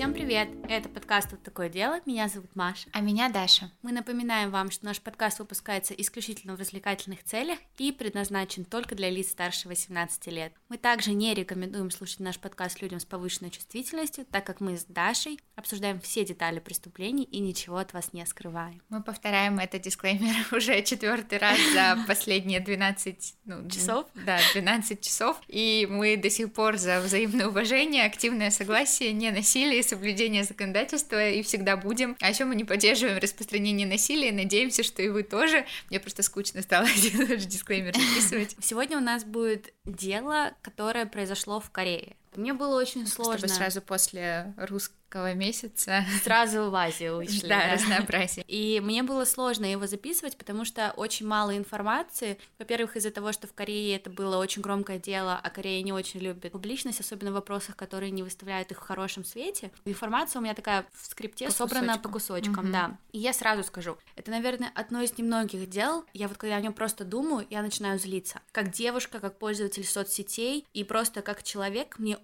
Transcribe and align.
Всем 0.00 0.14
привет! 0.14 0.48
Это 0.66 0.88
подкаст 0.88 1.30
«Вот 1.30 1.42
такое 1.42 1.68
дело». 1.68 2.00
Меня 2.06 2.26
зовут 2.28 2.56
Маша. 2.56 2.88
А 2.94 3.00
меня 3.00 3.28
Даша. 3.28 3.70
Мы 3.82 3.92
напоминаем 3.92 4.50
вам, 4.50 4.70
что 4.70 4.86
наш 4.86 4.98
подкаст 4.98 5.40
выпускается 5.40 5.92
исключительно 5.92 6.56
в 6.56 6.58
развлекательных 6.58 7.22
целях 7.22 7.58
и 7.76 7.92
предназначен 7.92 8.64
только 8.64 8.94
для 8.94 9.10
лиц 9.10 9.28
старше 9.28 9.68
18 9.68 10.26
лет. 10.28 10.54
Мы 10.70 10.78
также 10.78 11.12
не 11.12 11.34
рекомендуем 11.34 11.90
слушать 11.90 12.20
наш 12.20 12.38
подкаст 12.38 12.80
людям 12.80 12.98
с 12.98 13.04
повышенной 13.04 13.50
чувствительностью, 13.50 14.24
так 14.24 14.46
как 14.46 14.60
мы 14.60 14.78
с 14.78 14.84
Дашей 14.84 15.38
обсуждаем 15.54 16.00
все 16.00 16.24
детали 16.24 16.60
преступлений 16.60 17.24
и 17.24 17.38
ничего 17.38 17.76
от 17.76 17.92
вас 17.92 18.14
не 18.14 18.24
скрываем. 18.24 18.80
Мы 18.88 19.02
повторяем 19.02 19.58
этот 19.58 19.82
дисклеймер 19.82 20.46
уже 20.52 20.80
четвертый 20.82 21.36
раз 21.36 21.58
за 21.74 21.98
последние 22.06 22.60
12 22.60 23.34
ну, 23.44 23.68
часов. 23.68 24.06
Да, 24.14 24.38
12 24.54 25.02
часов. 25.02 25.38
И 25.46 25.86
мы 25.90 26.16
до 26.16 26.30
сих 26.30 26.54
пор 26.54 26.78
за 26.78 27.00
взаимное 27.00 27.48
уважение, 27.48 28.06
активное 28.06 28.50
согласие, 28.50 29.12
не 29.12 29.30
насилие, 29.30 29.82
соблюдение 29.90 30.44
законодательства 30.44 31.28
и 31.28 31.42
всегда 31.42 31.76
будем. 31.76 32.16
А 32.20 32.30
еще 32.30 32.44
мы 32.44 32.54
не 32.54 32.64
поддерживаем 32.64 33.18
распространение 33.18 33.86
насилия, 33.86 34.32
надеемся, 34.32 34.82
что 34.82 35.02
и 35.02 35.08
вы 35.08 35.22
тоже. 35.22 35.66
Мне 35.90 36.00
просто 36.00 36.22
скучно 36.22 36.62
стало 36.62 36.86
один 36.96 37.26
же 37.26 37.46
дисклеймер 37.46 37.94
записывать. 37.94 38.56
Сегодня 38.60 38.96
у 38.96 39.00
нас 39.00 39.24
будет 39.24 39.72
дело, 39.84 40.52
которое 40.62 41.06
произошло 41.06 41.60
в 41.60 41.70
Корее. 41.70 42.16
Мне 42.36 42.54
было 42.54 42.80
очень 42.80 43.06
сложно. 43.06 43.38
Чтобы 43.38 43.54
сразу 43.54 43.82
после 43.82 44.54
русского 44.56 44.99
месяца. 45.34 46.04
Сразу 46.22 46.70
в 46.70 46.74
Азию 46.74 47.18
ушли. 47.18 47.40
Да, 47.50 47.66
да, 47.66 47.74
разнообразие. 47.74 48.44
И 48.46 48.80
мне 48.80 49.02
было 49.02 49.24
сложно 49.24 49.64
его 49.64 49.86
записывать, 49.86 50.36
потому 50.36 50.64
что 50.64 50.92
очень 50.96 51.26
мало 51.26 51.56
информации. 51.56 52.38
Во-первых, 52.58 52.96
из-за 52.96 53.10
того, 53.10 53.32
что 53.32 53.48
в 53.48 53.54
Корее 53.54 53.96
это 53.96 54.08
было 54.08 54.36
очень 54.36 54.62
громкое 54.62 54.98
дело, 54.98 55.38
а 55.42 55.50
Корея 55.50 55.82
не 55.82 55.92
очень 55.92 56.20
любит 56.20 56.52
публичность, 56.52 57.00
особенно 57.00 57.30
в 57.32 57.34
вопросах, 57.34 57.76
которые 57.76 58.10
не 58.10 58.22
выставляют 58.22 58.70
их 58.70 58.78
в 58.78 58.86
хорошем 58.86 59.24
свете. 59.24 59.72
Информация 59.84 60.38
у 60.38 60.42
меня 60.42 60.54
такая 60.54 60.86
в 60.92 61.06
скрипте 61.06 61.46
по 61.46 61.52
собрана 61.52 61.98
кусочкам. 61.98 62.02
по 62.02 62.08
кусочкам, 62.10 62.64
угу. 62.64 62.72
да. 62.72 62.96
И 63.12 63.18
я 63.18 63.32
сразу 63.32 63.64
скажу, 63.64 63.96
это, 64.16 64.30
наверное, 64.30 64.70
одно 64.74 65.02
из 65.02 65.16
немногих 65.18 65.68
дел. 65.68 66.04
Я 66.12 66.28
вот 66.28 66.36
когда 66.36 66.56
о 66.56 66.60
нем 66.60 66.72
просто 66.72 67.04
думаю, 67.04 67.46
я 67.50 67.62
начинаю 67.62 67.98
злиться. 67.98 68.40
Как 68.52 68.70
девушка, 68.70 69.18
как 69.18 69.38
пользователь 69.38 69.84
соцсетей 69.84 70.66
и 70.72 70.84
просто 70.84 71.22
как 71.22 71.42
человек, 71.42 71.98
мне 71.98 72.18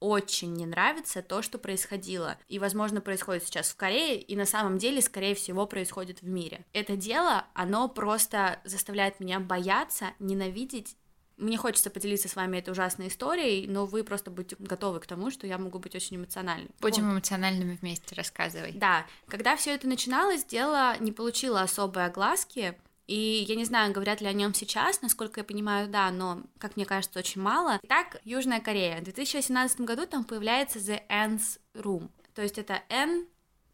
очень-очень 0.00 0.52
не 0.54 0.66
нравится 0.66 1.22
то, 1.22 1.42
что 1.42 1.58
происходило. 1.58 2.38
И, 2.48 2.58
возможно, 2.58 3.00
происходит 3.00 3.44
сейчас 3.44 3.70
в 3.70 3.76
Корее, 3.76 4.20
и 4.20 4.36
на 4.36 4.46
самом 4.46 4.78
деле, 4.78 5.00
скорее 5.00 5.34
всего, 5.34 5.66
происходит 5.66 6.22
в 6.22 6.26
мире. 6.26 6.64
Это 6.72 6.96
дело, 6.96 7.46
оно 7.54 7.88
просто 7.88 8.60
заставляет 8.64 9.20
меня 9.20 9.40
бояться, 9.40 10.10
ненавидеть 10.18 10.96
мне 11.36 11.56
хочется 11.56 11.88
поделиться 11.88 12.28
с 12.28 12.34
вами 12.34 12.58
этой 12.58 12.70
ужасной 12.70 13.06
историей, 13.06 13.68
но 13.68 13.86
вы 13.86 14.02
просто 14.02 14.28
будьте 14.28 14.56
готовы 14.58 14.98
к 14.98 15.06
тому, 15.06 15.30
что 15.30 15.46
я 15.46 15.56
могу 15.56 15.78
быть 15.78 15.94
очень 15.94 16.16
эмоциональной. 16.16 16.68
Будем 16.80 17.12
эмоциональными 17.12 17.78
вместе, 17.80 18.16
рассказывай. 18.16 18.72
Да, 18.72 19.06
когда 19.28 19.54
все 19.54 19.72
это 19.72 19.86
начиналось, 19.86 20.44
дело 20.44 20.96
не 20.98 21.12
получило 21.12 21.62
особой 21.62 22.06
огласки, 22.06 22.76
и 23.08 23.44
я 23.48 23.56
не 23.56 23.64
знаю, 23.64 23.92
говорят 23.92 24.20
ли 24.20 24.28
о 24.28 24.32
нем 24.32 24.52
сейчас, 24.52 25.00
насколько 25.00 25.40
я 25.40 25.44
понимаю, 25.44 25.88
да, 25.88 26.10
но, 26.10 26.42
как 26.58 26.76
мне 26.76 26.84
кажется, 26.84 27.18
очень 27.18 27.40
мало. 27.40 27.80
Итак, 27.82 28.20
Южная 28.24 28.60
Корея. 28.60 29.00
В 29.00 29.04
2018 29.04 29.80
году 29.80 30.06
там 30.06 30.24
появляется 30.24 30.78
The 30.78 31.00
N's 31.08 31.58
Room. 31.74 32.10
То 32.34 32.42
есть 32.42 32.58
это 32.58 32.82
N, 32.90 33.26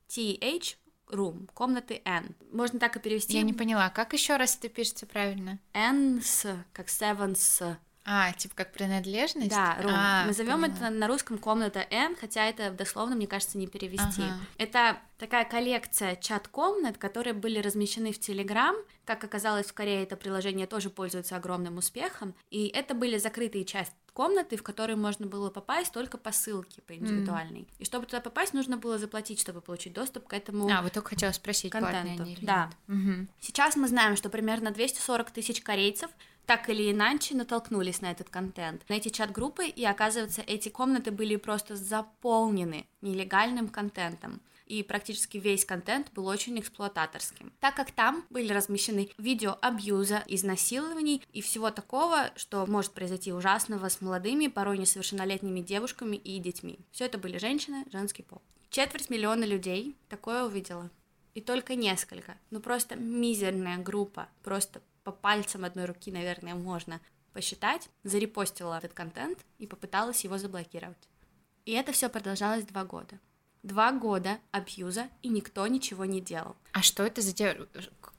T, 0.07 0.39
H, 0.41 0.79
room, 1.09 1.49
комнаты 1.53 2.01
N. 2.05 2.35
Можно 2.53 2.79
так 2.79 2.97
и 2.97 3.01
перевести. 3.01 3.35
Я 3.37 3.43
не 3.43 3.53
поняла, 3.53 3.91
как 3.91 4.13
еще 4.13 4.37
раз 4.37 4.57
это 4.57 4.69
пишется 4.69 5.07
правильно? 5.07 5.59
N 5.73 6.21
с, 6.23 6.47
как 6.73 6.87
seven 6.87 7.35
с. 7.35 7.77
А, 8.05 8.33
типа 8.33 8.55
как 8.55 8.73
принадлежность? 8.73 9.51
Да, 9.51 9.79
room. 9.81 9.91
А, 9.93 10.27
Назовем 10.27 10.65
это 10.65 10.91
на 10.91 11.09
русском 11.09 11.39
комната 11.39 11.87
N, 11.91 12.17
хотя 12.17 12.47
это 12.47 12.71
дословно, 12.71 13.17
мне 13.17 13.27
кажется, 13.27 13.57
не 13.57 13.67
перевести. 13.67 14.23
Ага. 14.23 14.39
Это 14.59 14.99
такая 15.19 15.45
коллекция 15.45 16.17
чат-комнат, 16.17 16.99
которые 16.99 17.33
были 17.33 17.59
размещены 17.61 18.13
в 18.13 18.19
Telegram. 18.19 18.75
Как 19.07 19.25
оказалось, 19.25 19.67
в 19.67 19.73
Корее 19.73 20.03
это 20.03 20.17
приложение 20.17 20.67
тоже 20.67 20.91
пользуется 20.91 21.37
огромным 21.37 21.79
успехом. 21.79 22.35
И 22.51 22.67
это 22.67 22.95
были 22.95 23.17
закрытые 23.17 23.65
части 23.65 23.95
комнаты, 24.15 24.57
в 24.57 24.63
которые 24.63 24.97
можно 24.97 25.27
было 25.27 25.51
попасть 25.51 25.93
только 25.93 26.17
по 26.17 26.31
ссылке, 26.33 26.81
по 26.83 26.95
индивидуальной. 26.95 27.63
Mm. 27.63 27.69
И 27.81 27.85
чтобы 27.85 28.07
туда 28.07 28.21
попасть, 28.21 28.55
нужно 28.55 28.77
было 28.77 28.97
заплатить, 28.97 29.41
чтобы 29.41 29.61
получить 29.61 29.93
доступ 29.93 30.29
к 30.29 30.33
этому 30.33 30.71
А, 30.71 30.83
вот 30.83 30.93
только 30.93 31.11
хотела 31.11 31.33
спросить, 31.33 31.73
контенту. 31.73 32.23
Они 32.23 32.39
да. 32.41 32.71
Угу. 32.87 33.27
Сейчас 33.41 33.75
мы 33.75 33.89
знаем, 33.89 34.17
что 34.17 34.31
примерно 34.31 34.71
240 34.71 35.31
тысяч 35.33 35.61
корейцев 35.61 36.11
так 36.47 36.69
или 36.69 36.91
иначе 36.91 37.35
натолкнулись 37.35 38.01
на 38.01 38.11
этот 38.11 38.29
контент, 38.31 38.83
на 38.89 38.95
эти 38.95 39.09
чат-группы, 39.09 39.67
и 39.67 39.85
оказывается, 39.85 40.43
эти 40.47 40.69
комнаты 40.69 41.11
были 41.11 41.37
просто 41.37 41.77
заполнены 41.77 42.87
нелегальным 43.01 43.69
контентом 43.69 44.41
и 44.67 44.83
практически 44.83 45.39
весь 45.39 45.65
контент 45.65 46.11
был 46.13 46.27
очень 46.27 46.59
эксплуататорским, 46.59 47.53
так 47.61 47.75
как 47.75 47.91
там 47.93 48.25
были 48.31 48.53
размещены 48.53 49.11
видео 49.19 49.57
абьюза, 49.61 50.23
изнасилований 50.27 51.23
и 51.33 51.43
всего 51.43 51.71
такого, 51.71 52.31
что 52.37 52.65
может 52.67 52.93
произойти 52.93 53.33
ужасного 53.33 53.89
с 53.89 54.01
молодыми, 54.01 54.47
порой 54.47 54.79
несовершеннолетними 54.79 55.61
девушками 55.61 56.17
и 56.17 56.39
детьми. 56.39 56.79
Все 56.93 57.07
это 57.07 57.19
были 57.19 57.39
женщины, 57.39 57.85
женский 57.93 58.23
пол. 58.23 58.41
Четверть 58.71 59.11
миллиона 59.11 59.45
людей 59.45 59.97
такое 60.09 60.45
увидела. 60.45 60.91
И 61.35 61.41
только 61.41 61.75
несколько, 61.75 62.39
ну 62.51 62.61
просто 62.61 62.97
мизерная 62.97 63.79
группа, 63.79 64.29
просто 64.43 64.81
по 65.05 65.13
пальцам 65.13 65.65
одной 65.65 65.85
руки, 65.85 66.11
наверное, 66.11 66.55
можно 66.55 67.01
посчитать, 67.33 67.89
зарепостила 68.03 68.79
этот 68.79 68.93
контент 68.93 69.39
и 69.59 69.67
попыталась 69.67 70.25
его 70.25 70.39
заблокировать. 70.39 71.09
И 71.65 71.73
это 71.73 71.93
все 71.93 72.09
продолжалось 72.09 72.65
два 72.65 72.85
года 72.85 73.19
два 73.65 73.93
года 73.93 74.39
абьюза, 74.53 75.09
и 75.23 75.29
никто 75.29 75.67
ничего 75.67 76.05
не 76.05 76.21
делал. 76.21 76.55
А 76.73 76.83
что 76.83 77.03
это 77.03 77.23
за 77.23 77.33
те... 77.33 77.59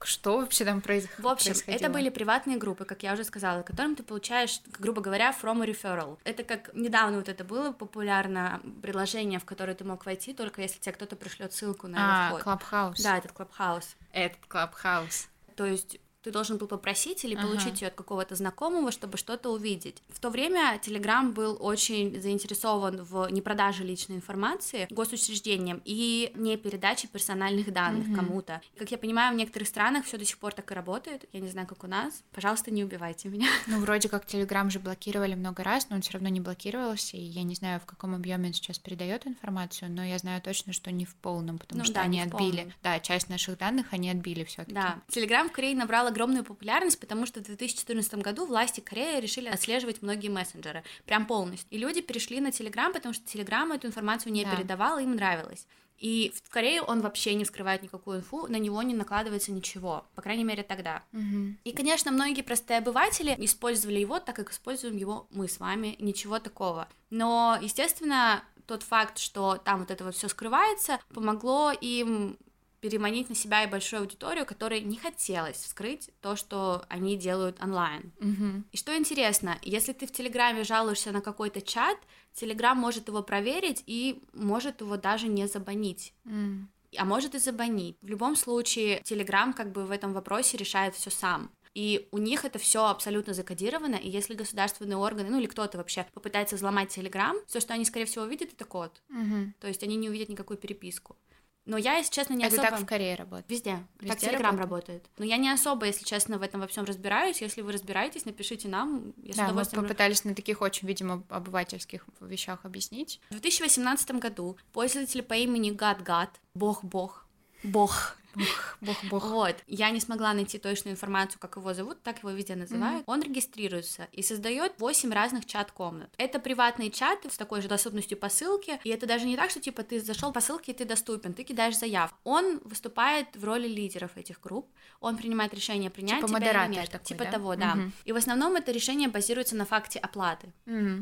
Что 0.04 0.40
вообще 0.40 0.66
там 0.66 0.82
происходило? 0.82 1.30
В 1.30 1.32
общем, 1.32 1.54
это 1.68 1.90
были 1.90 2.10
приватные 2.10 2.58
группы, 2.58 2.84
как 2.84 3.04
я 3.04 3.14
уже 3.14 3.24
сказала, 3.24 3.62
которым 3.62 3.96
ты 3.96 4.04
получаешь, 4.04 4.60
грубо 4.80 5.02
говоря, 5.02 5.32
from 5.32 5.64
a 5.64 5.68
referral. 5.68 6.18
Это 6.24 6.44
как 6.44 6.74
недавно 6.74 7.18
вот 7.18 7.30
это 7.30 7.44
было 7.44 7.72
популярно 7.72 8.60
приложение, 8.82 9.40
в 9.40 9.46
которое 9.46 9.76
ты 9.76 9.84
мог 9.84 10.06
войти, 10.06 10.34
только 10.34 10.62
если 10.62 10.80
тебе 10.80 10.94
кто-то 10.94 11.16
пришлет 11.16 11.54
ссылку 11.54 11.88
на 11.88 12.30
а, 12.30 12.30
вход. 12.30 12.42
Clubhouse. 12.42 13.04
Да, 13.04 13.18
этот 13.18 13.32
Clubhouse. 13.32 13.96
Этот 14.12 14.40
Clubhouse. 14.50 15.28
То 15.56 15.66
есть 15.66 16.00
ты 16.26 16.32
должен 16.32 16.58
был 16.58 16.66
попросить 16.66 17.24
или 17.24 17.36
получить 17.36 17.68
ага. 17.68 17.82
ее 17.82 17.88
от 17.90 17.94
какого-то 17.94 18.34
знакомого, 18.36 18.92
чтобы 18.92 19.18
что-то 19.18 19.52
увидеть. 19.52 20.02
В 20.10 20.20
то 20.20 20.32
время 20.32 20.80
Telegram 20.84 21.32
был 21.32 21.56
очень 21.60 22.20
заинтересован 22.20 23.04
в 23.04 23.30
непродаже 23.30 23.84
личной 23.84 24.16
информации 24.16 24.88
госучреждениям 24.90 25.84
и 25.86 26.32
не 26.34 26.58
передаче 26.58 27.08
персональных 27.08 27.72
данных 27.72 28.08
угу. 28.08 28.16
кому-то. 28.16 28.62
Как 28.76 28.90
я 28.90 28.98
понимаю, 28.98 29.36
в 29.36 29.38
некоторых 29.38 29.68
странах 29.68 30.06
все 30.06 30.18
до 30.18 30.26
сих 30.26 30.40
пор 30.40 30.54
так 30.54 30.72
и 30.72 30.74
работает. 30.74 31.26
Я 31.32 31.42
не 31.42 31.50
знаю, 31.50 31.68
как 31.68 31.84
у 31.84 31.88
нас. 31.88 32.24
Пожалуйста, 32.32 32.72
не 32.72 32.84
убивайте 32.84 33.30
меня. 33.30 33.48
Ну, 33.68 33.80
вроде 33.80 34.10
как 34.10 34.26
Telegram 34.26 34.70
же 34.70 34.80
блокировали 34.80 35.36
много 35.36 35.64
раз, 35.64 35.90
но 35.90 35.96
он 35.96 36.02
все 36.02 36.14
равно 36.14 36.30
не 36.30 36.40
блокировался. 36.40 37.18
И 37.18 37.22
я 37.22 37.44
не 37.44 37.56
знаю, 37.56 37.80
в 37.80 37.86
каком 37.86 38.16
объеме 38.16 38.48
он 38.48 38.54
сейчас 38.54 38.80
передает 38.80 39.28
информацию, 39.28 39.92
но 39.92 40.04
я 40.04 40.18
знаю 40.18 40.42
точно, 40.42 40.72
что 40.72 40.92
не 40.92 41.06
в 41.06 41.16
полном, 41.16 41.58
потому 41.58 41.80
ну, 41.80 41.86
что 41.86 41.96
да, 41.96 42.02
они 42.02 42.22
отбили. 42.22 42.58
Полном. 42.58 42.74
Да, 42.84 43.00
часть 43.00 43.30
наших 43.30 43.58
данных 43.58 43.88
они 43.92 44.10
отбили 44.10 44.44
все-таки. 44.44 44.74
Да. 44.74 45.00
Telegram 45.10 45.50
в 45.50 45.52
Корее 45.52 45.76
набрал 45.76 46.08
огромную 46.16 46.46
популярность, 46.46 47.00
потому 47.00 47.26
что 47.26 47.42
в 47.42 47.44
2014 47.44 48.16
году 48.16 48.46
власти 48.46 48.80
Кореи 48.80 49.20
решили 49.20 49.50
отслеживать 49.50 50.02
многие 50.02 50.30
мессенджеры, 50.30 50.84
прям 51.06 51.26
полностью. 51.26 51.68
И 51.72 51.78
люди 51.78 52.02
перешли 52.02 52.40
на 52.40 52.48
Telegram, 52.48 52.94
потому 52.94 53.14
что 53.14 53.24
Telegram 53.26 53.74
эту 53.76 53.88
информацию 53.88 54.32
не 54.32 54.46
да. 54.46 54.56
передавал, 54.56 54.98
им 55.00 55.16
нравилось. 55.16 55.68
И 55.98 56.34
в 56.44 56.50
Корее 56.50 56.82
он 56.82 57.02
вообще 57.02 57.36
не 57.36 57.46
скрывает 57.46 57.82
никакую 57.82 58.20
инфу, 58.20 58.48
на 58.48 58.58
него 58.58 58.82
не 58.82 58.94
накладывается 58.94 59.52
ничего, 59.52 60.06
по 60.16 60.22
крайней 60.22 60.44
мере 60.44 60.64
тогда. 60.64 61.04
Угу. 61.14 61.56
И, 61.64 61.72
конечно, 61.72 62.12
многие 62.12 62.42
простые 62.42 62.80
обыватели 62.80 63.36
использовали 63.38 64.00
его 64.00 64.20
так, 64.20 64.36
как 64.36 64.52
используем 64.52 64.98
его 64.98 65.28
мы 65.32 65.48
с 65.48 65.60
вами, 65.60 65.96
ничего 66.00 66.40
такого. 66.40 66.88
Но, 67.10 67.58
естественно, 67.62 68.44
тот 68.68 68.84
факт, 68.84 69.20
что 69.20 69.58
там 69.58 69.80
вот 69.80 69.92
это 69.92 70.04
вот 70.04 70.16
все 70.16 70.28
скрывается, 70.28 71.00
помогло 71.14 71.72
им 71.72 72.38
переманить 72.86 73.30
на 73.30 73.36
себя 73.36 73.64
и 73.64 73.68
большую 73.68 74.02
аудиторию, 74.02 74.46
которой 74.46 74.80
не 74.82 74.98
хотелось 74.98 75.56
вскрыть 75.58 76.12
то, 76.22 76.36
что 76.36 76.86
они 76.88 77.18
делают 77.18 77.60
онлайн. 77.60 78.12
Mm-hmm. 78.20 78.62
И 78.74 78.78
что 78.78 78.96
интересно, 78.96 79.58
если 79.64 79.92
ты 79.92 80.06
в 80.06 80.12
Телеграме 80.12 80.64
жалуешься 80.64 81.12
на 81.12 81.22
какой-то 81.22 81.62
чат, 81.62 81.98
Телеграм 82.36 82.78
может 82.78 83.08
его 83.08 83.24
проверить 83.24 83.82
и 83.88 84.22
может 84.34 84.82
его 84.82 84.98
даже 84.98 85.28
не 85.28 85.48
забанить. 85.48 86.14
Mm. 86.26 86.66
А 87.00 87.06
может 87.06 87.34
и 87.34 87.40
забанить. 87.40 87.98
В 88.04 88.08
любом 88.08 88.36
случае, 88.36 89.02
Телеграм 89.04 89.54
как 89.54 89.72
бы 89.72 89.86
в 89.86 89.90
этом 89.90 90.14
вопросе 90.14 90.56
решает 90.56 90.94
все 90.94 91.10
сам. 91.10 91.50
И 91.74 92.08
у 92.12 92.20
них 92.20 92.46
это 92.46 92.60
все 92.60 92.86
абсолютно 92.86 93.34
закодировано, 93.34 93.96
и 93.96 94.10
если 94.10 94.36
государственные 94.36 94.98
органы, 94.98 95.30
ну 95.30 95.40
или 95.40 95.48
кто-то 95.48 95.80
вообще 95.80 96.06
попытается 96.14 96.56
взломать 96.56 96.90
Телеграм, 96.90 97.36
все, 97.48 97.60
что 97.60 97.74
они, 97.74 97.84
скорее 97.84 98.06
всего, 98.06 98.26
увидят, 98.26 98.54
это 98.54 98.64
код. 98.64 99.02
Угу. 99.10 99.54
То 99.60 99.68
есть 99.68 99.82
они 99.82 99.96
не 99.96 100.08
увидят 100.08 100.30
никакую 100.30 100.58
переписку. 100.58 101.18
Но 101.66 101.78
я, 101.78 101.98
если 101.98 102.12
честно, 102.12 102.34
не 102.36 102.46
Это 102.46 102.56
особо... 102.56 102.70
так 102.70 102.80
в 102.82 102.86
Корее 102.86 103.16
работает? 103.16 103.50
Везде. 103.50 103.84
Везде 104.00 104.08
так 104.14 104.20
Телеграм 104.20 104.58
работает? 104.58 105.02
работает. 105.02 105.10
Но 105.18 105.26
я 105.26 105.38
не 105.38 105.50
особо, 105.50 105.88
если 105.88 106.06
честно, 106.06 106.38
в 106.38 106.44
этом 106.44 106.62
во 106.62 106.68
всем 106.68 106.86
разбираюсь. 106.86 107.42
Если 107.42 107.62
вы 107.62 107.72
разбираетесь, 107.72 108.26
напишите 108.26 108.68
нам. 108.68 109.14
Я 109.24 109.34
с 109.34 109.36
Да, 109.36 109.44
мы 109.44 109.50
удовольствием... 109.50 109.84
попытались 109.84 110.24
на 110.24 110.36
таких 110.36 110.62
очень, 110.62 110.88
видимо, 110.88 111.24
обывательских 111.30 112.06
вещах 112.22 112.60
объяснить. 112.66 113.20
В 113.30 113.34
2018 113.40 114.12
году 114.12 114.58
пользователь 114.74 115.24
по 115.24 115.34
имени 115.34 115.72
Гад-Гад, 115.72 116.30
бог-бог, 116.54 117.26
бог, 117.64 118.16
Бог, 118.36 118.78
бог, 118.82 119.04
бог. 119.10 119.26
Вот, 119.26 119.56
я 119.68 119.90
не 119.90 120.00
смогла 120.00 120.34
найти 120.34 120.58
точную 120.58 120.94
информацию, 120.94 121.40
как 121.40 121.58
его 121.58 121.74
зовут, 121.74 122.02
так 122.04 122.20
его 122.20 122.32
везде 122.32 122.56
называют. 122.56 123.04
Он 123.08 123.22
регистрируется 123.22 124.08
и 124.12 124.22
создает 124.22 124.74
8 124.80 125.14
разных 125.14 125.46
чат-комнат. 125.46 126.10
Это 126.18 126.40
приватные 126.40 126.92
чаты 126.92 127.30
с 127.30 127.38
такой 127.38 127.62
же 127.62 127.68
доступностью 127.68 128.18
по 128.18 128.30
ссылке, 128.30 128.80
и 128.84 128.90
это 128.90 129.06
даже 129.06 129.26
не 129.26 129.36
так, 129.36 129.50
что 129.50 129.60
типа 129.60 129.84
ты 129.84 130.00
зашел 130.02 130.32
по 130.32 130.42
ссылке 130.42 130.72
и 130.72 130.76
ты 130.76 130.86
доступен, 130.86 131.34
ты 131.34 131.44
кидаешь 131.44 131.78
заявку. 131.78 132.18
Он 132.24 132.60
выступает 132.64 133.28
в 133.36 133.44
роли 133.44 133.68
лидеров 133.68 134.18
этих 134.18 134.42
групп, 134.42 134.68
он 135.00 135.18
принимает 135.18 135.54
решение 135.54 135.90
принять 135.90 136.26
Типа 136.26 136.40
тебя 136.40 136.66
или 136.66 136.76
нет. 136.76 136.90
такой, 136.90 137.06
типа 137.06 137.24
да? 137.26 137.32
того, 137.32 137.56
да. 137.56 137.76
Мгм. 137.76 137.94
И 138.06 138.12
в 138.12 138.16
основном 138.16 138.56
это 138.56 138.72
решение 138.72 139.10
базируется 139.10 139.56
на 139.56 139.66
факте 139.66 140.00
оплаты. 140.00 140.52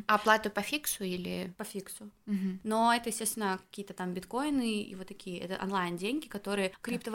А 0.08 0.16
Оплату 0.16 0.50
по 0.50 0.62
фиксу 0.62 1.04
или... 1.04 1.54
по 1.58 1.64
фиксу. 1.64 2.10
Мгм. 2.26 2.60
Но 2.64 2.94
это, 2.94 3.10
естественно, 3.10 3.60
какие-то 3.70 3.94
там 3.94 4.14
биткоины 4.14 4.82
и 4.82 4.96
вот 4.96 5.08
такие, 5.08 5.40
это 5.40 5.62
онлайн-деньги, 5.64 6.28
которые, 6.28 6.72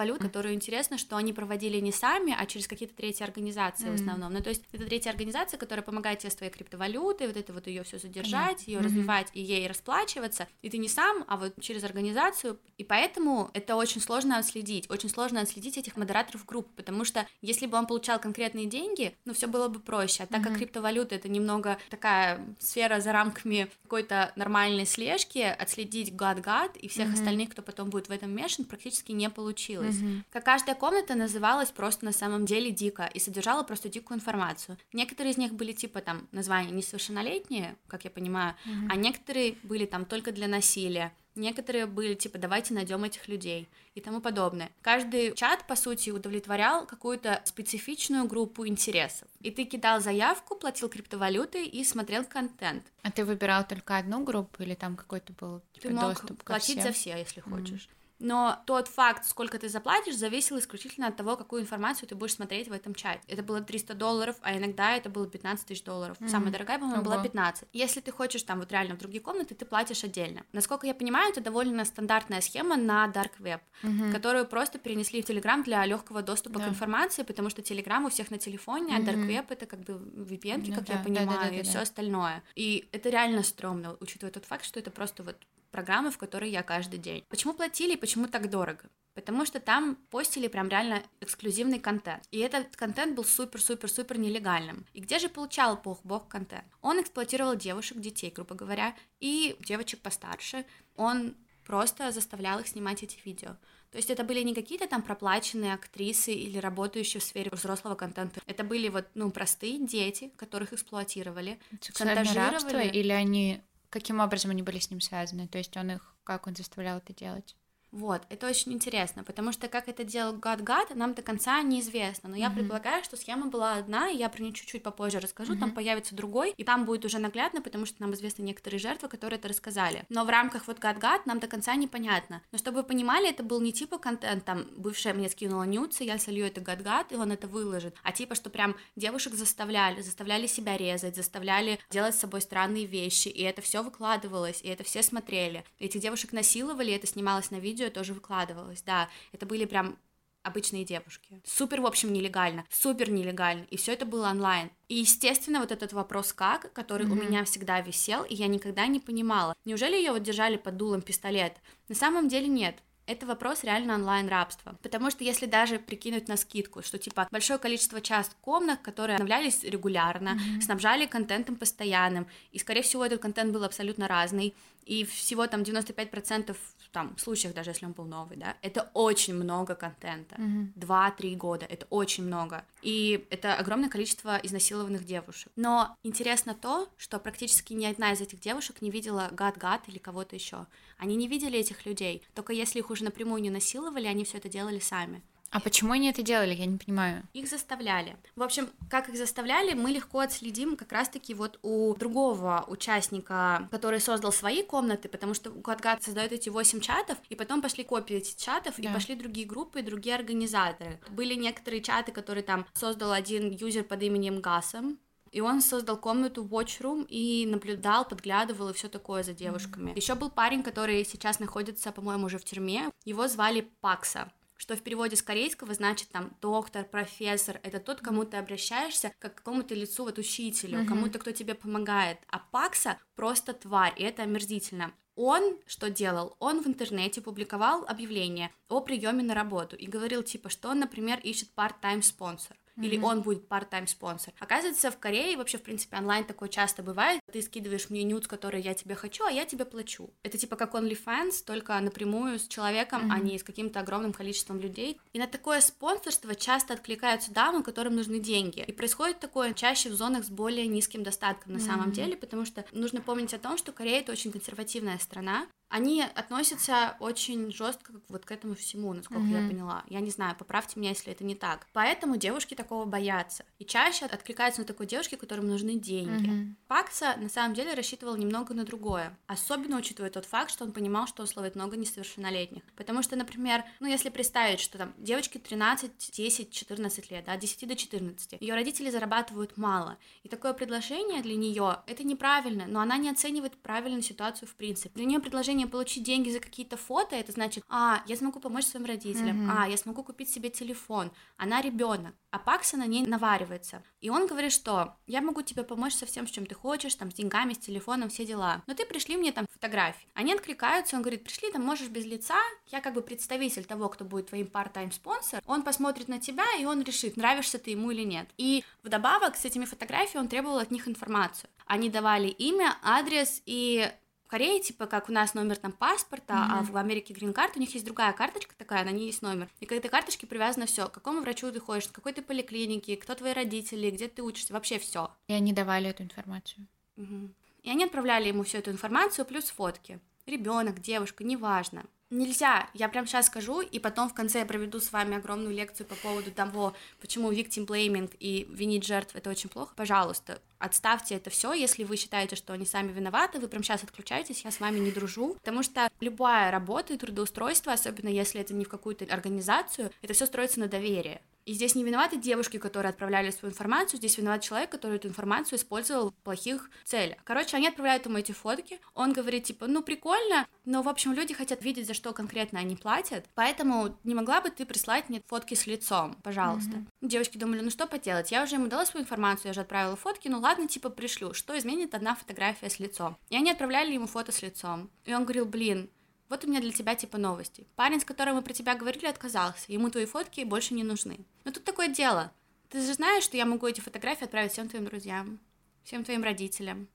криптовалют, 0.09 0.23
которые 0.23 0.55
интересно, 0.55 0.99
что 0.99 1.17
они 1.17 1.33
проводили 1.33 1.81
не 1.81 1.93
сами, 1.93 2.35
а 2.39 2.47
через 2.47 2.67
какие-то 2.67 2.95
третьи 2.95 3.23
организации 3.25 3.85
в 3.85 3.93
Мгм. 3.93 3.95
основном. 3.95 4.33
Ну, 4.33 4.43
то 4.43 4.51
есть 4.51 4.63
это 4.73 4.85
третья 4.87 5.11
организация, 5.11 5.59
которая 5.59 5.83
помогает 5.83 6.21
тебе 6.21 6.31
с 6.31 6.35
твоей 6.37 6.53
криптовалютой, 6.53 7.27
вот 7.27 7.37
это 7.37 7.53
вот 7.53 7.67
ее 7.67 7.83
все 7.83 7.99
задержать, 7.99 8.67
ее 8.67 8.79
Мгм. 8.79 8.87
развивать 8.87 9.29
и 9.35 9.41
ей 9.43 9.67
расплачиваться. 9.67 10.49
И 10.63 10.71
ты 10.71 10.79
не 10.79 10.89
сам, 10.89 11.25
а 11.29 11.37
вот 11.37 11.55
через 11.61 11.85
организацию. 11.85 12.59
И 12.79 12.85
поэтому 12.85 13.51
это 13.55 13.77
очень 13.77 14.01
сложно 14.01 14.39
отследить. 14.39 14.91
Очень 14.91 15.09
сложно 15.09 15.41
отследить 15.41 15.77
этих 15.79 15.97
модераторов 15.97 16.45
групп, 16.47 16.69
потому 16.77 17.05
что 17.05 17.27
если 17.43 17.67
бы 17.67 17.77
он 17.77 17.87
получал 17.87 18.19
конкретные 18.21 18.67
деньги, 18.67 19.15
ну, 19.25 19.35
все 19.35 19.47
было 19.47 19.69
бы 19.69 19.81
проще. 19.81 20.25
А 20.25 20.27
так 20.27 20.43
как 20.43 20.53
Мгм. 20.53 20.59
криптовалюта 20.59 21.15
это 21.15 21.29
немного 21.29 21.79
такая 21.91 22.55
сфера 22.59 23.01
за 23.01 23.13
рамками 23.13 23.69
какой-то 23.83 24.33
нормальной 24.37 24.87
слежки, 24.87 25.39
отследить 25.39 26.15
гад-гад 26.15 26.77
и 26.77 26.89
всех 26.89 27.07
Мгм. 27.07 27.15
остальных, 27.15 27.51
кто 27.51 27.63
потом 27.63 27.91
будет 27.91 28.09
в 28.09 28.13
этом 28.13 28.31
мешан, 28.31 28.65
практически 28.65 29.13
не 29.13 29.29
получилось. 29.31 29.98
Как 30.31 30.45
каждая 30.45 30.75
комната 30.75 31.15
называлась 31.15 31.71
просто 31.71 32.05
на 32.05 32.13
самом 32.13 32.47
деле 32.47 32.71
дико 32.71 33.05
и 33.13 33.19
содержала 33.19 33.63
просто 33.63 33.89
дикую 33.89 34.17
информацию. 34.19 34.79
Некоторые 34.93 35.33
из 35.33 35.37
них 35.39 35.55
были 35.55 35.73
типа 35.73 36.01
там 36.01 36.29
названия 36.33 36.71
несовершеннолетние, 36.73 37.77
как 37.87 38.05
я 38.05 38.11
понимаю, 38.11 38.55
Мгм. 38.65 38.89
а 38.91 38.97
некоторые 38.97 39.57
были 39.63 39.87
там 39.87 40.05
только 40.05 40.33
для 40.33 40.49
насилия. 40.49 41.13
Некоторые 41.35 41.87
были 41.87 42.15
типа 42.15 42.37
давайте 42.37 42.75
найдем 42.75 43.05
этих 43.05 43.29
людей 43.29 43.69
и 43.95 44.01
тому 44.01 44.21
подобное. 44.21 44.71
Каждый 44.83 45.35
чат, 45.35 45.65
по 45.69 45.77
сути, 45.77 46.11
удовлетворял 46.11 46.85
какую-то 46.85 47.41
специфичную 47.45 48.27
группу 48.27 48.67
интересов. 48.67 49.29
И 49.41 49.53
ты 49.53 49.65
кидал 49.65 50.01
заявку, 50.01 50.57
платил 50.57 50.89
криптовалютой 50.89 51.67
и 51.67 51.85
смотрел 51.85 52.25
контент. 52.25 52.85
А 53.03 53.13
ты 53.13 53.25
выбирал 53.25 53.65
только 53.67 53.97
одну 53.99 54.25
группу 54.25 54.63
или 54.65 54.75
там 54.75 54.97
какой-то 54.97 55.33
был 55.35 55.63
Ты 55.75 55.81
типа, 55.83 55.95
мог 55.95 56.05
доступ 56.15 56.43
ко 56.43 56.55
платить 56.55 56.79
всем? 56.81 56.83
за 56.83 56.93
все, 56.93 57.11
если 57.17 57.41
хочешь. 57.41 57.89
Но 58.19 58.61
тот 58.67 58.89
факт, 58.89 59.25
сколько 59.27 59.59
ты 59.59 59.69
заплатишь, 59.69 60.17
зависел 60.17 60.59
исключительно 60.59 61.07
от 61.09 61.17
того, 61.17 61.37
какую 61.37 61.63
информацию 61.63 62.09
ты 62.09 62.15
будешь 62.17 62.35
смотреть 62.35 62.69
в 62.69 62.73
этом 62.73 62.95
чате. 62.95 63.21
Это 63.29 63.43
было 63.43 63.61
300 63.61 63.95
долларов, 63.95 64.37
а 64.43 64.57
иногда 64.57 64.97
это 64.97 65.09
было 65.09 65.29
15 65.29 65.67
тысяч 65.67 65.85
долларов. 65.85 66.19
Мгм. 66.21 66.29
Самая 66.29 66.51
дорогая, 66.53 66.79
по-моему, 66.79 67.03
была 67.03 67.17
Ого. 67.17 67.25
15. 67.25 67.69
Если 67.73 68.01
ты 68.01 68.11
хочешь 68.11 68.43
там 68.43 68.59
вот 68.59 68.73
реально 68.73 68.95
в 68.97 68.99
другие 68.99 69.21
комнаты, 69.21 69.55
ты 69.55 69.65
платишь 69.65 70.03
отдельно. 70.05 70.45
Насколько 70.53 70.87
я 70.87 70.95
понимаю, 70.95 71.31
это 71.31 71.41
довольно 71.41 71.85
стандартная 71.85 72.41
схема 72.41 72.77
на 72.77 73.07
Dark 73.07 73.39
Web, 73.39 73.61
Мгм. 73.83 74.13
которую 74.13 74.47
просто 74.47 74.79
перенесли 74.79 75.23
в 75.23 75.29
Telegram 75.29 75.63
для 75.63 75.85
легкого 75.87 76.23
доступа 76.23 76.59
Да. 76.59 76.67
к 76.67 76.69
информации, 76.69 77.23
потому 77.23 77.51
что 77.51 77.63
Telegram 77.63 78.05
у 78.05 78.09
всех 78.09 78.31
на 78.31 78.39
телефоне, 78.39 78.97
а 78.97 79.01
Dark. 79.01 79.27
Web 79.29 79.47
это 79.51 79.67
как 79.67 79.81
бы 79.81 79.93
VPN, 79.95 80.65
Ну 80.69 80.75
как 80.75 80.85
да, 80.87 80.93
я 80.95 80.99
да, 80.99 81.05
понимаю, 81.05 81.29
да, 81.29 81.49
да, 81.51 81.55
и 81.55 81.59
да, 81.59 81.63
все 81.65 81.75
да. 81.75 81.83
остальное. 81.83 82.43
И 82.57 82.89
это 82.93 83.11
реально 83.11 83.43
стрёмно, 83.43 83.97
учитывая 84.01 84.33
тот 84.33 84.45
факт, 84.45 84.65
что 84.65 84.81
это 84.81 84.91
просто 84.91 85.23
вот 85.23 85.37
программы, 85.71 86.11
в 86.11 86.19
которые 86.19 86.53
я 86.53 86.63
каждый 86.63 86.99
день. 86.99 87.25
Почему 87.29 87.55
платили 87.55 87.95
и 87.95 87.97
почему 87.97 88.27
так 88.27 88.51
дорого? 88.51 88.85
Потому 89.15 89.45
что 89.45 89.59
там 89.59 89.97
постили 90.11 90.47
прям 90.47 90.69
реально 90.69 91.03
эксклюзивный 91.21 91.81
контент. 91.81 92.23
И 92.31 92.39
этот 92.39 92.77
контент 92.77 93.17
был 93.17 93.25
супер-супер-супер 93.25 94.17
нелегальным. 94.17 94.87
И 94.93 95.01
где 95.01 95.19
же 95.19 95.29
получал 95.29 95.77
бог-бог 95.77 96.29
контент? 96.29 96.65
Он 96.83 97.01
эксплуатировал 97.01 97.57
девушек, 97.57 97.99
детей, 97.99 98.31
грубо 98.31 98.55
говоря, 98.55 98.95
и 99.19 99.57
девочек 99.61 100.01
постарше. 100.01 100.65
Он 100.95 101.35
просто 101.65 102.13
заставлял 102.13 102.61
их 102.61 102.69
снимать 102.69 103.03
эти 103.03 103.19
видео. 103.25 103.57
То 103.91 103.97
есть 103.97 104.11
это 104.11 104.23
были 104.23 104.43
не 104.43 104.55
какие-то 104.55 104.87
там 104.87 105.03
проплаченные 105.03 105.75
актрисы 105.75 106.33
или 106.33 106.59
работающие 106.59 107.21
в 107.21 107.25
сфере 107.25 107.51
взрослого 107.51 107.95
контента. 107.95 108.41
Это 108.47 108.63
были 108.63 108.89
вот, 108.89 109.07
ну, 109.15 109.31
простые 109.31 109.79
дети, 109.79 110.31
которых 110.37 110.73
эксплуатировали. 110.73 111.59
Сексуальное 111.81 112.35
рабство 112.35 112.81
или 112.81 113.13
они... 113.13 113.63
Каким 113.91 114.21
образом 114.21 114.51
они 114.51 114.63
были 114.63 114.79
с 114.79 114.91
ним 114.91 115.01
связаны? 115.01 115.49
То 115.49 115.59
есть 115.59 115.77
он 115.77 115.91
их... 115.91 116.15
Как 116.25 116.47
он 116.47 116.55
заставлял 116.55 116.99
это 116.99 117.15
делать? 117.15 117.57
Вот, 117.91 118.23
это 118.29 118.47
очень 118.49 118.73
интересно, 118.73 119.25
потому 119.25 119.51
что 119.53 119.69
как 119.69 119.89
это 119.89 120.05
делал 120.05 120.35
Гад-Гад, 120.35 120.95
нам 120.95 121.15
до 121.15 121.23
конца 121.23 121.63
неизвестно. 121.63 122.29
Но 122.29 122.37
я 122.37 122.49
Мгм. 122.49 122.57
предполагаю, 122.57 123.03
что 123.03 123.17
схема 123.17 123.47
была 123.47 123.75
одна, 123.75 124.11
и 124.11 124.17
я 124.17 124.29
про 124.29 124.43
нее 124.43 124.53
чуть-чуть 124.53 124.83
попозже 124.83 125.21
расскажу, 125.21 125.55
там 125.55 125.69
Мгм. 125.69 125.75
появится 125.77 126.15
другой, 126.15 126.53
и 126.57 126.65
там 126.65 126.85
будет 126.85 127.05
уже 127.05 127.19
наглядно, 127.19 127.63
потому 127.63 127.87
что 127.87 128.03
нам 128.03 128.13
известны 128.15 128.43
некоторые 128.43 128.79
жертвы, 128.79 129.09
которые 129.09 129.39
это 129.39 129.49
рассказали. 129.49 130.05
Но 130.11 130.25
в 130.25 130.29
рамках 130.29 130.67
вот 130.67 130.79
Гад-Гад 130.79 131.25
нам 131.27 131.39
до 131.41 131.47
конца 131.47 131.75
непонятно. 131.77 132.43
Но 132.53 132.59
чтобы 132.59 132.79
вы 132.79 132.85
понимали, 132.85 133.31
это 133.31 133.43
был 133.43 133.61
не 133.61 133.73
типа 133.73 133.99
контент, 133.99 134.45
там, 134.45 134.67
бывшая 134.77 135.15
мне 135.15 135.29
скинула 135.31 135.63
нюцы, 135.63 136.05
я 136.05 136.19
солью 136.19 136.47
это 136.47 136.61
Гад-Гад, 136.61 137.13
и 137.13 137.17
он 137.17 137.33
это 137.33 137.47
выложит, 137.47 137.95
а 138.03 138.13
типа, 138.13 138.35
что 138.35 138.51
прям 138.51 138.77
девушек 138.97 139.33
заставляли, 139.35 140.03
заставляли 140.03 140.47
себя 140.47 140.77
резать, 140.77 141.17
заставляли 141.17 141.79
делать 141.91 142.15
с 142.15 142.21
собой 142.21 142.43
странные 142.43 142.85
вещи, 142.85 143.29
и 143.29 143.43
это 143.43 143.63
все 143.63 143.83
выкладывалось, 143.83 144.61
и 144.63 144.69
это 144.69 144.85
все 144.85 145.03
смотрели. 145.03 145.65
Этих 145.79 146.01
девушек 146.03 146.33
насиловали, 146.33 146.91
и 146.91 146.95
это 146.95 147.07
снималось 147.07 147.51
на 147.51 147.57
видео, 147.57 147.78
и 147.87 147.91
тоже 147.91 148.15
выкладывалось, 148.15 148.83
да. 148.83 149.09
Это 149.33 149.47
были 149.47 149.65
прям 149.65 149.97
обычные 150.43 150.85
девушки. 150.85 151.41
Супер, 151.45 151.81
в 151.81 151.87
общем, 151.87 152.13
нелегально, 152.13 152.65
супер 152.71 153.11
нелегально, 153.11 153.65
и 153.71 153.77
все 153.77 153.93
это 153.93 154.07
было 154.07 154.31
онлайн. 154.31 154.71
И, 154.89 154.95
естественно, 154.95 155.61
вот 155.61 155.73
этот 155.73 155.93
вопрос 155.93 156.33
«как», 156.33 156.73
который 156.73 157.07
у 157.07 157.15
Мгм. 157.15 157.27
меня 157.27 157.45
всегда 157.45 157.81
висел, 157.81 158.23
и 158.25 158.35
я 158.35 158.47
никогда 158.47 158.87
не 158.87 159.01
понимала. 159.01 159.55
Неужели 159.65 159.97
ее 159.97 160.13
вот 160.13 160.23
держали 160.23 160.57
под 160.57 160.77
дулом 160.77 161.03
пистолет? 161.03 161.57
На 161.89 161.95
самом 161.95 162.29
деле 162.29 162.47
нет. 162.47 162.77
Это 163.07 163.25
вопрос 163.25 163.65
реально 163.65 163.95
онлайн-рабства. 163.95 164.77
Потому 164.83 165.11
что 165.11 165.25
если 165.25 165.47
даже 165.47 165.79
прикинуть 165.79 166.29
на 166.29 166.37
скидку, 166.37 166.83
что 166.83 166.99
типа 166.99 167.27
большое 167.31 167.59
количество 167.59 168.03
част 168.03 168.35
комнат, 168.43 168.81
которые 168.81 169.17
обновлялись 169.17 169.65
регулярно, 169.65 170.35
Мгм. 170.35 170.61
снабжали 170.61 171.07
контентом 171.07 171.57
постоянным, 171.57 172.27
и, 172.53 172.59
скорее 172.59 172.83
всего, 172.83 173.05
этот 173.05 173.23
контент 173.23 173.53
был 173.53 173.65
абсолютно 173.65 174.09
разный, 174.09 174.55
и 174.85 175.05
всего 175.05 175.47
там 175.47 175.63
95% 175.63 176.57
там, 176.93 177.17
случаях, 177.19 177.55
даже 177.55 177.71
если 177.71 177.87
он 177.87 177.93
был 177.93 178.05
новый, 178.05 178.37
да, 178.37 178.57
это 178.63 178.91
очень 178.95 179.35
много 179.35 179.75
контента. 179.75 180.37
Два-три 180.75 181.35
года, 181.37 181.67
это 181.67 181.87
очень 181.91 182.25
много. 182.25 182.65
И 182.83 183.27
это 183.31 183.55
огромное 183.55 183.89
количество 183.89 184.39
изнасилованных 184.43 185.05
девушек. 185.05 185.53
Но 185.57 185.97
интересно 186.03 186.55
то, 186.55 186.89
что 186.97 187.19
практически 187.19 187.73
ни 187.75 187.85
одна 187.85 188.13
из 188.13 188.21
этих 188.21 188.41
девушек 188.41 188.81
не 188.83 188.91
видела 188.91 189.29
гад-гад 189.33 189.83
или 189.89 189.99
кого-то 189.99 190.37
еще. 190.37 190.67
Они 190.97 191.17
не 191.17 191.29
видели 191.29 191.59
этих 191.59 191.87
людей. 191.87 192.23
Только 192.35 192.53
если 192.53 192.79
их 192.79 192.91
уже 192.91 193.05
напрямую 193.05 193.43
не 193.43 193.51
насиловали, 193.51 194.07
они 194.07 194.25
все 194.25 194.39
это 194.39 194.49
делали 194.49 194.79
сами. 194.79 195.23
А 195.51 195.61
почему 195.61 195.93
они 195.93 196.11
это 196.11 196.23
делали? 196.23 196.55
Я 196.55 196.67
не 196.67 196.77
понимаю. 196.77 197.23
Их 197.33 197.49
заставляли. 197.49 198.17
В 198.37 198.43
общем, 198.43 198.69
как 198.91 199.09
их 199.09 199.17
заставляли, 199.17 199.75
мы 199.75 199.91
легко 199.91 200.21
отследим 200.21 200.77
как 200.77 200.93
раз-таки 200.93 201.33
вот 201.35 201.59
у 201.63 201.95
другого 201.95 202.65
участника, 202.69 203.67
который 203.71 204.01
создал 204.01 204.33
свои 204.33 204.63
комнаты, 204.63 205.09
потому 205.09 205.35
что 205.35 205.51
Гадгад 205.51 206.03
создает 206.03 206.33
эти 206.33 206.49
8 206.51 206.81
чатов, 206.81 207.17
и 207.31 207.35
потом 207.35 207.63
пошли 207.63 207.85
копии 207.85 208.17
этих 208.17 208.37
чатов, 208.37 208.79
и 208.79 208.83
Да. 208.83 208.93
пошли 208.93 209.15
другие 209.15 209.47
группы 209.47 209.81
и 209.81 209.83
другие 209.83 210.15
организаторы. 210.17 211.01
Были 211.11 211.35
некоторые 211.35 211.83
чаты, 211.83 212.13
которые 212.13 212.45
там 212.45 212.67
создал 212.75 213.13
один 213.13 213.51
юзер 213.51 213.85
под 213.85 214.03
именем 214.03 214.41
Гасом, 214.41 214.99
и 215.31 215.41
он 215.41 215.61
создал 215.61 215.97
комнату 215.97 216.45
Watch 216.45 216.81
Room 216.81 217.07
и 217.09 217.47
наблюдал, 217.47 218.07
подглядывал 218.07 218.71
и 218.71 218.73
все 218.73 218.89
такое 218.89 219.23
за 219.23 219.35
девушками. 219.35 219.93
Еще 219.95 220.15
был 220.15 220.31
парень, 220.31 220.63
который 220.63 221.05
сейчас 221.05 221.39
находится, 221.39 221.93
по-моему, 221.93 222.27
уже 222.27 222.39
в 222.39 222.45
тюрьме. 222.45 222.91
Его 223.05 223.29
звали 223.29 223.69
Пакса 223.81 224.31
что 224.59 224.77
в 224.77 224.83
переводе 224.83 225.17
с 225.17 225.23
корейского 225.23 225.73
значит 225.73 226.09
там 226.11 226.37
доктор, 226.43 226.85
профессор, 226.85 227.59
это 227.63 227.81
тот, 227.81 228.01
кому 228.01 228.25
ты 228.25 228.37
обращаешься 228.37 229.13
как 229.19 229.37
к 229.37 229.39
какому-то 229.39 229.75
лицу, 229.75 230.05
вот 230.05 230.19
учителю, 230.19 230.81
Мгм. 230.81 230.89
кому-то, 230.89 231.19
кто 231.19 231.31
тебе 231.31 231.55
помогает. 231.55 232.19
А 232.29 232.39
Пакса 232.39 232.99
просто 233.15 233.55
тварь, 233.55 233.95
и 233.97 234.03
это 234.03 234.25
омерзительно. 234.25 234.93
Он 235.15 235.57
что 235.67 235.91
делал? 235.91 236.37
Он 236.39 236.63
в 236.63 236.67
интернете 236.67 237.21
публиковал 237.21 237.85
объявление 237.89 238.51
о 238.69 238.81
приеме 238.81 239.23
на 239.23 239.35
работу 239.35 239.75
и 239.75 239.87
говорил 239.87 240.23
типа, 240.23 240.49
что 240.49 240.69
он, 240.69 240.81
например, 240.81 241.19
ищет 241.23 241.49
part-time 241.57 242.03
спонсор. 242.03 242.57
Mm-hmm. 242.79 242.87
или 242.87 242.99
он 242.99 243.23
будет 243.23 243.49
part-time 243.49 243.87
спонсор. 243.87 244.33
Оказывается, 244.39 244.91
в 244.91 244.99
Корее 244.99 245.37
вообще, 245.37 245.59
в 245.59 245.63
принципе, 245.63 245.97
онлайн 245.97 246.25
такое 246.25 246.49
часто 246.49 246.83
бывает. 246.83 247.21
Ты 247.33 247.43
скидываешь 247.43 247.91
мне 247.91 248.03
нюц, 248.05 248.27
который 248.27 248.61
я 248.61 248.75
тебе 248.75 248.95
хочу, 248.95 249.25
а 249.25 249.31
я 249.31 249.45
тебе 249.45 249.65
плачу. 249.65 250.11
Это 250.23 250.39
типа 250.39 250.57
как 250.57 250.75
OnlyFans, 250.75 251.45
только 251.45 251.79
напрямую 251.81 252.39
с 252.39 252.47
человеком, 252.47 253.11
mm-hmm. 253.11 253.15
а 253.15 253.19
не 253.19 253.39
с 253.39 253.43
каким-то 253.43 253.81
огромным 253.81 254.13
количеством 254.13 254.61
людей. 254.61 255.01
И 255.13 255.19
на 255.19 255.27
такое 255.27 255.61
спонсорство 255.61 256.35
часто 256.35 256.75
откликаются 256.75 257.33
дамы, 257.33 257.63
которым 257.63 257.97
нужны 257.97 258.19
деньги. 258.19 258.65
И 258.67 258.73
происходит 258.73 259.21
такое 259.21 259.53
чаще 259.53 259.91
в 259.91 259.95
зонах 259.95 260.25
с 260.25 260.31
более 260.31 260.67
низким 260.67 261.03
достатком 261.03 261.53
на 261.53 261.59
mm-hmm. 261.59 261.67
самом 261.67 261.93
деле, 261.93 262.17
потому 262.17 262.45
что 262.45 262.65
нужно 262.73 263.01
помнить 263.01 263.35
о 263.35 263.39
том, 263.39 263.59
что 263.59 263.73
Корея 263.73 264.01
это 264.01 264.13
очень 264.13 264.33
консервативная 264.33 264.99
страна, 264.99 265.47
они 265.69 266.03
относятся 266.03 266.97
очень 267.01 267.53
жестко 267.53 267.93
вот 268.09 268.25
к 268.25 268.33
этому 268.33 268.55
всему, 268.55 268.93
насколько 268.93 269.23
mm-hmm. 269.23 269.43
я 269.43 269.49
поняла. 269.49 269.85
Я 269.89 270.01
не 270.01 270.11
знаю, 270.11 270.35
поправьте 270.37 270.79
меня, 270.79 270.91
если 270.91 271.13
это 271.13 271.25
не 271.25 271.35
так. 271.35 271.67
Поэтому 271.73 272.17
девушки 272.17 272.55
такого 272.55 272.85
боятся. 272.85 273.45
И 273.59 273.65
чаще 273.65 274.07
откликаются 274.07 274.63
на 274.63 274.67
такой 274.67 274.87
девушке, 274.87 275.17
которым 275.17 275.47
нужны 275.49 275.75
деньги. 275.75 276.29
Mm-hmm. 276.29 276.55
Пакса 276.69 277.15
на 277.19 277.29
самом 277.29 277.55
деле 277.55 277.75
рассчитывал 277.75 278.17
немного 278.17 278.55
на 278.55 278.65
другое. 278.65 279.17
Особенно 279.27 279.77
учитывая 279.77 280.11
тот 280.11 280.25
факт, 280.25 280.51
что 280.51 280.65
он 280.65 280.73
понимал, 280.73 281.07
что 281.07 281.23
он 281.23 281.29
словит 281.29 281.55
много 281.55 281.77
несовершеннолетних. 281.77 282.63
Потому 282.77 283.03
что, 283.03 283.17
например, 283.17 283.65
ну 283.81 283.87
если 283.87 284.09
представить, 284.09 284.61
что 284.61 284.79
там 284.79 284.95
девочки 284.99 285.39
13, 285.39 286.11
10, 286.13 286.51
14 286.51 287.11
лет, 287.11 287.25
да, 287.25 287.37
10 287.37 287.69
до 287.69 287.77
14, 287.77 288.41
ее 288.41 288.55
родители 288.55 288.91
зарабатывают 288.91 289.57
мало. 289.57 289.99
И 290.23 290.29
такое 290.29 290.53
предложение 290.53 291.23
для 291.23 291.37
нее 291.37 291.81
это 291.87 292.05
неправильно, 292.05 292.67
но 292.67 292.81
она 292.81 292.97
не 292.97 293.11
оценивает 293.11 293.57
правильную 293.57 294.03
ситуацию 294.03 294.49
в 294.49 294.55
принципе. 294.55 294.95
Для 294.95 295.05
нее 295.05 295.21
предложение 295.21 295.58
решение 295.59 295.67
получить 295.67 296.05
деньги 296.05 296.31
за 296.31 296.41
какие-то 296.41 296.77
фото, 296.77 297.17
это 297.17 297.33
значит, 297.33 297.65
а, 297.69 298.03
я 298.07 298.17
смогу 298.17 298.41
помочь 298.41 298.67
своим 298.67 298.87
родителям, 298.87 299.49
mm-hmm. 299.49 299.55
а, 299.59 299.69
я 299.69 299.77
смогу 299.77 300.05
купить 300.05 300.31
себе 300.31 300.51
телефон, 300.51 301.11
она 301.37 301.61
ребенок, 301.61 302.15
а 302.31 302.39
Пакса 302.39 302.77
на 302.77 302.87
ней 302.87 303.07
наваривается. 303.07 303.83
И 304.01 304.11
он 304.11 304.27
говорит, 304.27 304.53
что 304.53 304.95
я 305.07 305.21
могу 305.21 305.43
тебе 305.43 305.65
помочь 305.65 305.95
со 305.95 306.07
всем, 306.07 306.27
с 306.27 306.31
чем 306.31 306.47
ты 306.47 306.55
хочешь, 306.55 306.95
там, 306.95 307.11
с 307.11 307.15
деньгами, 307.15 307.55
с 307.55 307.59
телефоном, 307.59 308.09
все 308.09 308.25
дела. 308.25 308.63
Но 308.67 308.75
ты 308.75 308.87
пришли 308.87 309.17
мне 309.17 309.33
там 309.33 309.47
фотографии. 309.51 310.09
Они 310.15 310.33
откликаются, 310.33 310.97
он 310.97 311.03
говорит, 311.03 311.25
пришли, 311.25 311.51
там, 311.51 311.63
можешь 311.63 311.89
без 311.89 312.05
лица, 312.05 312.39
я 312.69 312.81
как 312.81 312.95
бы 312.95 313.03
представитель 313.03 313.65
того, 313.65 313.89
кто 313.89 314.05
будет 314.05 314.29
твоим 314.29 314.47
part-time 314.47 314.93
спонсор, 314.93 315.43
он 315.47 315.63
посмотрит 315.63 316.09
на 316.09 316.21
тебя, 316.21 316.47
и 316.61 316.65
он 316.65 316.83
решит, 316.83 317.17
нравишься 317.17 317.59
ты 317.59 317.71
ему 317.71 317.91
или 317.91 318.05
нет. 318.05 318.29
И 318.37 318.65
вдобавок 318.83 319.37
с 319.37 319.45
этими 319.45 319.65
фотографиями 319.65 320.25
он 320.25 320.29
требовал 320.29 320.59
от 320.59 320.71
них 320.71 320.87
информацию. 320.87 321.51
Они 321.67 321.91
давали 321.91 322.29
имя, 322.29 322.77
адрес 322.83 323.43
и 323.45 323.91
в 324.29 324.31
Корее, 324.31 324.61
типа, 324.61 324.85
как 324.85 325.09
у 325.09 325.13
нас 325.13 325.33
номер 325.33 325.57
там 325.57 325.73
паспорта, 325.73 326.35
mm-hmm. 326.35 326.51
а 326.51 326.63
в 326.63 326.77
Америке 326.77 327.15
грин-карт, 327.15 327.57
у 327.57 327.61
них 327.61 327.73
есть 327.73 327.87
другая 327.87 328.13
карточка 328.13 328.55
такая, 328.59 328.85
на 328.85 328.91
ней 328.91 329.07
есть 329.07 329.23
номер. 329.23 329.49
И 329.59 329.65
к 329.65 329.73
этой 329.73 329.89
карточке 329.89 330.27
привязано 330.27 330.67
все, 330.67 330.87
к 330.87 330.93
какому 330.93 331.23
врачу 331.23 331.51
ты 331.51 331.61
ходишь, 331.61 331.89
к 331.89 331.93
какой 331.93 332.13
ты 332.13 332.21
поликлинике, 332.21 332.99
кто 332.99 333.15
твои 333.15 333.33
родители, 333.33 333.89
где 333.89 334.07
ты 334.07 334.23
учишься, 334.23 334.53
вообще 334.53 334.79
все. 334.79 335.11
И 335.29 335.33
они 335.33 335.55
давали 335.55 335.89
эту 335.89 336.03
информацию. 336.03 336.67
Mm-hmm. 336.99 337.31
И 337.63 337.71
они 337.71 337.85
отправляли 337.85 338.29
ему 338.29 338.43
всю 338.43 338.59
эту 338.59 338.71
информацию 338.71 339.25
плюс 339.25 339.45
фотки. 339.45 339.99
Ребенок, 340.27 340.79
девушка, 340.83 341.25
неважно. 341.25 341.87
Нельзя, 342.11 342.69
я 342.75 342.91
прям 342.91 343.07
сейчас 343.07 343.29
скажу, 343.29 343.63
и 343.63 343.79
потом 343.79 344.11
в 344.11 344.15
конце 344.15 344.41
я 344.41 344.45
проведу 344.45 344.79
с 344.79 344.93
вами 344.93 345.17
огромную 345.17 345.55
лекцию 345.55 345.87
по 345.87 345.95
поводу 345.95 346.31
того, 346.33 346.75
почему 347.01 347.33
victim 347.33 347.67
blaming 347.67 348.15
и 348.21 348.47
винить 348.51 348.87
жертв 348.87 349.17
это 349.17 349.31
очень 349.31 349.49
плохо. 349.49 349.73
Пожалуйста, 349.75 350.43
отставьте 350.59 351.15
это 351.15 351.31
все, 351.31 351.53
если 351.53 351.85
вы 351.85 351.97
считаете, 351.97 352.37
что 352.37 352.53
они 352.53 352.67
сами 352.67 352.93
виноваты, 352.93 353.39
вы 353.39 353.49
прям 353.49 353.63
сейчас 353.63 353.85
отключаетесь, 353.85 354.45
я 354.45 354.51
с 354.51 354.61
вами 354.61 354.79
не 354.79 354.91
дружу, 354.91 355.35
потому 355.35 355.63
что 355.63 355.91
любая 356.01 356.51
работа 356.51 356.95
и 356.95 356.99
трудоустройство, 356.99 357.73
особенно 357.73 358.09
если 358.09 358.41
это 358.41 358.55
не 358.55 358.65
в 358.65 358.69
какую-то 358.69 359.05
организацию, 359.05 359.91
это 360.03 360.15
все 360.15 360.27
строится 360.27 360.61
на 360.61 360.69
доверии. 360.69 361.21
И 361.49 361.55
здесь 361.55 361.75
не 361.75 361.83
виноваты 361.83 362.19
девушки, 362.19 362.59
которые 362.59 362.91
отправляли 362.91 363.31
свою 363.31 363.53
информацию, 363.53 363.97
здесь 363.97 364.19
виноват 364.19 364.43
человек, 364.43 364.69
который 364.69 364.97
эту 364.97 365.09
информацию 365.09 365.59
использовал 365.59 366.11
в 366.11 366.15
плохих 366.17 366.69
целях. 366.85 367.17
Короче, 367.25 367.57
они 367.57 367.69
отправляют 367.69 368.05
ему 368.05 368.19
эти 368.19 368.33
фотки, 368.33 368.79
он 368.95 369.15
говорит, 369.15 369.45
типа, 369.45 369.67
ну 369.67 369.83
прикольно, 369.83 370.47
но, 370.67 370.83
в 370.83 370.89
общем, 370.91 371.15
люди 371.15 371.33
хотят 371.33 371.65
видеть, 371.65 371.87
за 371.87 371.95
что 371.95 372.13
конкретно 372.13 372.61
они 372.61 372.77
платят, 372.77 373.25
поэтому 373.35 373.97
не 374.05 374.15
могла 374.15 374.43
бы 374.43 374.51
ты 374.51 374.67
прислать 374.67 375.09
мне 375.09 375.23
фотки 375.27 375.55
с 375.55 375.67
лицом, 375.67 376.17
пожалуйста. 376.23 376.73
Mm-hmm. 376.73 377.09
Девочки 377.09 377.39
думали, 377.39 377.63
ну 377.63 377.71
что 377.71 377.87
поделать, 377.87 378.31
я 378.31 378.43
уже 378.43 378.57
ему 378.57 378.67
дала 378.67 378.85
свою 378.85 379.05
информацию, 379.05 379.47
я 379.47 379.53
же 379.55 379.63
отправила 379.63 379.97
фотки, 379.97 380.29
ну 380.29 380.41
ладно, 380.41 380.48
типа, 380.55 380.91
пришлю, 380.91 381.35
что 381.35 381.59
изменит 381.59 381.95
одна 381.95 382.15
фотография 382.15 382.71
с 382.71 382.79
лицом. 382.79 383.17
И 383.29 383.37
они 383.37 383.51
отправляли 383.51 383.93
ему 383.93 384.07
фото 384.07 384.33
с 384.33 384.43
лицом. 384.43 384.91
И 385.05 385.15
он 385.15 385.25
говорил, 385.25 385.47
блин, 385.47 385.91
вот 386.29 386.45
у 386.45 386.49
меня 386.49 386.61
для 386.61 386.73
тебя 386.73 386.95
типа 386.95 387.19
новости. 387.19 387.67
Парень, 387.77 388.01
с 388.01 388.05
которым 388.05 388.37
мы 388.37 388.43
про 388.43 388.53
тебя 388.53 388.75
говорили, 388.75 389.07
отказался. 389.07 389.73
Ему 389.73 389.91
твои 389.91 390.05
фотки 390.05 390.45
больше 390.45 390.75
не 390.75 390.85
нужны. 390.85 391.21
Но 391.45 391.53
тут 391.53 391.65
такое 391.65 391.89
дело. 391.89 392.33
Ты 392.69 392.85
же 392.85 392.95
знаешь, 392.95 393.25
что 393.25 393.37
я 393.37 393.47
могу 393.47 393.67
эти 393.67 393.81
фотографии 393.81 394.25
отправить 394.25 394.53
всем 394.53 394.69
твоим 394.69 394.85
друзьям, 394.85 395.41
всем 395.85 396.05
твоим 396.05 396.23
родителям, 396.23 396.89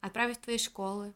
отправить 0.00 0.38
в 0.38 0.40
твои 0.40 0.58
школы, 0.58 1.14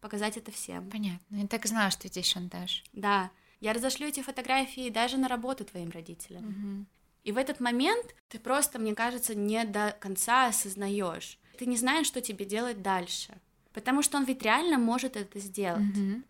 показать 0.00 0.36
это 0.36 0.52
всем. 0.52 0.88
Понятно. 0.90 1.36
Я 1.36 1.46
так 1.48 1.66
знала, 1.66 1.90
что 1.90 2.06
здесь 2.06 2.26
шантаж. 2.26 2.84
Да. 2.92 3.30
Я 3.60 3.72
разошлю 3.72 4.06
эти 4.06 4.22
фотографии 4.22 4.90
даже 4.90 5.16
на 5.16 5.26
работу 5.26 5.64
твоим 5.64 5.90
родителям. 5.90 6.48
Угу. 6.48 6.86
И 7.24 7.32
в 7.32 7.36
этот 7.36 7.58
момент 7.58 8.14
ты 8.28 8.38
просто, 8.38 8.78
мне 8.78 8.94
кажется, 8.94 9.34
не 9.34 9.64
до 9.64 9.96
конца 9.98 10.46
осознаешь. 10.46 11.38
Ты 11.58 11.66
не 11.66 11.76
знаешь, 11.76 12.06
что 12.06 12.20
тебе 12.20 12.44
делать 12.44 12.82
дальше. 12.82 13.32
Потому 13.72 14.02
что 14.02 14.18
он 14.18 14.24
ведь 14.24 14.42
реально 14.42 14.78
может 14.78 15.16
это 15.16 15.40
сделать. 15.40 15.96
Угу 15.96 16.22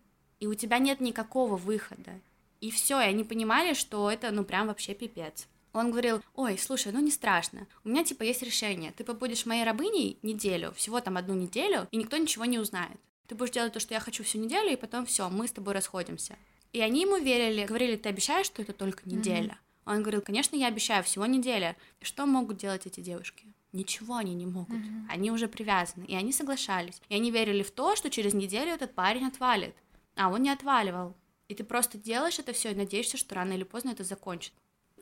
и 0.45 0.47
у 0.47 0.53
тебя 0.53 0.79
нет 0.79 1.01
никакого 1.01 1.57
выхода. 1.57 2.21
И 2.61 2.71
все, 2.71 3.01
и 3.01 3.05
они 3.05 3.25
понимали, 3.25 3.73
что 3.73 4.11
это, 4.11 4.31
ну, 4.31 4.45
прям 4.45 4.67
вообще 4.67 4.93
пипец. 4.93 5.49
Он 5.73 5.91
говорил, 5.91 6.23
ой, 6.35 6.59
слушай, 6.59 6.93
ну 6.93 7.01
не 7.01 7.11
страшно, 7.11 7.67
у 7.83 7.89
меня 7.89 8.05
типа 8.05 8.23
есть 8.23 8.43
решение, 8.43 8.93
ты 8.93 9.03
побудешь 9.03 9.47
моей 9.47 9.65
рабыней 9.65 10.19
неделю, 10.23 10.73
всего 10.77 11.01
там 11.01 11.17
одну 11.17 11.35
неделю, 11.35 11.89
и 11.91 11.97
никто 11.97 12.17
ничего 12.17 12.45
не 12.45 12.59
узнает. 12.59 12.99
Ты 13.27 13.35
будешь 13.35 13.53
делать 13.53 13.73
то, 13.73 13.81
что 13.81 13.95
я 13.95 14.01
хочу 14.01 14.23
всю 14.23 14.39
неделю, 14.39 14.71
и 14.71 14.77
потом 14.77 15.07
все, 15.07 15.31
мы 15.31 15.49
с 15.49 15.53
тобой 15.53 15.73
расходимся. 15.73 16.37
И 16.73 16.81
они 16.81 17.03
ему 17.03 17.17
верили, 17.17 17.65
говорили, 17.65 17.97
ты 17.97 18.11
обещаешь, 18.11 18.47
что 18.47 18.61
это 18.61 18.73
только 18.73 19.09
неделя? 19.09 19.53
Mm-hmm. 19.55 19.64
Он 19.87 20.03
говорил, 20.03 20.23
конечно, 20.23 20.57
я 20.57 20.69
обещаю, 20.69 21.05
всего 21.05 21.27
неделя. 21.27 21.77
Что 22.01 22.27
могут 22.27 22.57
делать 22.57 22.87
эти 22.87 23.01
девушки? 23.01 23.47
Ничего 23.73 24.17
они 24.17 24.35
не 24.35 24.47
могут. 24.47 24.77
Mm-hmm. 24.77 25.07
Они 25.09 25.31
уже 25.31 25.49
привязаны, 25.49 26.05
и 26.05 26.15
они 26.15 26.33
соглашались. 26.33 27.03
И 27.09 27.15
они 27.15 27.31
верили 27.31 27.63
в 27.63 27.71
то, 27.71 27.97
что 27.97 28.09
через 28.09 28.35
неделю 28.35 28.73
этот 28.73 28.95
парень 28.95 29.27
отвалит 29.27 29.75
а 30.17 30.29
он 30.29 30.43
не 30.43 30.51
отваливал. 30.51 31.17
И 31.49 31.55
ты 31.55 31.65
просто 31.65 31.99
делаешь 31.99 32.39
это 32.39 32.53
все 32.53 32.73
и 32.73 32.75
надеешься, 32.75 33.17
что 33.17 33.35
рано 33.35 33.53
или 33.53 33.65
поздно 33.65 33.91
это 33.91 34.05
закончит. 34.05 34.53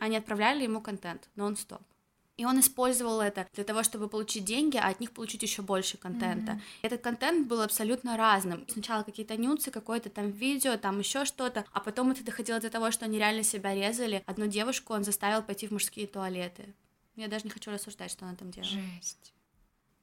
Они 0.00 0.16
отправляли 0.16 0.64
ему 0.64 0.80
контент 0.80 1.28
нон-стоп. 1.36 1.82
И 2.38 2.44
он 2.44 2.58
использовал 2.60 3.20
это 3.20 3.46
для 3.52 3.64
того, 3.64 3.82
чтобы 3.82 4.08
получить 4.08 4.44
деньги, 4.44 4.78
а 4.78 4.88
от 4.88 5.00
них 5.00 5.12
получить 5.12 5.42
еще 5.42 5.62
больше 5.62 5.98
контента. 5.98 6.52
Mm-hmm. 6.52 6.60
Этот 6.82 7.00
контент 7.02 7.46
был 7.46 7.60
абсолютно 7.60 8.16
разным. 8.16 8.64
Сначала 8.68 9.02
какие-то 9.02 9.36
нюцы, 9.36 9.70
какое-то 9.70 10.08
там 10.08 10.30
видео, 10.30 10.76
там 10.76 10.98
еще 10.98 11.24
что-то, 11.24 11.64
а 11.72 11.80
потом 11.80 12.10
это 12.10 12.24
доходило 12.24 12.58
до 12.58 12.70
того, 12.70 12.90
что 12.90 13.04
они 13.04 13.18
реально 13.18 13.42
себя 13.42 13.74
резали. 13.74 14.22
Одну 14.26 14.46
девушку 14.46 14.94
он 14.94 15.04
заставил 15.04 15.42
пойти 15.42 15.66
в 15.66 15.72
мужские 15.72 16.06
туалеты. 16.06 16.74
Я 17.16 17.28
даже 17.28 17.44
не 17.44 17.50
хочу 17.50 17.70
рассуждать, 17.70 18.10
что 18.10 18.24
она 18.24 18.34
там 18.34 18.50
делала. 18.50 18.70
Жесть. 18.70 19.34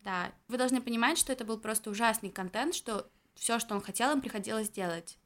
Да, 0.01 0.31
вы 0.47 0.57
должны 0.57 0.81
понимать, 0.81 1.17
что 1.17 1.33
это 1.33 1.43
был 1.43 1.57
просто 1.57 1.89
ужасный 1.89 2.29
контент, 2.29 2.73
что 2.75 3.09
все, 3.35 3.59
что 3.59 3.75
он 3.75 3.81
хотел, 3.81 4.11
им 4.11 4.21
приходилось 4.21 4.69
делать. 4.69 5.17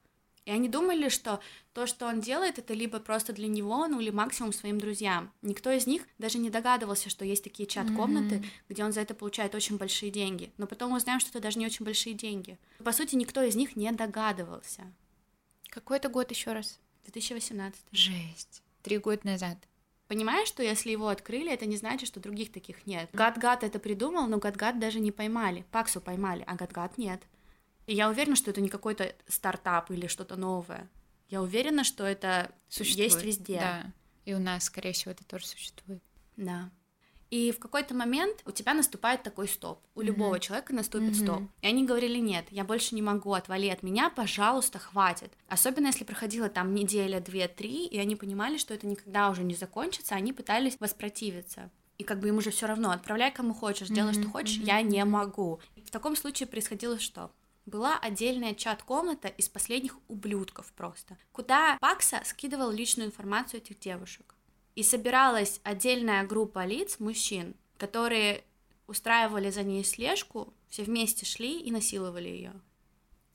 И 0.45 0.51
они 0.51 0.67
думали, 0.67 1.07
что 1.07 1.39
то, 1.73 1.87
что 1.87 2.05
он 2.05 2.19
делает, 2.19 2.59
это 2.59 2.73
либо 2.73 2.99
просто 2.99 3.31
для 3.31 3.47
него, 3.47 3.87
ну 3.87 4.01
или 4.01 4.09
максимум 4.09 4.51
своим 4.51 4.77
друзьям. 4.77 5.31
Никто 5.41 5.71
из 5.71 5.87
них 5.87 6.05
даже 6.17 6.37
не 6.37 6.49
догадывался, 6.49 7.09
что 7.09 7.23
есть 7.23 7.43
такие 7.43 7.65
чат-комнаты, 7.65 8.35
mm-hmm. 8.35 8.49
где 8.69 8.83
он 8.83 8.91
за 8.91 9.01
это 9.01 9.13
получает 9.13 9.55
очень 9.55 9.77
большие 9.77 10.11
деньги. 10.11 10.51
Но 10.57 10.67
потом 10.67 10.91
мы 10.91 10.97
узнаем, 10.97 11.21
что 11.21 11.29
это 11.29 11.39
даже 11.39 11.59
не 11.59 11.65
очень 11.65 11.85
большие 11.85 12.13
деньги. 12.13 12.59
По 12.83 12.91
сути, 12.91 13.15
никто 13.15 13.41
из 13.41 13.55
них 13.55 13.75
не 13.77 13.89
догадывался. 13.91 14.83
Какой 15.69 15.97
это 15.97 16.09
год 16.09 16.29
еще 16.29 16.51
раз? 16.51 16.79
2018. 17.05 17.81
Жесть. 17.91 18.63
Три 18.81 18.97
года 18.97 19.21
назад. 19.23 19.57
Понимаешь, 20.07 20.47
что 20.47 20.61
если 20.61 20.91
его 20.91 21.07
открыли, 21.07 21.51
это 21.51 21.65
не 21.65 21.77
значит, 21.77 22.07
что 22.07 22.19
других 22.19 22.51
таких 22.51 22.85
нет. 22.85 23.09
Гад-гад 23.13 23.63
это 23.63 23.79
придумал, 23.79 24.27
но 24.27 24.37
Гад-гад 24.37 24.77
даже 24.77 24.99
не 24.99 25.11
поймали. 25.11 25.65
Паксу 25.71 26.01
поймали, 26.01 26.43
а 26.45 26.55
Гад-гад 26.55 26.97
нет. 26.97 27.21
И 27.85 27.93
я 27.95 28.09
уверена, 28.09 28.35
что 28.35 28.51
это 28.51 28.61
не 28.61 28.69
какой-то 28.69 29.13
стартап 29.27 29.91
или 29.91 30.07
что-то 30.07 30.35
новое. 30.35 30.89
Я 31.29 31.41
уверена, 31.41 31.83
что 31.83 32.05
это 32.05 32.51
существует. 32.69 33.11
есть 33.11 33.23
везде. 33.23 33.59
Да. 33.59 33.93
И 34.25 34.33
у 34.33 34.39
нас, 34.39 34.65
скорее 34.65 34.93
всего, 34.93 35.11
это 35.11 35.25
тоже 35.25 35.47
существует. 35.47 36.01
Да. 36.37 36.69
И 37.33 37.51
в 37.51 37.57
какой-то 37.57 37.95
момент 37.95 38.43
у 38.45 38.51
тебя 38.51 38.75
наступает 38.75 39.23
такой 39.23 39.47
стоп. 39.47 39.79
У 39.95 40.01
mm-hmm. 40.01 40.05
любого 40.05 40.39
человека 40.39 40.71
наступит 40.75 41.13
mm-hmm. 41.13 41.23
стоп. 41.23 41.41
И 41.63 41.67
они 41.67 41.83
говорили, 41.83 42.19
нет, 42.19 42.45
я 42.51 42.63
больше 42.63 42.93
не 42.93 43.01
могу, 43.01 43.33
отвали 43.33 43.69
от 43.69 43.81
меня, 43.81 44.11
пожалуйста, 44.11 44.77
хватит. 44.77 45.33
Особенно 45.47 45.87
если 45.87 46.03
проходила 46.03 46.47
там 46.47 46.75
неделя, 46.75 47.19
две, 47.19 47.47
три, 47.47 47.87
и 47.87 47.97
они 47.97 48.15
понимали, 48.15 48.59
что 48.59 48.75
это 48.75 48.85
никогда 48.85 49.31
уже 49.31 49.43
не 49.43 49.55
закончится, 49.55 50.13
они 50.13 50.31
пытались 50.31 50.77
воспротивиться. 50.79 51.71
И 51.97 52.03
как 52.03 52.19
бы 52.19 52.27
им 52.27 52.37
уже 52.37 52.51
все 52.51 52.67
равно, 52.67 52.91
отправляй 52.91 53.31
кому 53.31 53.55
хочешь, 53.55 53.87
делай, 53.87 54.11
mm-hmm. 54.11 54.21
что 54.21 54.29
хочешь, 54.29 54.59
mm-hmm. 54.59 54.67
я 54.67 54.81
не 54.83 55.03
могу. 55.03 55.59
В 55.75 55.89
таком 55.89 56.15
случае 56.15 56.45
происходило 56.45 56.99
что? 56.99 57.31
Была 57.65 57.97
отдельная 57.97 58.53
чат-комната 58.53 59.27
из 59.27 59.49
последних 59.49 59.97
ублюдков 60.07 60.71
просто, 60.73 61.17
куда 61.31 61.77
Пакса 61.79 62.21
скидывал 62.25 62.71
личную 62.71 63.07
информацию 63.07 63.61
этих 63.61 63.79
девушек. 63.79 64.35
И 64.75 64.83
собиралась 64.83 65.59
отдельная 65.63 66.25
группа 66.25 66.65
лиц, 66.65 66.99
мужчин, 66.99 67.55
которые 67.77 68.43
устраивали 68.87 69.49
за 69.49 69.63
ней 69.63 69.83
слежку, 69.83 70.53
все 70.69 70.83
вместе 70.83 71.25
шли 71.25 71.59
и 71.59 71.71
насиловали 71.71 72.27
ее. 72.27 72.53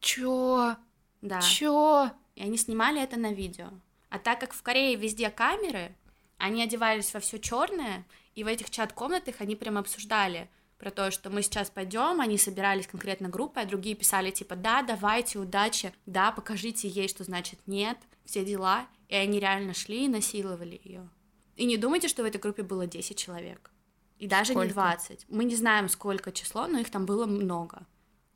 Чё? 0.01 0.77
Да. 1.23 1.41
Чё? 1.41 2.11
И 2.35 2.43
они 2.43 2.57
снимали 2.57 3.03
это 3.03 3.19
на 3.19 3.33
видео. 3.33 3.71
А 4.11 4.19
так 4.19 4.41
как 4.41 4.53
в 4.53 4.63
Корее 4.63 4.97
везде 4.97 5.31
камеры, 5.31 5.95
они 6.39 6.63
одевались 6.63 7.13
во 7.15 7.21
все 7.21 7.39
черное, 7.39 8.05
и 8.35 8.45
в 8.45 8.47
этих 8.47 8.71
чат-комнатах 8.71 9.37
они 9.41 9.57
прям 9.57 9.79
обсуждали 9.79 10.49
про 10.79 10.91
то, 10.91 11.11
что 11.11 11.29
мы 11.31 11.43
сейчас 11.43 11.71
пойдем, 11.71 12.21
они 12.21 12.39
собирались 12.39 12.87
конкретно 12.87 13.29
группой, 13.29 13.65
а 13.65 13.67
другие 13.67 13.97
писали 13.97 14.31
типа 14.31 14.57
да, 14.57 14.83
давайте, 14.83 15.39
удачи, 15.39 15.93
да, 16.07 16.33
покажите 16.33 16.89
ей, 16.89 17.09
что 17.09 17.25
значит 17.25 17.59
нет, 17.67 17.99
все 18.25 18.45
дела, 18.45 18.87
и 19.09 19.17
они 19.17 19.41
реально 19.41 19.75
шли 19.75 20.05
и 20.05 20.09
насиловали 20.09 20.81
ее. 20.85 21.09
И 21.57 21.65
не 21.65 21.77
думайте, 21.77 22.09
что 22.09 22.23
в 22.23 22.27
этой 22.27 22.41
группе 22.41 22.63
было 22.63 22.87
10 22.87 23.17
человек. 23.17 23.71
И 24.19 24.27
даже 24.27 24.53
Сколько? 24.53 24.69
не 24.69 24.73
20. 24.73 25.27
Мы 25.29 25.45
не 25.45 25.57
знаем, 25.57 25.89
сколько 25.89 26.33
число, 26.33 26.67
но 26.67 26.79
их 26.79 26.91
там 26.91 27.07
было 27.07 27.27
много. 27.27 27.87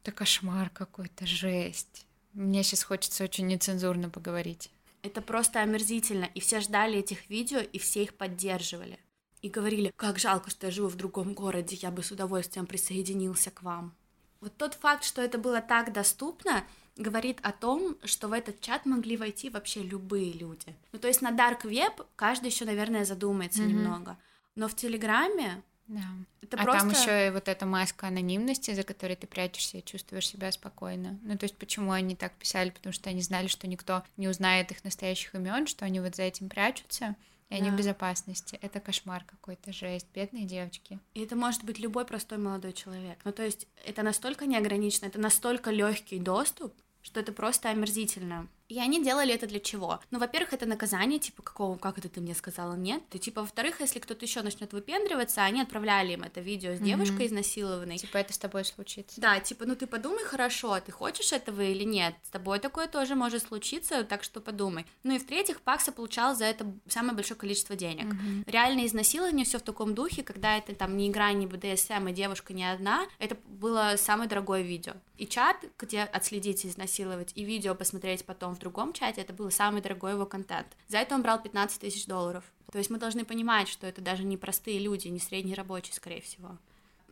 Это 0.03 0.13
кошмар 0.13 0.71
какой-то, 0.71 1.27
жесть. 1.27 2.07
Мне 2.33 2.63
сейчас 2.63 2.83
хочется 2.83 3.25
очень 3.25 3.47
нецензурно 3.47 4.11
поговорить. 4.11 4.71
Это 5.03 5.21
просто 5.21 5.61
омерзительно, 5.61 6.25
и 6.25 6.41
все 6.41 6.61
ждали 6.61 6.99
этих 6.99 7.29
видео, 7.29 7.59
и 7.59 7.79
все 7.79 8.05
их 8.05 8.15
поддерживали. 8.15 8.99
И 9.43 9.49
говорили, 9.49 9.93
как 9.97 10.19
жалко, 10.19 10.51
что 10.51 10.67
я 10.67 10.73
живу 10.73 10.89
в 10.89 10.95
другом 10.97 11.35
городе, 11.35 11.77
я 11.77 11.91
бы 11.91 12.03
с 12.03 12.13
удовольствием 12.13 12.67
присоединился 12.67 13.51
к 13.51 13.63
вам. 13.63 13.95
Вот 14.41 14.57
тот 14.57 14.75
факт, 14.75 15.05
что 15.05 15.21
это 15.21 15.37
было 15.39 15.61
так 15.61 15.93
доступно, 15.93 16.65
говорит 16.97 17.39
о 17.43 17.53
том, 17.53 17.97
что 18.05 18.29
в 18.29 18.33
этот 18.33 18.61
чат 18.61 18.87
могли 18.87 19.17
войти 19.17 19.51
вообще 19.51 19.83
любые 19.83 20.33
люди. 20.33 20.75
Ну, 20.93 20.99
то 20.99 21.09
есть 21.09 21.23
на 21.23 21.31
Dark 21.31 21.63
Web 21.63 22.07
каждый 22.17 22.47
еще, 22.51 22.65
наверное, 22.65 23.05
задумается 23.05 23.63
Мгм. 23.63 23.69
немного. 23.71 24.19
Но 24.55 24.69
в 24.69 24.75
Телеграме 24.77 25.63
Да. 25.87 26.03
это 26.41 26.57
а 26.59 26.65
просто... 26.65 26.81
там 26.81 26.91
еще 26.91 27.27
и 27.29 27.31
вот 27.31 27.49
эта 27.49 27.67
маска 27.67 28.09
анонимности, 28.09 28.75
за 28.75 28.83
которой 28.83 29.17
ты 29.17 29.27
прячешься 29.27 29.79
и 29.79 29.85
чувствуешь 29.85 30.29
себя 30.29 30.53
спокойно. 30.53 31.19
Ну, 31.23 31.37
то 31.37 31.45
есть, 31.45 31.57
почему 31.57 31.93
они 31.93 32.15
так 32.15 32.33
писали? 32.35 32.71
Потому 32.71 32.93
что 32.93 33.11
они 33.11 33.23
знали, 33.23 33.47
что 33.49 33.67
никто 33.67 34.03
не 34.17 34.29
узнает 34.29 34.71
их 34.71 34.85
настоящих 34.85 35.35
имен, 35.35 35.67
что 35.67 35.85
они 35.85 36.01
вот 36.01 36.15
за 36.17 36.23
этим 36.23 36.49
прячутся, 36.49 37.17
и 37.53 37.57
они 37.57 37.69
в 37.69 37.73
Да. 37.73 37.79
безопасности. 37.79 38.59
Это 38.63 38.81
кошмар 38.81 39.25
какой-то, 39.25 39.73
жесть, 39.73 40.07
бедные 40.15 40.45
девочки. 40.47 40.99
И 41.15 41.21
это 41.21 41.37
может 41.37 41.65
быть 41.65 41.79
любой 41.79 42.07
простой 42.07 42.39
молодой 42.39 42.73
человек. 42.73 43.19
Ну, 43.25 43.33
то 43.33 43.45
есть 43.45 43.69
это 43.85 44.03
настолько 44.03 44.47
неограниченно, 44.47 45.07
это 45.07 45.21
настолько 45.21 45.71
легкий 45.71 46.19
доступ, 46.19 46.75
что 47.03 47.21
это 47.21 47.33
просто 47.33 47.69
омерзительно. 47.69 48.49
И 48.73 48.79
они 48.79 49.05
делали 49.05 49.35
это 49.35 49.47
для 49.47 49.61
чего? 49.61 50.01
Ну, 50.11 50.19
во-первых, 50.19 50.55
это 50.55 50.65
наказание, 50.65 51.19
типа, 51.19 51.43
какого, 51.43 51.77
как 51.77 51.99
это 51.99 52.09
ты 52.09 52.23
мне 52.23 52.35
сказала, 52.35 52.75
нет? 52.75 53.03
И, 53.13 53.19
типа, 53.19 53.43
во-вторых, 53.43 53.81
если 53.81 53.99
кто-то 53.99 54.25
еще 54.25 54.41
начнет 54.41 54.73
выпендриваться, 54.73 55.43
они 55.43 55.61
отправляли 55.61 56.13
им 56.13 56.23
это 56.23 56.41
видео 56.41 56.75
с 56.75 56.79
девушкой 56.79 57.27
изнасилованной. 57.27 57.99
Типа, 57.99 58.17
это 58.17 58.33
с 58.33 58.39
тобой 58.39 58.65
случится. 58.65 59.21
Да, 59.21 59.39
типа, 59.41 59.67
ну 59.67 59.77
ты 59.77 59.87
подумай 59.87 60.25
хорошо, 60.25 60.81
ты 60.81 60.91
хочешь 60.91 61.33
этого 61.33 61.61
или 61.61 61.85
нет. 61.85 62.15
С 62.23 62.31
тобой 62.31 62.61
такое 62.61 62.89
тоже 62.89 63.15
может 63.15 63.43
случиться, 63.43 64.05
так 64.05 64.23
что 64.23 64.41
подумай. 64.41 64.87
Ну 65.03 65.15
и 65.15 65.19
в-третьих, 65.19 65.61
Пакса 65.61 65.93
получал 65.93 66.35
за 66.35 66.47
это 66.47 66.67
самое 66.89 67.15
большое 67.15 67.39
количество 67.39 67.77
денег. 67.77 68.07
Мгм. 68.07 68.45
Реальное 68.47 68.87
изнасилование 68.87 69.45
все 69.45 69.59
в 69.59 69.63
таком 69.63 69.95
духе, 69.95 70.23
когда 70.23 70.57
это 70.57 70.75
там 70.75 70.97
не 70.97 71.11
игра, 71.11 71.31
не 71.33 71.47
БДСМ, 71.47 72.09
и 72.09 72.13
девушка 72.13 72.55
не 72.55 72.65
одна, 72.65 73.07
это 73.19 73.37
было 73.47 73.97
самое 73.99 74.31
дорогое 74.31 74.63
видео. 74.63 74.95
И 75.19 75.27
чат, 75.27 75.57
где 75.79 76.03
отследить 76.03 76.65
изнасиловать, 76.65 77.33
и 77.35 77.45
видео 77.45 77.75
посмотреть 77.75 78.25
потом 78.25 78.57
в 78.57 78.62
другом 78.63 78.93
чате, 78.93 79.21
это 79.21 79.33
был 79.33 79.51
самый 79.51 79.83
дорогой 79.83 80.13
его 80.13 80.25
контент. 80.25 80.69
За 80.89 80.99
это 80.99 81.15
он 81.15 81.23
брал 81.23 81.43
15 81.43 81.81
тысяч 81.81 82.07
долларов. 82.07 82.45
То 82.71 82.79
есть 82.79 82.91
мы 82.91 82.99
должны 82.99 83.25
понимать, 83.25 83.69
что 83.69 83.87
это 83.87 84.01
даже 84.01 84.25
не 84.25 84.37
простые 84.37 84.79
люди, 84.79 85.09
не 85.09 85.19
средний 85.19 85.55
рабочий, 85.55 85.93
скорее 85.93 86.23
всего. 86.23 86.59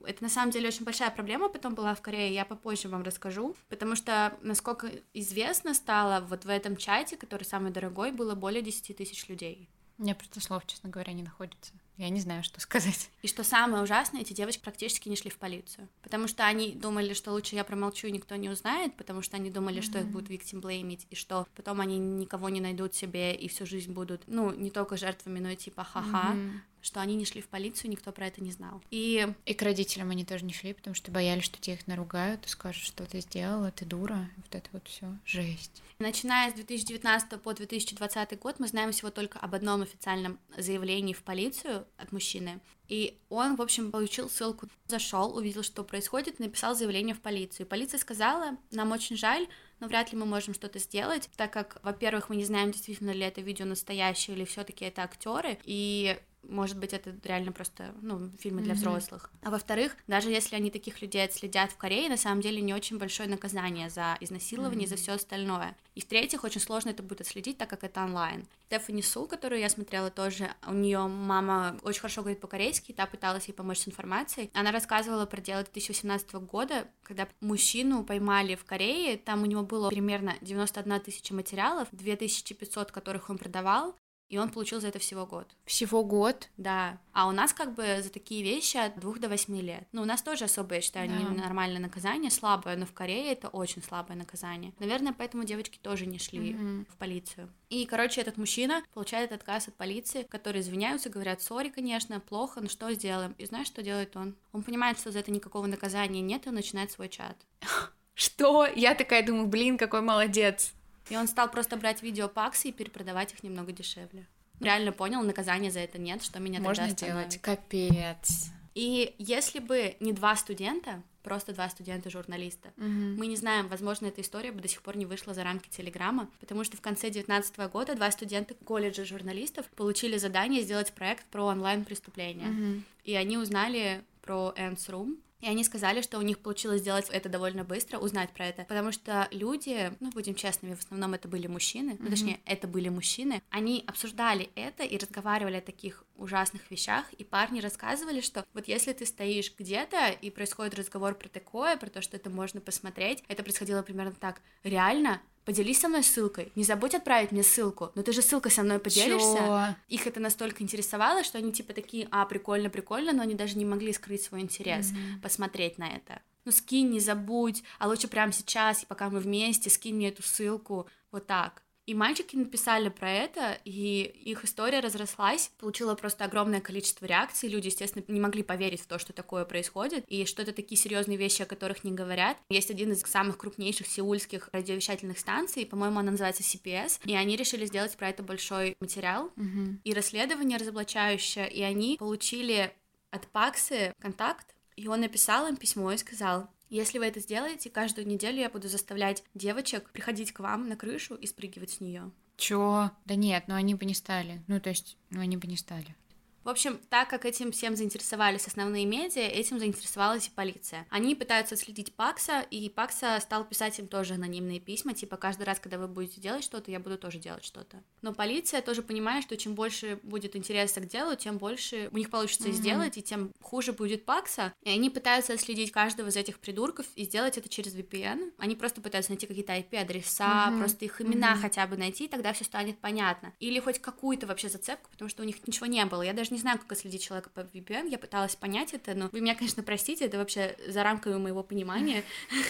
Это 0.04 0.22
на 0.22 0.30
самом 0.30 0.50
деле 0.50 0.68
очень 0.68 0.84
большая 0.84 1.10
проблема 1.10 1.50
потом 1.50 1.74
была 1.74 1.94
в 1.94 2.00
Корее, 2.00 2.32
я 2.32 2.46
попозже 2.46 2.88
вам 2.88 3.02
расскажу, 3.02 3.54
потому 3.68 3.96
что, 3.96 4.32
насколько 4.40 4.90
известно 5.12 5.74
стало, 5.74 6.24
вот 6.24 6.44
в 6.44 6.48
этом 6.48 6.76
чате, 6.76 7.18
который 7.18 7.42
самый 7.44 7.70
дорогой, 7.70 8.10
было 8.10 8.34
более 8.34 8.62
10 8.62 8.96
тысяч 8.96 9.28
людей. 9.28 9.68
Меня 9.98 10.14
просто 10.14 10.40
слов, 10.40 10.66
честно 10.66 10.88
говоря, 10.88 11.12
не 11.12 11.22
находится. 11.22 11.74
Я 12.00 12.08
не 12.08 12.20
знаю, 12.20 12.42
что 12.42 12.58
сказать. 12.60 13.10
И 13.20 13.28
что 13.28 13.44
самое 13.44 13.82
ужасное, 13.82 14.22
эти 14.22 14.32
девочки 14.32 14.62
практически 14.62 15.10
не 15.10 15.16
шли 15.16 15.30
в 15.30 15.36
полицию, 15.36 15.86
потому 16.00 16.28
что 16.28 16.46
они 16.46 16.72
думали, 16.72 17.12
что 17.12 17.30
лучше 17.30 17.56
я 17.56 17.62
промолчу, 17.62 18.06
и 18.06 18.10
никто 18.10 18.36
не 18.36 18.48
узнает, 18.48 18.96
потому 18.96 19.20
что 19.20 19.36
они 19.36 19.50
думали, 19.50 19.82
что 19.82 19.98
их 19.98 20.06
будут 20.06 20.30
victim 20.30 20.62
блеймить, 20.62 21.06
и 21.10 21.14
что 21.14 21.46
потом 21.54 21.78
они 21.82 21.98
никого 21.98 22.48
не 22.48 22.62
найдут 22.62 22.94
себе 22.94 23.34
и 23.34 23.48
всю 23.48 23.66
жизнь 23.66 23.92
будут, 23.92 24.22
ну, 24.26 24.50
не 24.50 24.70
только 24.70 24.96
жертвами, 24.96 25.40
но 25.40 25.50
и 25.50 25.56
типа 25.56 25.84
ха-ха, 25.84 26.30
Мгм. 26.32 26.62
Что 26.82 27.00
они 27.00 27.16
не 27.16 27.24
шли 27.24 27.40
в 27.40 27.48
полицию, 27.48 27.90
никто 27.90 28.12
про 28.12 28.26
это 28.26 28.42
не 28.42 28.52
знал. 28.52 28.82
И 28.90 29.26
И 29.46 29.54
к 29.54 29.62
родителям 29.62 30.10
они 30.10 30.24
тоже 30.24 30.44
не 30.44 30.52
шли, 30.52 30.72
потому 30.72 30.94
что 30.94 31.10
боялись, 31.10 31.44
что 31.44 31.60
те 31.60 31.74
их 31.74 31.86
наругают 31.86 32.46
и 32.46 32.48
скажут, 32.48 32.82
что 32.82 33.04
ты 33.04 33.20
сделала, 33.20 33.70
ты 33.70 33.84
дура. 33.84 34.28
Вот 34.36 34.54
это 34.54 34.68
вот 34.72 34.86
все 34.88 35.06
жесть. 35.24 35.82
Начиная 35.98 36.50
с 36.50 36.54
2019 36.54 37.42
по 37.42 37.52
2020 37.52 38.38
год 38.38 38.58
мы 38.58 38.68
знаем 38.68 38.90
всего 38.92 39.10
только 39.10 39.38
об 39.38 39.54
одном 39.54 39.82
официальном 39.82 40.38
заявлении 40.56 41.12
в 41.12 41.22
полицию 41.22 41.86
от 41.98 42.10
мужчины. 42.12 42.60
И 42.88 43.18
он, 43.28 43.54
в 43.54 43.62
общем, 43.62 43.92
получил 43.92 44.28
ссылку, 44.30 44.66
зашел, 44.88 45.36
увидел, 45.36 45.62
что 45.62 45.84
происходит, 45.84 46.40
написал 46.40 46.74
заявление 46.74 47.14
в 47.14 47.20
полицию. 47.20 47.66
И 47.66 47.68
полиция 47.68 47.98
сказала, 47.98 48.56
нам 48.72 48.92
очень 48.92 49.16
жаль, 49.16 49.46
но 49.78 49.86
вряд 49.86 50.10
ли 50.10 50.18
мы 50.18 50.26
можем 50.26 50.54
что-то 50.54 50.78
сделать, 50.78 51.28
так 51.36 51.52
как, 51.52 51.78
во-первых, 51.82 52.28
мы 52.30 52.36
не 52.36 52.44
знаем, 52.44 52.72
действительно 52.72 53.10
ли 53.10 53.20
это 53.20 53.42
видео 53.42 53.66
настоящее 53.66 54.36
или 54.36 54.44
все-таки 54.44 54.84
это 54.84 55.02
актеры, 55.02 55.58
и 55.64 56.18
может 56.42 56.78
быть, 56.78 56.92
это 56.92 57.14
реально 57.24 57.52
просто, 57.52 57.94
ну, 58.02 58.30
фильмы 58.38 58.62
для 58.62 58.72
Мгм. 58.74 58.80
взрослых. 58.80 59.30
А 59.42 59.50
во-вторых, 59.50 59.96
даже 60.06 60.30
если 60.30 60.56
они 60.56 60.70
таких 60.70 61.02
людей 61.02 61.24
отследят 61.24 61.72
в 61.72 61.76
Корее, 61.76 62.08
на 62.08 62.16
самом 62.16 62.40
деле 62.40 62.60
не 62.60 62.74
очень 62.74 62.98
большое 62.98 63.28
наказание 63.28 63.90
за 63.90 64.16
изнасилование 64.20 64.86
и 64.86 64.88
за 64.88 64.96
все 64.96 65.12
остальное. 65.12 65.76
И 65.94 66.00
в-третьих, 66.00 66.44
очень 66.44 66.60
сложно 66.60 66.90
это 66.90 67.02
будет 67.02 67.20
отследить, 67.20 67.58
так 67.58 67.68
как 67.68 67.84
это 67.84 68.02
онлайн. 68.02 68.46
Стефани 68.66 69.02
Су, 69.02 69.26
которую 69.26 69.60
я 69.60 69.68
смотрела 69.68 70.10
тоже, 70.10 70.54
у 70.66 70.72
нее 70.72 71.00
мама 71.06 71.76
очень 71.82 72.00
хорошо 72.00 72.22
говорит 72.22 72.40
по-корейски, 72.40 72.92
та 72.92 73.06
пыталась 73.06 73.46
ей 73.48 73.54
помочь 73.54 73.78
с 73.80 73.88
информацией. 73.88 74.50
Она 74.54 74.70
рассказывала 74.72 75.26
про 75.26 75.40
дело 75.40 75.62
2018 75.64 76.32
года, 76.34 76.86
когда 77.02 77.28
мужчину 77.40 78.04
поймали 78.04 78.54
в 78.54 78.64
Корее, 78.64 79.16
там 79.18 79.42
у 79.42 79.46
него 79.46 79.62
было 79.62 79.88
примерно 79.88 80.34
91 80.40 81.00
тысяча 81.00 81.34
материалов, 81.34 81.88
2500 81.92 82.92
которых 82.92 83.28
он 83.30 83.38
продавал, 83.38 83.96
и 84.30 84.38
он 84.38 84.48
получил 84.50 84.80
за 84.80 84.88
это 84.88 84.98
всего 85.00 85.26
год. 85.26 85.54
Всего 85.66 86.04
год. 86.04 86.48
Да. 86.56 86.98
А 87.12 87.26
у 87.28 87.32
нас 87.32 87.52
как 87.52 87.74
бы 87.74 88.00
за 88.00 88.10
такие 88.10 88.42
вещи 88.42 88.76
от 88.76 88.98
двух 89.00 89.18
до 89.18 89.28
восьми 89.28 89.60
лет. 89.60 89.86
Ну, 89.92 90.02
у 90.02 90.04
нас 90.04 90.22
тоже 90.22 90.44
особо, 90.44 90.76
я 90.76 90.80
считаю, 90.80 91.08
Да. 91.10 91.16
нормальное 91.30 91.80
наказание, 91.80 92.30
слабое, 92.30 92.76
но 92.76 92.86
в 92.86 92.92
Корее 92.92 93.32
это 93.32 93.48
очень 93.48 93.82
слабое 93.82 94.16
наказание. 94.16 94.72
Наверное, 94.78 95.12
поэтому 95.12 95.42
девочки 95.44 95.78
тоже 95.82 96.06
не 96.06 96.18
шли 96.18 96.52
Мгм. 96.54 96.86
в 96.88 96.96
полицию. 96.96 97.52
И, 97.68 97.84
короче, 97.86 98.20
этот 98.20 98.36
мужчина 98.38 98.82
получает 98.94 99.32
отказ 99.32 99.68
от 99.68 99.74
полиции, 99.76 100.22
которые 100.22 100.62
извиняются, 100.62 101.10
говорят, 101.10 101.42
сори, 101.42 101.68
конечно, 101.68 102.20
плохо, 102.20 102.60
но 102.60 102.68
что 102.68 102.92
сделаем? 102.92 103.32
И 103.38 103.44
знаешь, 103.46 103.66
что 103.66 103.82
делает 103.82 104.16
он? 104.16 104.36
Он 104.52 104.62
понимает, 104.62 104.98
что 104.98 105.10
за 105.10 105.18
это 105.18 105.30
никакого 105.32 105.66
наказания 105.66 106.20
нет, 106.20 106.46
и 106.46 106.48
он 106.48 106.54
начинает 106.54 106.92
свой 106.92 107.08
чат. 107.08 107.36
Что? 108.14 108.66
Я 108.66 108.94
такая 108.94 109.24
думаю, 109.24 109.46
блин, 109.46 109.78
какой 109.78 110.02
молодец. 110.02 110.74
И 111.10 111.16
он 111.16 111.28
стал 111.28 111.50
просто 111.50 111.76
брать 111.76 112.02
видео 112.02 112.28
паксы 112.28 112.68
и 112.68 112.72
перепродавать 112.72 113.32
их 113.34 113.42
немного 113.42 113.72
дешевле. 113.72 114.26
Реально 114.60 114.92
понял, 114.92 115.22
наказания 115.22 115.70
за 115.70 115.80
это 115.80 115.98
нет, 115.98 116.22
что 116.22 116.38
меня 116.38 116.60
Можно 116.60 116.86
тогда 116.86 116.94
остановит. 116.94 117.28
делать. 117.30 117.42
Капец. 117.42 118.50
И 118.74 119.14
если 119.18 119.58
бы 119.58 119.96
не 120.00 120.12
два 120.12 120.36
студента, 120.36 121.02
просто 121.22 121.52
два 121.52 121.68
студента-журналиста, 121.68 122.72
мы 122.76 123.26
не 123.26 123.36
знаем, 123.36 123.68
возможно, 123.68 124.06
эта 124.06 124.20
история 124.20 124.52
бы 124.52 124.60
до 124.60 124.68
сих 124.68 124.82
пор 124.82 124.96
не 124.96 125.06
вышла 125.06 125.34
за 125.34 125.44
рамки 125.44 125.68
Телеграма, 125.68 126.30
потому 126.40 126.64
что 126.64 126.76
в 126.76 126.80
конце 126.80 127.10
2019 127.10 127.58
года 127.72 127.94
два 127.94 128.10
студента 128.10 128.54
колледжа 128.54 129.04
журналистов 129.04 129.66
получили 129.76 130.18
задание 130.18 130.62
сделать 130.62 130.92
проект 130.92 131.24
про 131.26 131.44
онлайн-преступления. 131.44 132.46
Мгм. 132.46 132.84
И 133.04 133.14
они 133.14 133.38
узнали 133.38 134.04
про 134.22 134.54
Ants 134.56 134.88
Room, 134.88 135.16
и 135.40 135.46
они 135.46 135.64
сказали, 135.64 136.02
что 136.02 136.18
у 136.18 136.22
них 136.22 136.38
получилось 136.38 136.80
сделать 136.80 137.08
это 137.10 137.28
довольно 137.28 137.64
быстро, 137.64 137.98
узнать 137.98 138.30
про 138.30 138.46
это, 138.46 138.64
потому 138.64 138.92
что 138.92 139.28
люди, 139.30 139.92
ну, 140.00 140.10
будем 140.10 140.34
честными, 140.34 140.74
в 140.74 140.80
основном 140.80 141.14
это 141.14 141.28
были 141.28 141.46
мужчины, 141.46 141.96
ну, 141.98 142.04
Мгм. 142.06 142.10
точнее, 142.10 142.40
это 142.46 142.66
были 142.68 142.88
мужчины, 142.88 143.42
они 143.50 143.84
обсуждали 143.86 144.50
это 144.54 144.82
и 144.84 144.98
разговаривали 144.98 145.56
о 145.56 145.60
таких 145.60 146.04
ужасных 146.22 146.70
вещах, 146.70 147.12
и 147.14 147.24
парни 147.24 147.60
рассказывали, 147.60 148.20
что 148.20 148.44
вот 148.54 148.68
если 148.68 148.92
ты 148.92 149.06
стоишь 149.06 149.52
где-то, 149.56 150.08
и 150.10 150.30
происходит 150.30 150.74
разговор 150.74 151.14
про 151.14 151.28
такое, 151.28 151.76
про 151.76 151.88
то, 151.90 152.02
что 152.02 152.16
это 152.16 152.30
можно 152.30 152.60
посмотреть, 152.60 153.24
это 153.28 153.42
происходило 153.42 153.82
примерно 153.82 154.12
так, 154.12 154.40
реально, 154.62 155.20
поделись 155.44 155.80
со 155.80 155.88
мной 155.88 156.02
ссылкой, 156.02 156.52
не 156.54 156.64
забудь 156.64 156.94
отправить 156.94 157.32
мне 157.32 157.42
ссылку, 157.42 157.90
но 157.94 158.02
ты 158.02 158.12
же 158.12 158.22
ссылкой 158.22 158.52
со 158.52 158.62
мной 158.62 158.78
поделишься, 158.78 159.38
Чё? 159.38 159.74
их 159.88 160.06
это 160.06 160.20
настолько 160.20 160.62
интересовало, 160.62 161.24
что 161.24 161.38
они 161.38 161.52
типа 161.52 161.72
такие, 161.72 162.06
а, 162.10 162.24
прикольно, 162.26 162.70
прикольно, 162.70 163.12
но 163.12 163.22
они 163.22 163.34
даже 163.34 163.56
не 163.56 163.64
могли 163.64 163.92
скрыть 163.92 164.22
свой 164.22 164.40
интерес, 164.40 164.92
Мгм. 164.92 165.20
посмотреть 165.22 165.78
на 165.78 165.88
это. 165.88 166.20
Ну, 166.44 166.52
скинь, 166.52 166.90
не 166.90 167.00
забудь, 167.00 167.62
а 167.78 167.86
лучше 167.88 168.08
прямо 168.08 168.32
сейчас, 168.32 168.82
и 168.82 168.86
пока 168.86 169.10
мы 169.10 169.20
вместе, 169.20 169.68
скинь 169.70 169.96
мне 169.96 170.08
эту 170.08 170.22
ссылку, 170.22 170.88
вот 171.10 171.26
так. 171.26 171.62
И 171.90 171.94
мальчики 171.94 172.36
написали 172.36 172.88
про 172.88 173.10
это, 173.10 173.58
и 173.64 174.02
их 174.24 174.44
история 174.44 174.78
разрослась, 174.78 175.50
получила 175.58 175.96
просто 175.96 176.24
огромное 176.24 176.60
количество 176.60 177.04
реакций. 177.04 177.48
Люди, 177.48 177.66
естественно, 177.66 178.04
не 178.06 178.20
могли 178.20 178.44
поверить 178.44 178.80
в 178.80 178.86
то, 178.86 179.00
что 179.00 179.12
такое 179.12 179.44
происходит, 179.44 180.04
и 180.06 180.24
что 180.24 180.42
это 180.42 180.52
такие 180.52 180.80
серьезные 180.80 181.18
вещи, 181.18 181.42
о 181.42 181.46
которых 181.46 181.82
не 181.82 181.90
говорят. 181.90 182.36
Есть 182.48 182.70
один 182.70 182.92
из 182.92 183.00
самых 183.00 183.38
крупнейших 183.38 183.88
сеульских 183.88 184.50
радиовещательных 184.52 185.18
станций, 185.18 185.66
по-моему, 185.66 185.98
она 185.98 186.12
называется 186.12 186.44
CPS, 186.44 187.00
и 187.06 187.16
они 187.16 187.34
решили 187.34 187.66
сделать 187.66 187.96
про 187.96 188.10
это 188.10 188.22
большой 188.22 188.76
материал 188.78 189.32
Мгм. 189.34 189.80
и 189.82 189.92
расследование 189.92 190.58
разоблачающее, 190.58 191.50
и 191.50 191.60
они 191.60 191.96
получили 191.98 192.72
от 193.10 193.26
Паксы 193.26 193.92
контакт, 193.98 194.54
и 194.76 194.86
он 194.86 195.00
написал 195.00 195.48
им 195.48 195.56
письмо 195.56 195.90
и 195.90 195.96
сказал, 195.96 196.48
если 196.70 196.98
вы 196.98 197.06
это 197.06 197.20
сделаете, 197.20 197.68
каждую 197.68 198.06
неделю 198.06 198.38
я 198.38 198.48
буду 198.48 198.68
заставлять 198.68 199.24
девочек 199.34 199.90
приходить 199.90 200.32
к 200.32 200.40
вам 200.40 200.68
на 200.68 200.76
крышу 200.76 201.14
и 201.14 201.26
спрыгивать 201.26 201.70
с 201.70 201.80
нее. 201.80 202.10
Чё? 202.36 202.90
Да 203.04 203.16
нет, 203.16 203.44
ну 203.48 203.54
они 203.54 203.74
бы 203.74 203.84
не 203.84 203.94
стали. 203.94 204.42
Ну, 204.46 204.60
то 204.60 204.70
есть, 204.70 204.96
ну 205.10 205.20
они 205.20 205.36
бы 205.36 205.46
не 205.46 205.56
стали. 205.56 205.94
В 206.42 206.48
общем, 206.48 206.80
так 206.88 207.10
как 207.10 207.26
этим 207.26 207.52
всем 207.52 207.76
заинтересовались 207.76 208.46
основные 208.46 208.86
медиа, 208.86 209.20
этим 209.20 209.58
заинтересовалась 209.58 210.28
и 210.28 210.30
полиция. 210.30 210.86
Они 210.88 211.14
пытаются 211.14 211.54
отследить 211.54 211.94
Пакса, 211.94 212.40
и 212.50 212.68
Пакса 212.70 213.18
стал 213.20 213.44
писать 213.44 213.78
им 213.78 213.88
тоже 213.88 214.14
анонимные 214.14 214.58
письма, 214.58 214.94
типа 214.94 215.18
каждый 215.18 215.42
раз, 215.42 215.60
когда 215.60 215.76
вы 215.76 215.86
будете 215.86 216.18
делать 216.20 216.42
что-то, 216.42 216.70
я 216.70 216.80
буду 216.80 216.96
тоже 216.96 217.18
делать 217.18 217.44
что-то. 217.44 217.82
Но 218.00 218.14
полиция 218.14 218.62
тоже 218.62 218.82
понимает, 218.82 219.22
что 219.24 219.36
чем 219.36 219.54
больше 219.54 220.00
будет 220.02 220.34
интереса 220.34 220.80
к 220.80 220.86
делу, 220.88 221.14
тем 221.14 221.36
больше 221.36 221.90
у 221.92 221.98
них 221.98 222.08
получится 222.08 222.48
Мгм. 222.48 222.56
сделать, 222.56 222.96
и 222.96 223.02
тем 223.02 223.32
хуже 223.42 223.74
будет 223.74 224.06
Пакса. 224.06 224.54
И 224.62 224.70
они 224.70 224.88
пытаются 224.88 225.34
отследить 225.34 225.72
каждого 225.72 226.08
из 226.08 226.16
этих 226.16 226.38
придурков 226.38 226.86
и 226.94 227.04
сделать 227.04 227.36
это 227.36 227.50
через 227.50 227.74
VPN. 227.74 228.32
Они 228.38 228.56
просто 228.56 228.80
пытаются 228.80 229.10
найти 229.10 229.26
какие-то 229.26 229.52
IP-адреса, 229.52 230.48
Мгм. 230.50 230.58
просто 230.58 230.86
их 230.86 231.02
имена 231.02 231.32
Мгм. 231.32 231.42
хотя 231.42 231.66
бы 231.66 231.76
найти, 231.76 232.08
тогда 232.08 232.32
все 232.32 232.44
станет 232.44 232.78
понятно. 232.78 233.34
Или 233.40 233.60
хоть 233.60 233.78
какую-то 233.78 234.26
вообще 234.26 234.48
зацепку, 234.48 234.90
потому 234.90 235.10
что 235.10 235.22
у 235.22 235.26
них 235.26 235.46
ничего 235.46 235.66
не 235.66 235.84
было. 235.84 236.00
Я 236.00 236.14
даже 236.14 236.29
не 236.30 236.38
знаю, 236.38 236.58
как 236.58 236.72
отследить 236.72 237.02
человека 237.02 237.30
по 237.30 237.40
VPN, 237.40 237.88
я 237.88 237.98
пыталась 237.98 238.36
понять 238.36 238.74
это, 238.74 238.94
но 238.94 239.08
вы 239.12 239.20
меня, 239.20 239.34
конечно, 239.34 239.62
простите, 239.62 240.04
это 240.04 240.18
вообще 240.18 240.56
за 240.68 240.82
рамками 240.82 241.16
моего 241.16 241.42
понимания. 241.42 242.04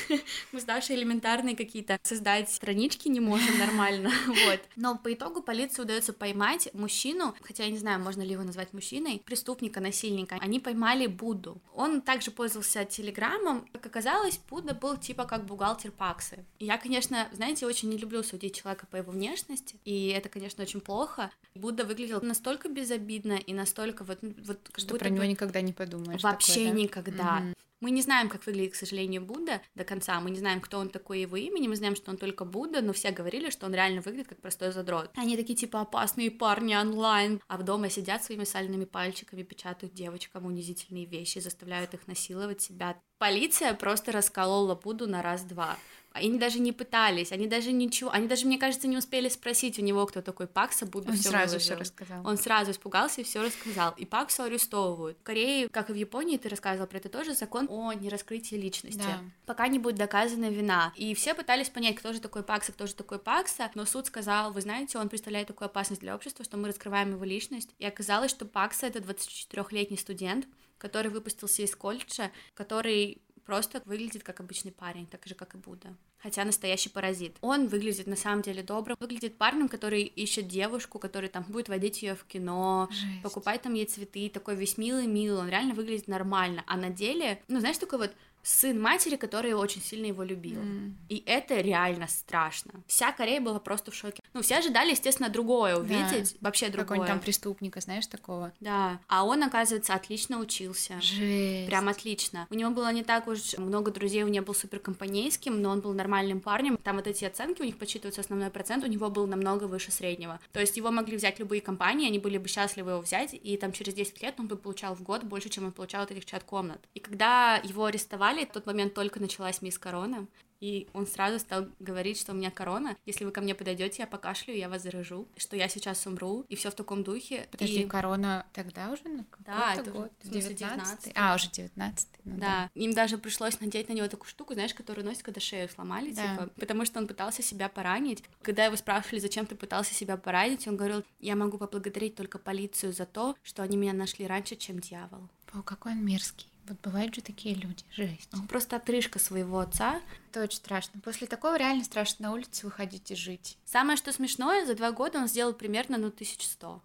Мы 0.52 0.60
с 0.60 0.64
Дашей 0.64 0.96
элементарные 0.96 1.56
какие-то 1.56 1.98
создать 2.02 2.50
странички 2.50 3.08
не 3.08 3.20
можем 3.20 3.58
нормально, 3.58 4.10
вот. 4.26 4.60
Но 4.76 4.96
по 4.96 5.12
итогу 5.12 5.42
полиции 5.42 5.82
удается 5.82 6.12
поймать 6.12 6.68
мужчину, 6.74 7.34
хотя 7.42 7.64
я 7.64 7.70
не 7.70 7.78
знаю, 7.78 8.00
можно 8.00 8.22
ли 8.22 8.32
его 8.32 8.42
назвать 8.42 8.72
мужчиной, 8.72 9.22
преступника, 9.24 9.80
насильника. 9.80 10.36
Они 10.40 10.60
поймали 10.60 11.06
Будду. 11.06 11.60
Он 11.74 12.00
также 12.00 12.30
пользовался 12.30 12.84
телеграммом. 12.84 13.66
Как 13.72 13.86
оказалось, 13.86 14.38
Будда 14.48 14.74
был 14.74 14.96
типа 14.96 15.24
как 15.24 15.44
бухгалтер 15.44 15.90
Паксы. 15.90 16.44
И 16.58 16.66
я, 16.66 16.78
конечно, 16.78 17.28
знаете, 17.32 17.66
очень 17.66 17.88
не 17.88 17.96
люблю 17.96 18.22
судить 18.22 18.56
человека 18.56 18.86
по 18.86 18.96
его 18.96 19.12
внешности, 19.12 19.76
и 19.84 20.08
это, 20.08 20.28
конечно, 20.28 20.62
очень 20.62 20.80
плохо. 20.80 21.30
Будда 21.54 21.84
выглядел 21.84 22.20
настолько 22.22 22.68
безобидно 22.68 23.34
и 23.34 23.52
настолько 23.52 23.69
вот, 24.04 24.18
вот 24.22 24.58
как 24.64 24.78
Что 24.78 24.88
будто 24.88 25.04
про 25.04 25.08
него 25.10 25.22
бы 25.22 25.26
никогда 25.26 25.60
не 25.60 25.72
подумаешь. 25.72 26.22
вообще 26.22 26.52
такое, 26.52 26.72
да? 26.72 26.78
никогда. 26.78 27.40
Мгм. 27.40 27.54
Мы 27.80 27.92
не 27.92 28.02
знаем, 28.02 28.28
как 28.28 28.44
выглядит, 28.44 28.74
к 28.74 28.76
сожалению, 28.76 29.22
Будда 29.22 29.62
до 29.74 29.84
конца. 29.84 30.20
Мы 30.20 30.30
не 30.30 30.38
знаем, 30.38 30.60
кто 30.60 30.78
он 30.78 30.90
такой, 30.90 31.22
его 31.22 31.36
имя. 31.36 31.66
Мы 31.66 31.76
знаем, 31.76 31.96
что 31.96 32.10
он 32.10 32.18
только 32.18 32.44
Будда, 32.44 32.82
но 32.82 32.92
все 32.92 33.10
говорили, 33.10 33.48
что 33.48 33.64
он 33.64 33.74
реально 33.74 34.02
выглядит 34.02 34.28
как 34.28 34.40
простой 34.42 34.70
задрот. 34.70 35.10
Они 35.16 35.34
такие, 35.34 35.56
типа, 35.56 35.80
опасные 35.80 36.30
парни 36.30 36.74
онлайн. 36.74 37.40
А 37.48 37.56
в 37.56 37.62
дома 37.62 37.88
сидят 37.88 38.22
своими 38.22 38.44
сальными 38.44 38.84
пальчиками, 38.84 39.42
печатают 39.42 39.94
девочкам 39.94 40.44
унизительные 40.44 41.06
вещи, 41.06 41.38
заставляют 41.38 41.94
их 41.94 42.06
насиловать 42.06 42.60
себя. 42.60 43.00
Полиция 43.18 43.72
просто 43.72 44.12
расколола 44.12 44.74
Будду 44.74 45.06
на 45.06 45.22
раз-два. 45.22 45.78
Они 46.12 46.38
даже 46.38 46.58
не 46.58 46.72
пытались, 46.72 47.30
они 47.30 47.46
даже 47.46 47.70
ничего, 47.70 48.10
они 48.10 48.26
даже, 48.26 48.46
мне 48.46 48.58
кажется, 48.58 48.88
не 48.88 48.96
успели 48.96 49.28
спросить 49.28 49.78
у 49.78 49.82
него, 49.82 50.04
кто 50.06 50.22
такой 50.22 50.48
Пакса, 50.48 50.84
Будда 50.84 51.10
Он 51.10 51.16
всё 51.16 51.30
сразу 51.30 51.58
все 51.58 51.74
рассказал. 51.76 52.26
Он 52.26 52.36
сразу 52.36 52.72
испугался 52.72 53.20
и 53.20 53.24
все 53.24 53.42
рассказал. 53.42 53.94
И 53.96 54.04
Паксу 54.04 54.42
арестовывают. 54.42 55.18
В 55.18 55.22
Корее, 55.22 55.68
как 55.68 55.90
и 55.90 55.92
в 55.92 55.96
Японии, 55.96 56.36
ты 56.36 56.48
рассказывал 56.48 56.88
про 56.88 56.98
это 56.98 57.08
тоже, 57.08 57.34
закон 57.34 57.66
о 57.70 57.92
нераскрытии 57.92 58.56
личности. 58.56 58.98
Да. 58.98 59.20
Пока 59.46 59.68
не 59.68 59.78
будет 59.78 59.96
доказана 59.96 60.50
вина. 60.50 60.92
И 60.96 61.14
все 61.14 61.34
пытались 61.34 61.68
понять, 61.68 61.96
кто 61.96 62.12
же 62.12 62.20
такой 62.20 62.42
Пакса, 62.42 62.72
кто 62.72 62.86
же 62.86 62.94
такой 62.94 63.20
Пакса, 63.20 63.70
но 63.74 63.84
суд 63.84 64.06
сказал, 64.06 64.52
вы 64.52 64.62
знаете, 64.62 64.98
он 64.98 65.08
представляет 65.08 65.46
такую 65.46 65.66
опасность 65.66 66.00
для 66.00 66.14
общества, 66.14 66.44
что 66.44 66.56
мы 66.56 66.68
раскрываем 66.68 67.12
его 67.12 67.24
личность. 67.24 67.70
И 67.78 67.86
оказалось, 67.86 68.32
что 68.32 68.46
Пакса— 68.46 68.86
это 68.88 68.98
24-летний 68.98 69.96
студент, 69.96 70.48
который 70.78 71.08
выпустился 71.08 71.62
из 71.62 71.76
колледжа, 71.76 72.30
который 72.54 73.22
просто 73.44 73.82
выглядит 73.84 74.22
как 74.22 74.40
обычный 74.40 74.72
парень, 74.72 75.06
так 75.06 75.26
же, 75.26 75.34
как 75.34 75.54
и 75.54 75.58
Будда. 75.58 75.96
Хотя 76.18 76.44
настоящий 76.44 76.90
паразит. 76.90 77.36
Он 77.40 77.66
выглядит 77.66 78.06
на 78.06 78.16
самом 78.16 78.42
деле 78.42 78.62
добрым, 78.62 78.96
выглядит 79.00 79.38
парнем, 79.38 79.68
который 79.68 80.02
ищет 80.02 80.48
девушку, 80.48 80.98
который 80.98 81.30
там 81.30 81.44
будет 81.44 81.68
водить 81.68 82.02
ее 82.02 82.14
в 82.14 82.24
кино, 82.24 82.88
Жесть. 82.90 83.22
покупать 83.22 83.62
там 83.62 83.74
ей 83.74 83.86
цветы, 83.86 84.28
такой 84.28 84.54
весь 84.54 84.76
милый-милый, 84.76 85.40
он 85.40 85.48
реально 85.48 85.74
выглядит 85.74 86.08
нормально. 86.08 86.62
А 86.66 86.76
на 86.76 86.90
деле, 86.90 87.42
ну, 87.48 87.60
знаешь, 87.60 87.78
такой 87.78 87.98
вот 87.98 88.12
сын 88.42 88.80
матери, 88.80 89.16
который 89.16 89.52
очень 89.52 89.82
сильно 89.82 90.06
его 90.06 90.22
любил. 90.22 90.60
М. 90.60 90.96
И 91.08 91.22
это 91.26 91.60
реально 91.60 92.08
страшно. 92.08 92.72
Вся 92.86 93.12
Корея 93.12 93.40
была 93.40 93.58
просто 93.58 93.90
в 93.90 93.94
шоке. 93.94 94.22
Ну, 94.32 94.42
все 94.42 94.56
ожидали, 94.56 94.90
естественно, 94.90 95.28
другое 95.28 95.76
увидеть, 95.76 96.36
вообще 96.40 96.66
другое. 96.68 96.84
Какой-нибудь 96.84 97.08
там 97.08 97.20
преступника, 97.20 97.80
знаешь, 97.80 98.06
такого. 98.06 98.52
Да, 98.60 99.00
а 99.08 99.24
он, 99.24 99.42
оказывается, 99.42 99.94
отлично 99.94 100.38
учился. 100.38 101.00
Жесть. 101.00 101.66
Прям 101.66 101.88
отлично. 101.88 102.46
У 102.50 102.54
него 102.54 102.70
было 102.70 102.92
не 102.92 103.02
так 103.02 103.26
уж 103.28 103.58
много 103.58 103.90
друзей, 103.90 104.24
он 104.24 104.30
не 104.30 104.40
был 104.40 104.54
супер 104.54 104.78
компанейским, 104.78 105.60
но 105.60 105.70
он 105.70 105.80
был 105.80 105.92
нормальным 105.92 106.40
парнем. 106.40 106.76
Там 106.78 106.96
вот 106.96 107.06
эти 107.06 107.24
оценки, 107.24 107.62
у 107.62 107.64
них 107.64 107.76
подсчитывается 107.76 108.20
основной 108.20 108.50
процент, 108.50 108.84
у 108.84 108.86
него 108.86 109.10
был 109.10 109.26
намного 109.26 109.64
выше 109.64 109.90
среднего. 109.90 110.40
То 110.52 110.60
есть 110.60 110.76
его 110.76 110.90
могли 110.90 111.16
взять 111.16 111.38
любые 111.38 111.60
компании, 111.60 112.06
они 112.06 112.18
были 112.18 112.38
бы 112.38 112.48
счастливы 112.48 112.92
его 112.92 113.00
взять, 113.00 113.34
и 113.34 113.56
там 113.56 113.72
через 113.72 113.94
10 113.94 114.22
лет 114.22 114.34
он 114.38 114.46
бы 114.46 114.56
получал 114.56 114.94
в 114.94 115.02
год 115.02 115.24
больше, 115.24 115.48
чем 115.48 115.64
он 115.66 115.72
получал 115.72 116.02
от 116.02 116.10
этих 116.10 116.24
чат-комнат. 116.24 116.80
И 116.94 117.00
когда 117.00 117.56
его 117.64 117.84
арестовали, 117.84 118.29
в 118.38 118.52
тот 118.52 118.66
момент 118.66 118.94
только 118.94 119.20
началась 119.20 119.62
мисс 119.62 119.78
Корона, 119.78 120.26
и 120.60 120.88
он 120.92 121.06
сразу 121.06 121.38
стал 121.38 121.68
говорить, 121.78 122.20
что 122.20 122.32
у 122.32 122.34
меня 122.34 122.50
корона. 122.50 122.94
Если 123.06 123.24
вы 123.24 123.30
ко 123.30 123.40
мне 123.40 123.54
подойдете, 123.54 124.02
я 124.02 124.06
покашлю, 124.06 124.54
я 124.54 124.68
вас 124.68 124.82
заражу, 124.82 125.26
что 125.38 125.56
я 125.56 125.68
сейчас 125.70 126.06
умру, 126.06 126.44
и 126.50 126.54
все 126.54 126.70
в 126.70 126.74
таком 126.74 127.02
духе. 127.02 127.48
Подожди, 127.50 127.80
И- 127.80 127.86
корона 127.86 128.46
тогда 128.52 128.90
уже 128.90 129.04
на 129.08 129.24
Да, 129.38 129.74
это 129.74 129.90
год? 129.90 130.12
смысле 130.22 130.54
19 130.54 131.06
19-й. 131.06 131.12
А, 131.16 131.34
уже 131.34 131.50
19 131.50 132.08
ну 132.24 132.36
Да, 132.38 132.70
им 132.74 132.92
даже 132.92 133.16
пришлось 133.16 133.58
надеть 133.60 133.88
на 133.88 133.94
него 133.94 134.06
такую 134.08 134.28
штуку, 134.28 134.52
знаешь, 134.52 134.74
которую 134.74 135.06
носят, 135.06 135.22
когда 135.22 135.40
шею 135.40 135.66
сломали, 135.70 136.12
Да. 136.12 136.22
типа, 136.36 136.50
потому 136.60 136.84
что 136.84 136.98
он 137.00 137.06
пытался 137.06 137.42
себя 137.42 137.70
поранить. 137.70 138.22
Когда 138.42 138.66
его 138.66 138.76
спрашивали, 138.76 139.18
зачем 139.20 139.46
ты 139.46 139.54
пытался 139.54 139.94
себя 139.94 140.18
поранить, 140.18 140.68
он 140.68 140.76
говорил, 140.76 141.02
я 141.20 141.36
могу 141.36 141.56
поблагодарить 141.56 142.16
только 142.16 142.38
полицию 142.38 142.92
за 142.92 143.06
то, 143.06 143.34
что 143.42 143.62
они 143.62 143.78
меня 143.78 143.94
нашли 143.94 144.26
раньше, 144.26 144.56
чем 144.56 144.78
дьявол. 144.78 145.30
О, 145.54 145.62
какой 145.62 145.92
он 145.92 146.04
мерзкий. 146.04 146.49
Вот 146.70 146.78
бывают 146.82 147.14
же 147.14 147.20
такие 147.20 147.56
люди. 147.56 147.84
Жесть. 147.90 148.28
Он 148.32 148.46
просто 148.46 148.76
отрыжка 148.76 149.18
своего 149.18 149.58
отца. 149.58 150.00
Это 150.30 150.44
очень 150.44 150.56
страшно. 150.58 151.00
После 151.00 151.26
такого 151.26 151.58
реально 151.58 151.82
страшно 151.82 152.28
на 152.28 152.32
улице 152.32 152.64
выходить 152.64 153.10
и 153.10 153.16
жить. 153.16 153.58
Самое, 153.64 153.96
что 153.96 154.12
смешное, 154.12 154.64
за 154.64 154.74
два 154.76 154.92
года 154.92 155.18
он 155.18 155.26
сделал 155.26 155.52
примерно, 155.52 155.98
ну, 155.98 156.06
1100. 156.10 156.80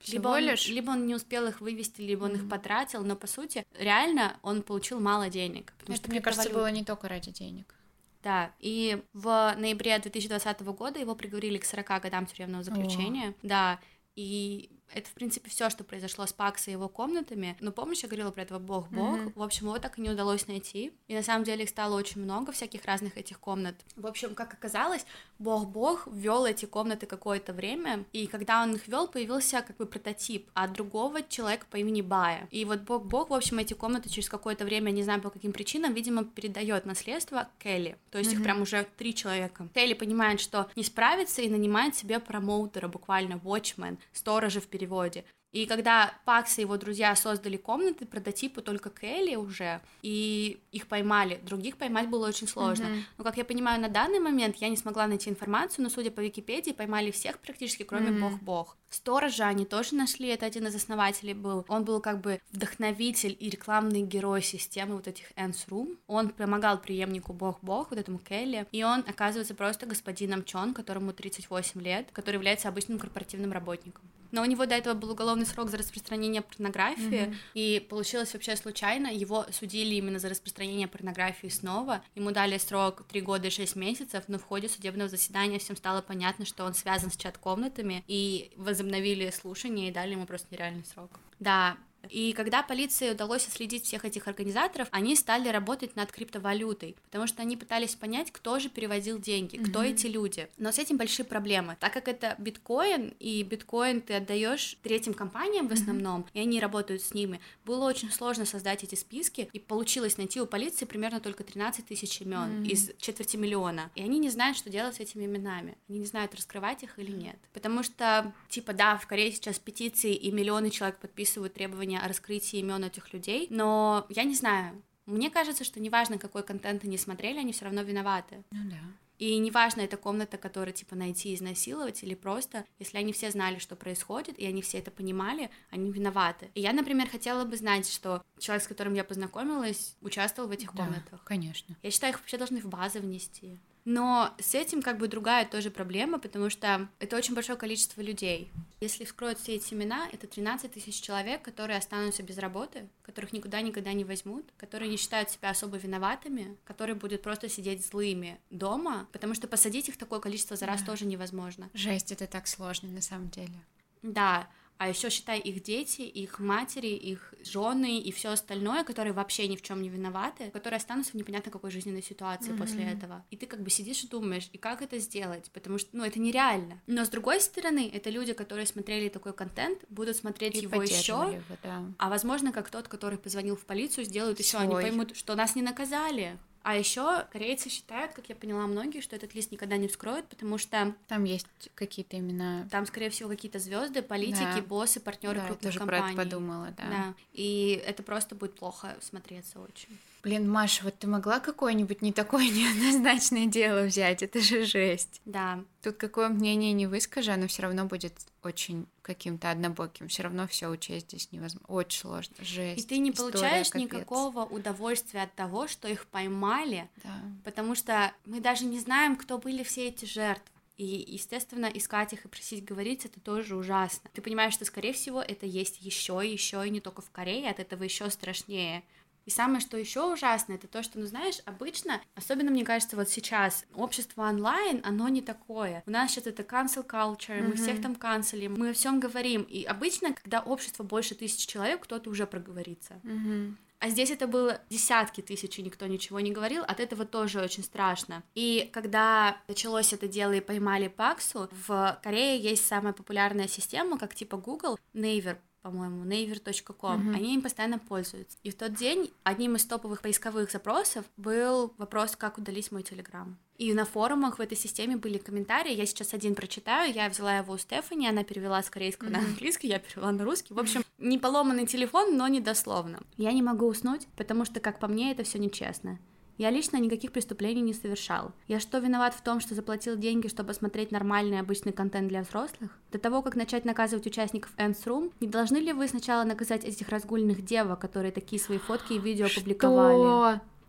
Всего 0.00 0.12
Либо 0.18 0.28
он, 0.28 0.40
лишь? 0.40 0.68
либо 0.68 0.90
он 0.90 1.06
не 1.06 1.14
успел 1.14 1.46
их 1.46 1.62
вывести, 1.62 2.02
либо 2.02 2.24
он 2.24 2.34
их 2.34 2.46
потратил, 2.50 3.02
но 3.02 3.16
по 3.16 3.26
сути 3.26 3.64
реально 3.78 4.36
он 4.42 4.62
получил 4.62 5.00
мало 5.00 5.30
денег. 5.30 5.72
Потому 5.78 5.94
Это, 5.94 6.02
что 6.02 6.10
мне 6.10 6.20
кажется, 6.20 6.48
криптовалюта- 6.50 6.54
было 6.54 6.70
не 6.70 6.84
только 6.84 7.08
ради 7.08 7.30
денег. 7.30 7.74
Да, 8.22 8.52
и 8.60 9.02
в 9.14 9.54
ноябре 9.56 9.98
2020 9.98 10.60
года 10.72 11.00
его 11.00 11.14
приговорили 11.14 11.56
к 11.56 11.64
40 11.64 12.00
годам 12.00 12.26
тюремного 12.26 12.62
заключения. 12.62 13.34
Да, 13.42 13.80
и 14.16 14.68
это, 14.92 15.08
в 15.08 15.12
принципе, 15.12 15.50
все, 15.50 15.70
что 15.70 15.84
произошло 15.84 16.26
с 16.26 16.32
Паксой 16.32 16.72
и 16.72 16.76
его 16.76 16.88
комнатами. 16.88 17.56
Но 17.60 17.72
помнишь, 17.72 18.02
я 18.02 18.08
говорила 18.08 18.30
про 18.30 18.42
этого 18.42 18.58
бог-бог? 18.58 19.16
Мгм. 19.18 19.32
В 19.34 19.42
общем, 19.42 19.66
его 19.66 19.78
так 19.78 19.98
и 19.98 20.02
не 20.02 20.10
удалось 20.10 20.46
найти. 20.46 20.92
И 21.08 21.14
на 21.14 21.22
самом 21.22 21.44
деле 21.44 21.64
их 21.64 21.70
стало 21.70 21.96
очень 21.96 22.20
много, 22.22 22.52
всяких 22.52 22.84
разных 22.84 23.16
этих 23.16 23.40
комнат. 23.40 23.74
В 23.96 24.06
общем, 24.06 24.34
как 24.34 24.52
оказалось, 24.54 25.04
бог-бог 25.38 26.06
ввел 26.10 26.46
эти 26.46 26.64
комнаты 26.66 27.06
какое-то 27.06 27.52
время, 27.52 28.04
и 28.12 28.26
когда 28.26 28.62
он 28.62 28.74
их 28.74 28.86
вел, 28.88 29.08
появился 29.08 29.62
как 29.62 29.76
бы 29.76 29.86
прототип 29.86 30.48
от 30.54 30.72
другого 30.72 31.22
человека 31.22 31.66
по 31.70 31.76
имени 31.76 32.02
Бая. 32.02 32.48
И 32.50 32.64
вот 32.64 32.80
бог-бог, 32.80 33.30
в 33.30 33.34
общем, 33.34 33.58
эти 33.58 33.74
комнаты 33.74 34.08
через 34.08 34.28
какое-то 34.28 34.64
время, 34.64 34.90
не 34.90 35.02
знаю 35.02 35.20
по 35.20 35.30
каким 35.30 35.52
причинам, 35.52 35.92
видимо, 35.94 36.24
передает 36.24 36.86
наследство 36.86 37.48
Келли. 37.58 37.96
То 38.10 38.18
есть 38.18 38.30
их 38.32 38.38
Мгм. 38.38 38.44
прям 38.44 38.62
уже 38.62 38.86
три 38.96 39.14
человека. 39.14 39.68
Келли 39.74 39.94
понимает, 39.94 40.40
что 40.40 40.68
не 40.76 40.84
справится 40.84 41.42
и 41.42 41.48
нанимает 41.48 41.94
себе 41.96 42.20
промоутера, 42.20 42.88
буквально 42.88 43.34
watchman, 43.34 43.98
сторожа 44.12 44.60
в 44.60 44.66
переводе. 44.74 45.24
И 45.52 45.66
когда 45.66 46.12
Пакс 46.24 46.58
и 46.58 46.62
его 46.62 46.76
друзья 46.76 47.14
создали 47.14 47.56
комнаты, 47.56 48.06
прототипы 48.06 48.60
только 48.60 48.90
Келли 48.90 49.36
уже, 49.36 49.80
и 50.02 50.58
их 50.72 50.88
поймали. 50.88 51.40
Других 51.44 51.76
поймать 51.76 52.08
было 52.08 52.26
очень 52.26 52.48
сложно. 52.48 52.86
Мгм. 52.86 53.04
Но, 53.18 53.24
как 53.24 53.36
я 53.36 53.44
понимаю, 53.44 53.80
на 53.80 53.88
данный 53.88 54.18
момент 54.18 54.56
я 54.56 54.68
не 54.68 54.76
смогла 54.76 55.06
найти 55.06 55.30
информацию, 55.30 55.84
но, 55.84 55.90
судя 55.90 56.10
по 56.10 56.20
Википедии, 56.20 56.72
поймали 56.72 57.12
всех 57.12 57.38
практически, 57.38 57.84
кроме 57.84 58.10
Мгм. 58.10 58.20
Бог-Бог. 58.20 58.76
Сторожа 58.94 59.48
они 59.48 59.64
тоже 59.64 59.96
нашли, 59.96 60.28
это 60.28 60.46
один 60.46 60.68
из 60.68 60.74
основателей 60.76 61.34
был. 61.34 61.64
Он 61.66 61.84
был 61.84 62.00
как 62.00 62.20
бы 62.20 62.40
вдохновитель 62.52 63.36
и 63.40 63.50
рекламный 63.50 64.02
герой 64.02 64.40
системы 64.40 64.94
вот 64.94 65.08
этих 65.08 65.32
Ants 65.32 65.66
Room. 65.68 65.98
Он 66.06 66.28
помогал 66.28 66.78
преемнику 66.78 67.32
Бог-Бог, 67.32 67.90
вот 67.90 67.98
этому 67.98 68.20
Келли, 68.20 68.68
и 68.70 68.84
он 68.84 69.00
оказывается 69.00 69.56
просто 69.56 69.86
господином 69.86 70.44
Чон, 70.44 70.74
которому 70.74 71.12
38 71.12 71.82
лет, 71.82 72.08
который 72.12 72.36
является 72.36 72.68
обычным 72.68 73.00
корпоративным 73.00 73.50
работником 73.50 74.04
но 74.34 74.42
у 74.42 74.46
него 74.46 74.66
до 74.66 74.74
этого 74.74 74.94
был 74.94 75.12
уголовный 75.12 75.46
срок 75.46 75.70
за 75.70 75.78
распространение 75.78 76.42
порнографии, 76.42 77.28
mm-hmm. 77.28 77.36
и 77.54 77.86
получилось 77.88 78.34
вообще 78.34 78.56
случайно, 78.56 79.06
его 79.06 79.46
судили 79.52 79.94
именно 79.94 80.18
за 80.18 80.28
распространение 80.28 80.88
порнографии 80.88 81.46
снова, 81.46 82.02
ему 82.16 82.32
дали 82.32 82.58
срок 82.58 83.04
3 83.08 83.20
года 83.20 83.46
и 83.46 83.50
6 83.50 83.76
месяцев, 83.76 84.24
но 84.26 84.40
в 84.40 84.42
ходе 84.42 84.68
судебного 84.68 85.08
заседания 85.08 85.60
всем 85.60 85.76
стало 85.76 86.02
понятно, 86.02 86.44
что 86.44 86.64
он 86.64 86.74
связан 86.74 87.12
с 87.12 87.16
чат-комнатами, 87.16 88.02
и 88.08 88.50
возобновили 88.84 89.30
слушание 89.30 89.88
и 89.88 89.92
дали 89.92 90.12
ему 90.12 90.26
просто 90.26 90.48
нереальный 90.50 90.84
срок. 90.84 91.10
Да, 91.40 91.76
и 92.10 92.32
когда 92.32 92.62
полиции 92.62 93.10
удалось 93.10 93.46
отследить 93.46 93.84
всех 93.84 94.04
этих 94.04 94.28
организаторов, 94.28 94.88
они 94.90 95.16
стали 95.16 95.48
работать 95.48 95.96
над 95.96 96.12
криптовалютой, 96.12 96.96
потому 97.04 97.26
что 97.26 97.42
они 97.42 97.56
пытались 97.56 97.94
понять, 97.94 98.30
кто 98.30 98.58
же 98.58 98.68
переводил 98.68 99.18
деньги, 99.18 99.56
кто 99.56 99.82
mm-hmm. 99.82 99.92
эти 99.92 100.06
люди. 100.06 100.48
Но 100.58 100.72
с 100.72 100.78
этим 100.78 100.96
большие 100.96 101.26
проблемы, 101.26 101.76
так 101.80 101.92
как 101.92 102.08
это 102.08 102.34
биткоин, 102.38 103.14
и 103.18 103.42
биткоин 103.42 104.00
ты 104.00 104.14
отдаешь 104.14 104.76
третьим 104.82 105.14
компаниям 105.14 105.68
в 105.68 105.72
основном, 105.72 106.22
mm-hmm. 106.22 106.30
и 106.34 106.40
они 106.40 106.60
работают 106.60 107.02
с 107.02 107.14
ними, 107.14 107.40
было 107.64 107.84
очень 107.86 108.10
сложно 108.10 108.44
создать 108.44 108.84
эти 108.84 108.94
списки, 108.94 109.48
и 109.52 109.58
получилось 109.58 110.18
найти 110.18 110.40
у 110.40 110.46
полиции 110.46 110.84
примерно 110.84 111.20
только 111.20 111.44
13 111.44 111.86
тысяч 111.86 112.20
имен 112.20 112.62
mm-hmm. 112.62 112.66
из 112.66 112.90
четверти 112.98 113.36
миллиона. 113.36 113.90
И 113.94 114.02
они 114.02 114.18
не 114.18 114.30
знают, 114.30 114.56
что 114.56 114.70
делать 114.70 114.96
с 114.96 115.00
этими 115.00 115.24
именами. 115.24 115.76
Они 115.88 115.98
не 115.98 116.06
знают, 116.06 116.34
раскрывать 116.34 116.82
их 116.82 116.98
или 116.98 117.10
нет. 117.10 117.36
Потому 117.52 117.82
что, 117.82 118.32
типа, 118.48 118.72
да, 118.72 118.96
в 118.96 119.06
Корее 119.06 119.32
сейчас 119.32 119.58
петиции, 119.58 120.14
и 120.14 120.30
миллионы 120.30 120.70
человек 120.70 120.98
подписывают 120.98 121.54
требования 121.54 121.93
требования 121.94 121.98
о 122.00 122.08
раскрытии 122.08 122.58
имен 122.58 122.84
этих 122.84 123.12
людей, 123.12 123.46
но 123.50 124.06
я 124.08 124.24
не 124.24 124.34
знаю. 124.34 124.82
Мне 125.06 125.30
кажется, 125.30 125.64
что 125.64 125.80
неважно, 125.80 126.18
какой 126.18 126.42
контент 126.42 126.84
они 126.84 126.98
смотрели, 126.98 127.38
они 127.38 127.52
все 127.52 127.66
равно 127.66 127.82
виноваты. 127.82 128.42
Ну 128.50 128.70
да. 128.70 128.78
И 129.18 129.38
неважно, 129.38 129.82
это 129.82 129.96
комната, 129.96 130.38
которая, 130.38 130.72
типа, 130.72 130.96
найти 130.96 131.34
изнасиловать, 131.34 132.02
или 132.02 132.14
просто, 132.14 132.64
если 132.80 132.98
они 132.98 133.12
все 133.12 133.30
знали, 133.30 133.58
что 133.58 133.76
происходит, 133.76 134.38
и 134.38 134.46
они 134.46 134.60
все 134.60 134.78
это 134.78 134.90
понимали, 134.90 135.50
они 135.70 135.92
виноваты. 135.92 136.50
И 136.54 136.60
я, 136.60 136.72
например, 136.72 137.08
хотела 137.08 137.44
бы 137.44 137.56
знать, 137.56 137.88
что 137.88 138.22
человек, 138.38 138.64
с 138.64 138.68
которым 138.68 138.94
я 138.94 139.04
познакомилась, 139.04 139.96
участвовал 140.00 140.48
в 140.48 140.52
этих 140.52 140.74
да, 140.74 140.84
комнатах. 140.84 141.22
конечно. 141.24 141.76
Я 141.82 141.90
считаю, 141.90 142.12
их 142.12 142.18
вообще 142.18 142.38
должны 142.38 142.60
в 142.60 142.66
базы 142.66 142.98
внести. 143.00 143.60
Но 143.84 144.34
с 144.38 144.54
этим 144.54 144.80
как 144.80 144.98
бы 144.98 145.08
другая 145.08 145.46
тоже 145.46 145.70
проблема, 145.70 146.18
потому 146.18 146.48
что 146.48 146.88
это 146.98 147.16
очень 147.16 147.34
большое 147.34 147.58
количество 147.58 148.00
людей. 148.00 148.50
Если 148.80 149.04
вскроют 149.04 149.38
все 149.38 149.54
эти 149.56 149.74
имена, 149.74 150.08
это 150.10 150.26
13 150.26 150.72
тысяч 150.72 151.00
человек, 151.00 151.42
которые 151.42 151.78
останутся 151.78 152.22
без 152.22 152.38
работы, 152.38 152.88
которых 153.02 153.32
никуда 153.32 153.60
никогда 153.60 153.92
не 153.92 154.04
возьмут, 154.04 154.46
которые 154.56 154.90
не 154.90 154.96
считают 154.96 155.30
себя 155.30 155.50
особо 155.50 155.76
виноватыми, 155.76 156.56
которые 156.64 156.96
будут 156.96 157.22
просто 157.22 157.48
сидеть 157.48 157.86
злыми 157.86 158.38
дома, 158.50 159.06
потому 159.12 159.34
что 159.34 159.48
посадить 159.48 159.88
их 159.88 159.98
такое 159.98 160.20
количество 160.20 160.56
за 160.56 160.66
раз 160.66 160.80
да. 160.80 160.86
тоже 160.86 161.04
невозможно. 161.04 161.68
Жесть, 161.74 162.10
это 162.10 162.26
так 162.26 162.46
сложно 162.46 162.88
на 162.88 163.02
самом 163.02 163.28
деле. 163.28 163.54
Да, 164.02 164.48
а 164.84 164.88
еще 164.88 165.08
считай 165.08 165.38
их 165.38 165.62
дети, 165.62 166.02
их 166.02 166.38
матери, 166.38 166.88
их 166.88 167.32
жены 167.42 168.00
и 168.00 168.12
все 168.12 168.32
остальное, 168.32 168.84
которые 168.84 169.14
вообще 169.14 169.48
ни 169.48 169.56
в 169.56 169.62
чем 169.62 169.80
не 169.80 169.88
виноваты, 169.88 170.50
которые 170.50 170.76
останутся 170.76 171.12
в 171.12 171.14
непонятно 171.14 171.50
какой 171.50 171.70
жизненной 171.70 172.02
ситуации 172.02 172.52
mm-hmm. 172.52 172.58
после 172.58 172.84
этого. 172.84 173.24
И 173.30 173.38
ты 173.38 173.46
как 173.46 173.62
бы 173.62 173.70
сидишь 173.70 174.04
и 174.04 174.08
думаешь, 174.08 174.50
и 174.52 174.58
как 174.58 174.82
это 174.82 174.98
сделать, 174.98 175.50
потому 175.54 175.78
что, 175.78 175.96
ну, 175.96 176.04
это 176.04 176.20
нереально. 176.20 176.82
Но 176.86 177.06
с 177.06 177.08
другой 177.08 177.40
стороны, 177.40 177.90
это 177.90 178.10
люди, 178.10 178.34
которые 178.34 178.66
смотрели 178.66 179.08
такой 179.08 179.32
контент, 179.32 179.78
будут 179.88 180.16
смотреть 180.18 180.56
и 180.56 180.58
его 180.58 180.82
еще, 180.82 181.42
да. 181.62 181.82
а 181.96 182.10
возможно, 182.10 182.52
как 182.52 182.68
тот, 182.68 182.86
который 182.86 183.16
позвонил 183.16 183.56
в 183.56 183.64
полицию, 183.64 184.04
сделают 184.04 184.38
еще, 184.38 184.58
они 184.58 184.74
поймут, 184.74 185.16
что 185.16 185.34
нас 185.34 185.56
не 185.56 185.62
наказали. 185.62 186.38
А 186.64 186.76
еще 186.76 187.26
корейцы 187.30 187.68
считают, 187.68 188.14
как 188.14 188.30
я 188.30 188.34
поняла, 188.34 188.66
многие, 188.66 189.02
что 189.02 189.14
этот 189.14 189.34
лист 189.34 189.52
никогда 189.52 189.76
не 189.76 189.86
вскроют, 189.86 190.26
потому 190.28 190.56
что 190.56 190.94
там 191.08 191.24
есть 191.24 191.46
какие-то 191.74 192.16
именно. 192.16 192.66
Там, 192.70 192.86
скорее 192.86 193.10
всего, 193.10 193.28
какие-то 193.28 193.58
звезды, 193.58 194.00
политики, 194.00 194.56
да. 194.56 194.62
боссы, 194.62 194.98
партнеры 194.98 195.36
да, 195.36 195.46
крупных 195.46 195.62
я 195.62 195.68
тоже 195.68 195.78
компаний. 195.78 196.14
про 196.14 196.22
это 196.22 196.30
подумала, 196.30 196.74
да. 196.74 196.84
Да. 196.88 197.14
И 197.34 197.82
это 197.86 198.02
просто 198.02 198.34
будет 198.34 198.54
плохо 198.54 198.96
смотреться 199.02 199.60
очень. 199.60 199.98
Блин, 200.24 200.50
Маша, 200.50 200.82
вот 200.84 200.98
ты 200.98 201.06
могла 201.06 201.38
какое-нибудь 201.38 202.00
не 202.00 202.10
такое 202.10 202.48
неоднозначное 202.48 203.44
дело 203.44 203.84
взять? 203.84 204.22
Это 204.22 204.40
же 204.40 204.64
жесть. 204.64 205.20
Да. 205.26 205.62
Тут 205.82 205.96
какое 205.96 206.30
мнение 206.30 206.72
не 206.72 206.86
выскажи, 206.86 207.30
оно 207.30 207.46
все 207.46 207.62
равно 207.62 207.84
будет 207.84 208.14
очень 208.42 208.86
каким-то 209.02 209.50
однобоким. 209.50 210.08
Все 210.08 210.22
равно 210.22 210.46
все 210.46 210.68
учесть 210.68 211.08
здесь 211.08 211.30
невозможно. 211.30 211.66
Очень 211.68 212.00
сложно. 212.00 212.36
Жесть. 212.40 212.84
И 212.84 212.88
ты 212.88 212.98
не 212.98 213.12
получаешь 213.12 213.66
История, 213.66 213.84
никакого 213.84 214.46
удовольствия 214.46 215.22
от 215.24 215.34
того, 215.34 215.68
что 215.68 215.88
их 215.88 216.06
поймали, 216.06 216.88
да. 217.02 217.10
потому 217.44 217.74
что 217.74 218.10
мы 218.24 218.40
даже 218.40 218.64
не 218.64 218.80
знаем, 218.80 219.16
кто 219.16 219.36
были 219.36 219.62
все 219.62 219.88
эти 219.88 220.06
жертвы. 220.06 220.54
И, 220.76 221.04
естественно, 221.06 221.66
искать 221.66 222.14
их 222.14 222.24
и 222.24 222.28
просить 222.28 222.64
говорить 222.64 223.04
это 223.04 223.20
тоже 223.20 223.54
ужасно. 223.56 224.10
Ты 224.12 224.22
понимаешь, 224.22 224.54
что, 224.54 224.64
скорее 224.64 224.92
всего, 224.92 225.22
это 225.22 225.46
есть 225.46 225.80
еще 225.82 226.20
и 226.24 226.32
еще, 226.32 226.66
и 226.66 226.70
не 226.70 226.80
только 226.80 227.00
в 227.00 227.10
Корее, 227.10 227.50
от 227.50 227.60
этого 227.60 227.84
еще 227.84 228.10
страшнее. 228.10 228.82
И 229.26 229.30
самое, 229.30 229.60
что 229.60 229.76
еще 229.76 230.12
ужасно, 230.12 230.54
это 230.54 230.68
то, 230.68 230.82
что, 230.82 230.98
ну 230.98 231.06
знаешь, 231.06 231.40
обычно, 231.44 232.00
особенно 232.14 232.50
мне 232.50 232.64
кажется, 232.64 232.96
вот 232.96 233.08
сейчас, 233.08 233.64
общество 233.74 234.22
онлайн, 234.28 234.80
оно 234.84 235.08
не 235.08 235.22
такое. 235.22 235.82
У 235.86 235.90
нас 235.90 236.10
сейчас 236.10 236.26
это 236.26 236.42
cancel 236.42 236.86
culture, 236.86 237.38
mm-hmm. 237.38 237.48
мы 237.48 237.54
всех 237.54 237.80
там 237.82 237.94
канцелим, 237.94 238.54
мы 238.56 238.70
о 238.70 238.72
всем 238.72 239.00
говорим. 239.00 239.42
И 239.42 239.64
обычно, 239.64 240.12
когда 240.12 240.40
общество 240.40 240.82
больше 240.82 241.14
тысячи 241.14 241.46
человек, 241.46 241.80
кто-то 241.82 242.10
уже 242.10 242.26
проговорится. 242.26 243.00
Mm-hmm. 243.02 243.54
А 243.84 243.90
здесь 243.90 244.10
это 244.10 244.26
было 244.26 244.62
десятки 244.70 245.20
тысяч, 245.20 245.58
и 245.58 245.62
никто 245.62 245.86
ничего 245.86 246.18
не 246.20 246.30
говорил, 246.30 246.62
от 246.62 246.80
этого 246.80 247.04
тоже 247.04 247.42
очень 247.42 247.62
страшно. 247.62 248.22
И 248.34 248.70
когда 248.72 249.36
началось 249.46 249.92
это 249.92 250.08
дело 250.08 250.32
и 250.32 250.40
поймали 250.40 250.88
Паксу, 250.88 251.50
в 251.66 252.00
Корее 252.02 252.38
есть 252.38 252.66
самая 252.66 252.94
популярная 252.94 253.46
система, 253.46 253.98
как 253.98 254.14
типа 254.14 254.38
Google, 254.38 254.78
Naver, 254.94 255.36
по-моему, 255.64 256.04
naver.com, 256.04 257.08
mm-hmm. 257.08 257.14
они 257.16 257.34
им 257.34 257.40
постоянно 257.40 257.78
пользуются. 257.78 258.36
И 258.42 258.50
в 258.50 258.54
тот 258.54 258.74
день 258.74 259.10
одним 259.22 259.56
из 259.56 259.64
топовых 259.64 260.02
поисковых 260.02 260.52
запросов 260.52 261.06
был 261.16 261.72
вопрос, 261.78 262.16
как 262.16 262.36
удалить 262.36 262.70
мой 262.70 262.82
Телеграм. 262.82 263.38
И 263.56 263.72
на 263.72 263.86
форумах 263.86 264.36
в 264.36 264.42
этой 264.42 264.58
системе 264.58 264.98
были 264.98 265.16
комментарии, 265.16 265.74
я 265.74 265.86
сейчас 265.86 266.12
один 266.12 266.34
прочитаю, 266.34 266.92
я 266.92 267.08
взяла 267.08 267.38
его 267.38 267.54
у 267.54 267.58
Стефани, 267.58 268.06
она 268.06 268.24
перевела 268.24 268.62
с 268.62 268.68
корейского 268.68 269.08
mm-hmm. 269.08 269.12
на 269.12 269.18
английский, 269.20 269.68
я 269.68 269.78
перевела 269.78 270.12
на 270.12 270.22
русский. 270.22 270.52
В 270.52 270.58
общем, 270.58 270.84
не 270.98 271.18
поломанный 271.18 271.66
телефон, 271.66 272.14
но 272.18 272.28
не 272.28 272.40
дословно. 272.40 273.00
Я 273.16 273.32
не 273.32 273.40
могу 273.40 273.66
уснуть, 273.66 274.06
потому 274.16 274.44
что, 274.44 274.60
как 274.60 274.78
по 274.78 274.86
мне, 274.86 275.12
это 275.12 275.24
все 275.24 275.38
нечестно. 275.38 275.98
Я 276.36 276.50
лично 276.50 276.78
никаких 276.78 277.12
преступлений 277.12 277.62
не 277.62 277.74
совершал. 277.74 278.32
Я 278.48 278.58
что, 278.58 278.78
виноват 278.78 279.14
в 279.14 279.22
том, 279.22 279.38
что 279.38 279.54
заплатил 279.54 279.96
деньги, 279.96 280.26
чтобы 280.26 280.52
смотреть 280.52 280.90
нормальный 280.90 281.38
обычный 281.38 281.72
контент 281.72 282.08
для 282.08 282.22
взрослых? 282.22 282.76
До 282.90 282.98
того, 282.98 283.22
как 283.22 283.36
начать 283.36 283.64
наказывать 283.64 284.06
участников 284.06 284.52
Ants 284.56 284.84
Room, 284.84 285.12
не 285.20 285.28
должны 285.28 285.58
ли 285.58 285.72
вы 285.72 285.86
сначала 285.86 286.24
наказать 286.24 286.64
этих 286.64 286.88
разгульных 286.88 287.44
девок, 287.44 287.78
которые 287.78 288.10
такие 288.10 288.42
свои 288.42 288.58
фотки 288.58 288.94
и 288.94 288.98
видео 288.98 289.28
что? 289.28 289.40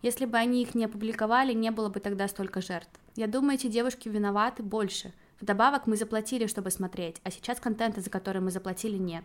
Если 0.02 0.24
бы 0.24 0.36
они 0.36 0.62
их 0.62 0.76
не 0.76 0.84
опубликовали, 0.84 1.52
не 1.52 1.72
было 1.72 1.88
бы 1.88 1.98
тогда 1.98 2.28
столько 2.28 2.60
жертв. 2.60 2.90
Я 3.16 3.26
думаю, 3.26 3.54
эти 3.54 3.66
девушки 3.66 4.08
виноваты 4.08 4.62
больше. 4.62 5.12
Вдобавок 5.40 5.88
мы 5.88 5.96
заплатили, 5.96 6.46
чтобы 6.46 6.70
смотреть, 6.70 7.16
а 7.24 7.30
сейчас 7.32 7.58
контента, 7.58 8.00
за 8.00 8.08
который 8.08 8.40
мы 8.40 8.52
заплатили, 8.52 8.98
нет. 8.98 9.24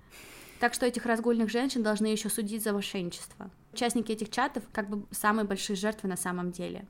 Так 0.59 0.73
что 0.73 0.85
этих 0.87 1.05
разгульных 1.05 1.51
женщин 1.51 1.83
должны 1.83 2.07
еще 2.07 2.29
судить 2.29 2.63
за 2.63 2.73
мошенничество. 2.73 3.51
Участники 3.73 4.11
этих 4.11 4.29
чатов 4.29 4.63
как 4.71 4.89
бы 4.89 5.05
самые 5.11 5.45
большие 5.45 5.75
жертвы 5.75 6.09
на 6.09 6.17
самом 6.17 6.51
деле. 6.51 6.85